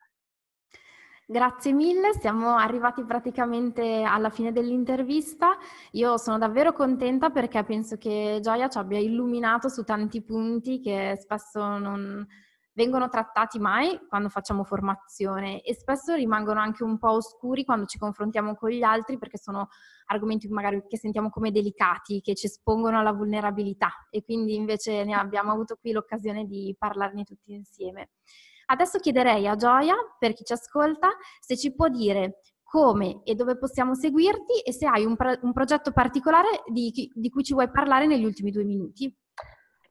Grazie 1.31 1.73
mille, 1.73 2.13
siamo 2.19 2.55
arrivati 2.55 3.03
praticamente 3.03 4.01
alla 4.01 4.31
fine 4.31 4.51
dell'intervista. 4.51 5.57
Io 5.91 6.17
sono 6.17 6.39
davvero 6.39 6.73
contenta 6.73 7.29
perché 7.29 7.63
penso 7.63 7.97
che 7.97 8.39
Gioia 8.41 8.67
ci 8.67 8.79
abbia 8.79 8.97
illuminato 8.97 9.69
su 9.69 9.83
tanti 9.83 10.23
punti 10.23 10.79
che 10.79 11.15
spesso 11.21 11.77
non 11.77 12.25
vengono 12.73 13.09
trattati 13.09 13.59
mai 13.59 13.99
quando 14.07 14.29
facciamo 14.29 14.63
formazione 14.63 15.61
e 15.61 15.75
spesso 15.75 16.15
rimangono 16.15 16.61
anche 16.61 16.83
un 16.83 16.97
po' 16.97 17.11
oscuri 17.11 17.63
quando 17.63 17.85
ci 17.85 17.99
confrontiamo 17.99 18.55
con 18.55 18.71
gli 18.71 18.81
altri 18.81 19.19
perché 19.19 19.37
sono 19.37 19.67
argomenti 20.07 20.47
magari 20.47 20.81
che 20.87 20.97
sentiamo 20.97 21.29
come 21.29 21.51
delicati, 21.51 22.21
che 22.21 22.33
ci 22.33 22.47
espongono 22.47 22.97
alla 22.97 23.11
vulnerabilità 23.11 24.07
e 24.09 24.23
quindi 24.23 24.55
invece 24.55 25.03
ne 25.03 25.13
abbiamo 25.13 25.51
avuto 25.51 25.77
qui 25.79 25.91
l'occasione 25.91 26.45
di 26.45 26.75
parlarne 26.75 27.23
tutti 27.23 27.53
insieme. 27.53 28.09
Adesso 28.71 28.99
chiederei 28.99 29.47
a 29.47 29.55
Gioia, 29.55 29.95
per 30.19 30.33
chi 30.33 30.43
ci 30.43 30.53
ascolta, 30.53 31.09
se 31.39 31.57
ci 31.57 31.73
può 31.73 31.87
dire 31.89 32.41
come 32.61 33.21
e 33.23 33.33
dove 33.33 33.57
possiamo 33.57 33.95
seguirti 33.95 34.59
e 34.63 34.71
se 34.71 34.85
hai 34.85 35.03
un, 35.05 35.15
pro- 35.15 35.39
un 35.41 35.53
progetto 35.53 35.91
particolare 35.91 36.61
di, 36.67 37.11
di 37.11 37.29
cui 37.29 37.43
ci 37.43 37.53
vuoi 37.53 37.71
parlare 37.71 38.05
negli 38.05 38.23
ultimi 38.23 38.51
due 38.51 38.63
minuti. 38.63 39.11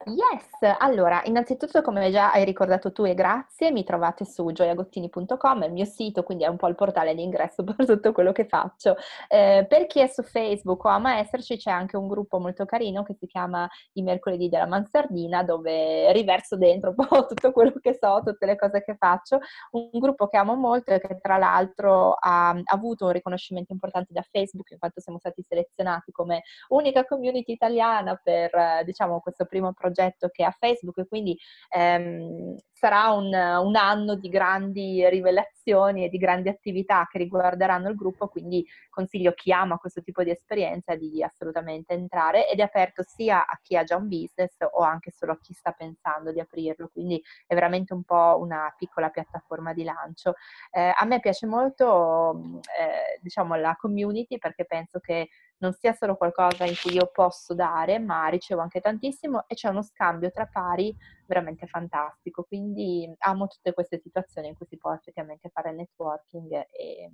Yes, 0.06 0.76
allora, 0.78 1.20
innanzitutto 1.24 1.82
come 1.82 2.10
già 2.10 2.30
hai 2.30 2.44
ricordato 2.44 2.92
tu 2.92 3.04
e 3.04 3.14
grazie, 3.14 3.72
mi 3.72 3.82
trovate 3.84 4.24
su 4.24 4.50
gioiagottini.com, 4.52 5.64
il 5.64 5.72
mio 5.72 5.84
sito, 5.84 6.22
quindi 6.22 6.44
è 6.44 6.46
un 6.46 6.56
po' 6.56 6.68
il 6.68 6.76
portale 6.76 7.14
d'ingresso 7.14 7.64
per 7.64 7.84
tutto 7.84 8.12
quello 8.12 8.30
che 8.32 8.46
faccio. 8.46 8.96
Eh, 9.26 9.66
per 9.68 9.86
chi 9.86 10.00
è 10.00 10.06
su 10.06 10.22
Facebook 10.22 10.84
o 10.84 10.88
ama 10.88 11.18
esserci 11.18 11.56
c'è 11.58 11.70
anche 11.70 11.96
un 11.96 12.06
gruppo 12.06 12.38
molto 12.38 12.64
carino 12.64 13.02
che 13.02 13.16
si 13.18 13.26
chiama 13.26 13.68
I 13.94 14.02
mercoledì 14.02 14.48
della 14.48 14.66
Mansardina, 14.66 15.42
dove 15.42 16.10
riverso 16.12 16.56
dentro 16.56 16.94
un 16.96 17.06
po' 17.06 17.26
tutto 17.26 17.50
quello 17.50 17.74
che 17.80 17.98
so, 18.00 18.22
tutte 18.24 18.46
le 18.46 18.56
cose 18.56 18.82
che 18.82 18.94
faccio. 18.96 19.40
Un, 19.72 19.90
gruppo 19.98 20.28
che 20.28 20.36
amo 20.36 20.54
molto 20.54 20.92
e 20.92 21.00
che 21.00 21.18
tra 21.20 21.38
l'altro 21.38 22.14
ha, 22.14 22.50
ha 22.50 22.62
avuto 22.66 23.06
un 23.06 23.12
riconoscimento 23.12 23.72
importante 23.72 24.12
da 24.12 24.22
Facebook, 24.22 24.70
in 24.70 24.78
quanto 24.78 25.00
siamo 25.00 25.18
stati 25.18 25.42
selezionati 25.42 26.12
come 26.12 26.42
unica 26.68 27.04
community 27.04 27.52
italiana 27.52 28.18
per, 28.22 28.84
diciamo, 28.84 29.20
questo 29.20 29.44
primo 29.44 29.72
progetto 29.72 29.87
progetto 29.88 30.28
che 30.28 30.44
ha 30.44 30.50
Facebook 30.50 30.98
e 30.98 31.06
quindi 31.06 31.36
ehm, 31.70 32.56
sarà 32.72 33.10
un, 33.10 33.26
un, 33.26 33.76
anno 33.76 34.14
di 34.14 34.28
grandi 34.28 35.08
rivelazioni 35.08 36.04
e 36.04 36.08
di 36.08 36.18
grandi 36.18 36.48
attività 36.48 37.08
che 37.10 37.18
riguarderanno 37.18 37.88
il 37.88 37.96
gruppo, 37.96 38.28
quindi 38.28 38.64
consiglio 38.88 39.32
chi 39.32 39.52
ama 39.52 39.78
questo 39.78 40.00
tipo 40.02 40.22
di 40.22 40.30
esperienza 40.30 40.94
di 40.94 41.22
assolutamente 41.22 41.94
entrare 41.94 42.48
ed 42.48 42.60
è 42.60 42.62
aperto 42.62 43.02
sia 43.02 43.46
a 43.46 43.58
chi 43.60 43.76
ha 43.76 43.82
già 43.82 43.96
un 43.96 44.08
business 44.08 44.56
o 44.60 44.82
anche 44.82 45.10
solo 45.10 45.32
a 45.32 45.38
chi 45.40 45.52
sta 45.54 45.72
pensando 45.72 46.30
di 46.30 46.40
aprirlo, 46.40 46.88
quindi 46.92 47.20
è 47.46 47.54
veramente 47.54 47.94
un 47.94 48.04
po' 48.04 48.38
una 48.40 48.72
piccola 48.76 49.08
piattaforma 49.08 49.72
di 49.72 49.82
lancio. 49.82 50.34
Eh, 50.70 50.92
a 50.96 51.04
me 51.04 51.18
piace 51.20 51.46
molto 51.46 52.60
eh, 52.78 53.18
diciamo 53.20 53.56
la 53.56 53.74
community 53.76 54.38
perché 54.38 54.64
penso 54.64 55.00
che 55.00 55.28
non 55.58 55.72
sia 55.72 55.92
solo 55.92 56.16
qualcosa 56.16 56.64
in 56.64 56.74
cui 56.80 56.92
io 56.94 57.10
posso 57.12 57.54
dare, 57.54 57.98
ma 57.98 58.26
ricevo 58.28 58.60
anche 58.60 58.80
tantissimo 58.80 59.44
e 59.46 59.54
c'è 59.54 59.68
uno 59.68 59.82
scambio 59.82 60.30
tra 60.30 60.46
pari 60.46 60.94
veramente 61.26 61.66
fantastico. 61.66 62.44
Quindi 62.44 63.12
amo 63.18 63.46
tutte 63.46 63.72
queste 63.72 63.98
situazioni 63.98 64.48
in 64.48 64.56
cui 64.56 64.66
si 64.66 64.76
può 64.76 64.92
effettivamente 64.92 65.48
fare 65.50 65.72
networking 65.72 66.52
e, 66.70 67.10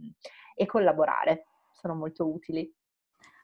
e 0.54 0.66
collaborare, 0.66 1.46
sono 1.72 1.94
molto 1.94 2.28
utili. 2.28 2.72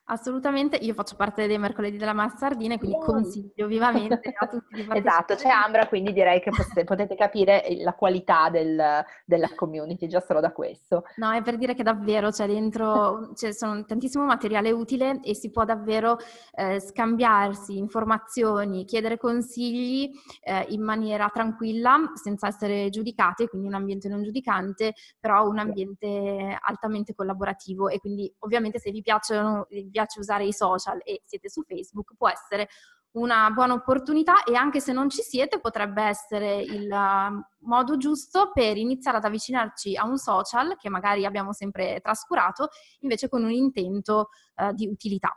Assolutamente, 0.05 0.75
io 0.75 0.93
faccio 0.93 1.15
parte 1.15 1.47
dei 1.47 1.57
mercoledì 1.57 1.95
della 1.95 2.13
Massardina 2.13 2.73
e 2.73 2.77
quindi 2.77 2.97
yeah. 2.97 3.05
consiglio 3.05 3.67
vivamente 3.67 4.33
a 4.37 4.47
tutti 4.47 4.75
di 4.75 4.83
partecipare. 4.83 4.99
Esatto, 4.99 5.35
c'è 5.35 5.49
Ambra, 5.49 5.87
quindi 5.87 6.11
direi 6.11 6.41
che 6.41 6.49
potete, 6.49 6.83
potete 6.83 7.15
capire 7.15 7.63
la 7.81 7.93
qualità 7.93 8.49
del, 8.49 9.03
della 9.25 9.49
community 9.55 10.07
già 10.07 10.19
solo 10.19 10.41
da 10.41 10.51
questo. 10.51 11.03
No, 11.15 11.31
è 11.31 11.41
per 11.41 11.57
dire 11.57 11.75
che 11.75 11.83
davvero 11.83 12.29
c'è 12.29 12.45
dentro, 12.47 13.31
c'è 13.35 13.53
sono 13.53 13.85
tantissimo 13.85 14.25
materiale 14.25 14.71
utile 14.71 15.19
e 15.21 15.33
si 15.33 15.49
può 15.49 15.63
davvero 15.63 16.17
eh, 16.55 16.79
scambiarsi 16.81 17.77
informazioni, 17.77 18.85
chiedere 18.85 19.17
consigli 19.17 20.11
eh, 20.41 20.65
in 20.69 20.81
maniera 20.83 21.29
tranquilla, 21.31 22.11
senza 22.21 22.47
essere 22.47 22.89
giudicati, 22.89 23.47
quindi 23.47 23.67
un 23.67 23.75
ambiente 23.75 24.09
non 24.09 24.23
giudicante, 24.23 24.93
però 25.19 25.47
un 25.47 25.59
ambiente 25.59 26.57
altamente 26.59 27.13
collaborativo 27.13 27.87
e 27.87 27.99
quindi 27.99 28.33
ovviamente 28.39 28.79
se 28.79 28.91
vi 28.91 29.01
piacciono, 29.01 29.67
piace 29.91 30.19
usare 30.19 30.45
i 30.45 30.53
social 30.53 30.99
e 31.03 31.21
siete 31.25 31.49
su 31.49 31.61
Facebook, 31.63 32.15
può 32.15 32.29
essere 32.29 32.69
una 33.13 33.49
buona 33.51 33.73
opportunità 33.73 34.43
e 34.43 34.55
anche 34.55 34.79
se 34.79 34.93
non 34.93 35.09
ci 35.09 35.21
siete 35.21 35.59
potrebbe 35.59 36.01
essere 36.03 36.61
il 36.61 36.89
uh, 36.89 37.67
modo 37.67 37.97
giusto 37.97 38.51
per 38.53 38.77
iniziare 38.77 39.17
ad 39.17 39.25
avvicinarci 39.25 39.97
a 39.97 40.05
un 40.05 40.17
social 40.17 40.77
che 40.77 40.89
magari 40.89 41.25
abbiamo 41.25 41.51
sempre 41.51 41.99
trascurato 42.01 42.69
invece 42.99 43.27
con 43.27 43.43
un 43.43 43.51
intento 43.51 44.29
uh, 44.55 44.71
di 44.73 44.87
utilità 44.87 45.35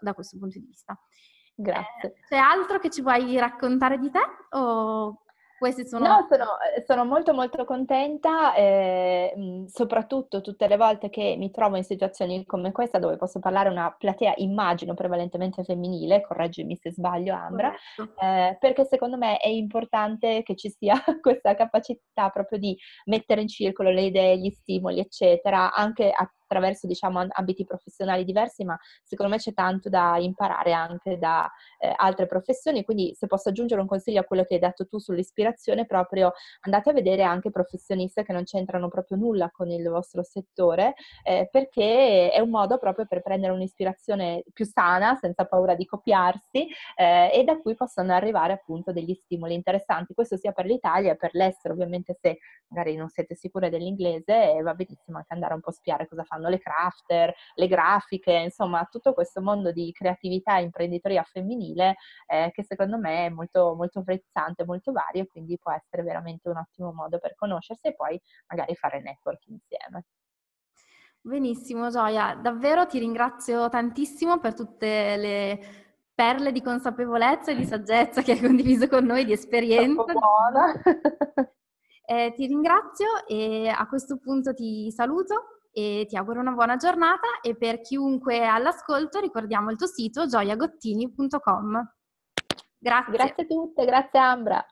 da 0.00 0.14
questo 0.14 0.38
punto 0.38 0.58
di 0.58 0.64
vista. 0.64 0.98
Grazie. 1.54 2.08
Eh, 2.08 2.14
c'è 2.26 2.36
altro 2.36 2.78
che 2.78 2.88
ci 2.88 3.02
vuoi 3.02 3.38
raccontare 3.38 3.98
di 3.98 4.10
te 4.10 4.20
o 4.56 5.24
questi 5.60 5.86
sono... 5.86 6.06
No, 6.06 6.26
sono, 6.30 6.44
eh, 6.74 6.82
sono 6.86 7.04
molto 7.04 7.34
molto 7.34 7.66
contenta, 7.66 8.54
eh, 8.54 9.66
soprattutto 9.66 10.40
tutte 10.40 10.66
le 10.66 10.78
volte 10.78 11.10
che 11.10 11.34
mi 11.36 11.50
trovo 11.50 11.76
in 11.76 11.84
situazioni 11.84 12.46
come 12.46 12.72
questa 12.72 12.98
dove 12.98 13.18
posso 13.18 13.40
parlare 13.40 13.68
a 13.68 13.72
una 13.72 13.94
platea, 13.96 14.32
immagino, 14.36 14.94
prevalentemente 14.94 15.62
femminile, 15.62 16.22
correggimi 16.22 16.76
se 16.76 16.92
sbaglio 16.92 17.34
Ambra, 17.34 17.74
eh, 18.18 18.56
perché 18.58 18.86
secondo 18.86 19.18
me 19.18 19.36
è 19.36 19.48
importante 19.48 20.42
che 20.42 20.56
ci 20.56 20.70
sia 20.70 20.94
questa 21.20 21.54
capacità 21.54 22.30
proprio 22.30 22.58
di 22.58 22.74
mettere 23.04 23.42
in 23.42 23.48
circolo 23.48 23.90
le 23.90 24.04
idee, 24.04 24.38
gli 24.38 24.50
stimoli, 24.50 24.98
eccetera, 24.98 25.74
anche 25.74 26.10
a 26.10 26.26
attraverso 26.50 26.88
diciamo 26.88 27.24
ambiti 27.28 27.64
professionali 27.64 28.24
diversi, 28.24 28.64
ma 28.64 28.76
secondo 29.04 29.32
me 29.32 29.38
c'è 29.38 29.54
tanto 29.54 29.88
da 29.88 30.16
imparare 30.18 30.72
anche 30.72 31.16
da 31.16 31.48
eh, 31.78 31.92
altre 31.96 32.26
professioni, 32.26 32.84
quindi 32.84 33.14
se 33.14 33.28
posso 33.28 33.50
aggiungere 33.50 33.80
un 33.80 33.86
consiglio 33.86 34.20
a 34.20 34.24
quello 34.24 34.42
che 34.44 34.54
hai 34.54 34.60
detto 34.60 34.86
tu 34.86 34.98
sull'ispirazione, 34.98 35.86
proprio 35.86 36.32
andate 36.62 36.90
a 36.90 36.92
vedere 36.92 37.22
anche 37.22 37.50
professioniste 37.50 38.24
che 38.24 38.32
non 38.32 38.42
c'entrano 38.44 38.88
proprio 38.88 39.16
nulla 39.16 39.50
con 39.50 39.70
il 39.70 39.88
vostro 39.88 40.22
settore, 40.24 40.94
eh, 41.22 41.48
perché 41.50 42.30
è 42.30 42.40
un 42.40 42.50
modo 42.50 42.78
proprio 42.78 43.06
per 43.06 43.22
prendere 43.22 43.52
un'ispirazione 43.52 44.42
più 44.52 44.64
sana, 44.64 45.16
senza 45.20 45.44
paura 45.46 45.74
di 45.74 45.84
copiarsi, 45.84 46.66
eh, 46.96 47.30
e 47.32 47.44
da 47.44 47.58
cui 47.58 47.74
possono 47.76 48.12
arrivare 48.12 48.52
appunto 48.54 48.92
degli 48.92 49.14
stimoli 49.14 49.54
interessanti. 49.54 50.14
Questo 50.14 50.36
sia 50.36 50.52
per 50.52 50.66
l'Italia 50.66 51.12
e 51.12 51.16
per 51.16 51.30
l'estero, 51.32 51.74
ovviamente 51.74 52.16
se 52.20 52.38
magari 52.68 52.96
non 52.96 53.08
siete 53.08 53.34
sicure 53.34 53.70
dell'inglese, 53.70 54.60
va 54.62 54.74
benissimo 54.74 55.18
anche 55.18 55.34
andare 55.34 55.54
un 55.54 55.60
po' 55.60 55.70
a 55.70 55.72
spiare 55.72 56.08
cosa 56.08 56.24
fanno 56.24 56.39
fanno 56.40 56.48
le 56.48 56.58
crafter, 56.58 57.34
le 57.54 57.66
grafiche, 57.68 58.32
insomma 58.32 58.84
tutto 58.90 59.12
questo 59.12 59.40
mondo 59.40 59.70
di 59.70 59.92
creatività 59.92 60.58
e 60.58 60.62
imprenditoria 60.62 61.22
femminile 61.22 61.96
eh, 62.26 62.50
che 62.52 62.64
secondo 62.64 62.98
me 62.98 63.26
è 63.26 63.28
molto, 63.28 63.74
molto 63.74 64.02
frizzante, 64.02 64.64
molto 64.64 64.92
vario, 64.92 65.26
quindi 65.26 65.58
può 65.58 65.72
essere 65.72 66.02
veramente 66.02 66.48
un 66.48 66.56
ottimo 66.56 66.92
modo 66.92 67.18
per 67.18 67.34
conoscersi 67.34 67.88
e 67.88 67.94
poi 67.94 68.20
magari 68.48 68.74
fare 68.74 69.00
network 69.00 69.46
insieme. 69.46 70.04
Benissimo 71.22 71.90
Gioia, 71.90 72.34
davvero 72.34 72.86
ti 72.86 72.98
ringrazio 72.98 73.68
tantissimo 73.68 74.38
per 74.38 74.54
tutte 74.54 75.16
le 75.16 75.88
perle 76.14 76.50
di 76.50 76.62
consapevolezza 76.62 77.50
e 77.50 77.56
di 77.56 77.64
saggezza 77.64 78.22
che 78.22 78.32
hai 78.32 78.40
condiviso 78.40 78.88
con 78.88 79.04
noi, 79.04 79.26
di 79.26 79.32
esperienza. 79.32 80.04
buona. 80.04 80.80
eh, 82.06 82.32
ti 82.34 82.46
ringrazio 82.46 83.26
e 83.26 83.68
a 83.68 83.86
questo 83.86 84.18
punto 84.18 84.54
ti 84.54 84.90
saluto 84.90 85.59
e 85.72 86.06
ti 86.08 86.16
auguro 86.16 86.40
una 86.40 86.52
buona 86.52 86.76
giornata 86.76 87.40
e 87.42 87.56
per 87.56 87.80
chiunque 87.80 88.38
è 88.38 88.44
all'ascolto 88.44 89.20
ricordiamo 89.20 89.70
il 89.70 89.76
tuo 89.76 89.86
sito 89.86 90.26
gioiagottini.com. 90.26 91.94
Grazie. 92.78 93.12
Grazie 93.12 93.42
a 93.42 93.46
tutte, 93.46 93.84
grazie 93.84 94.18
Ambra. 94.18 94.66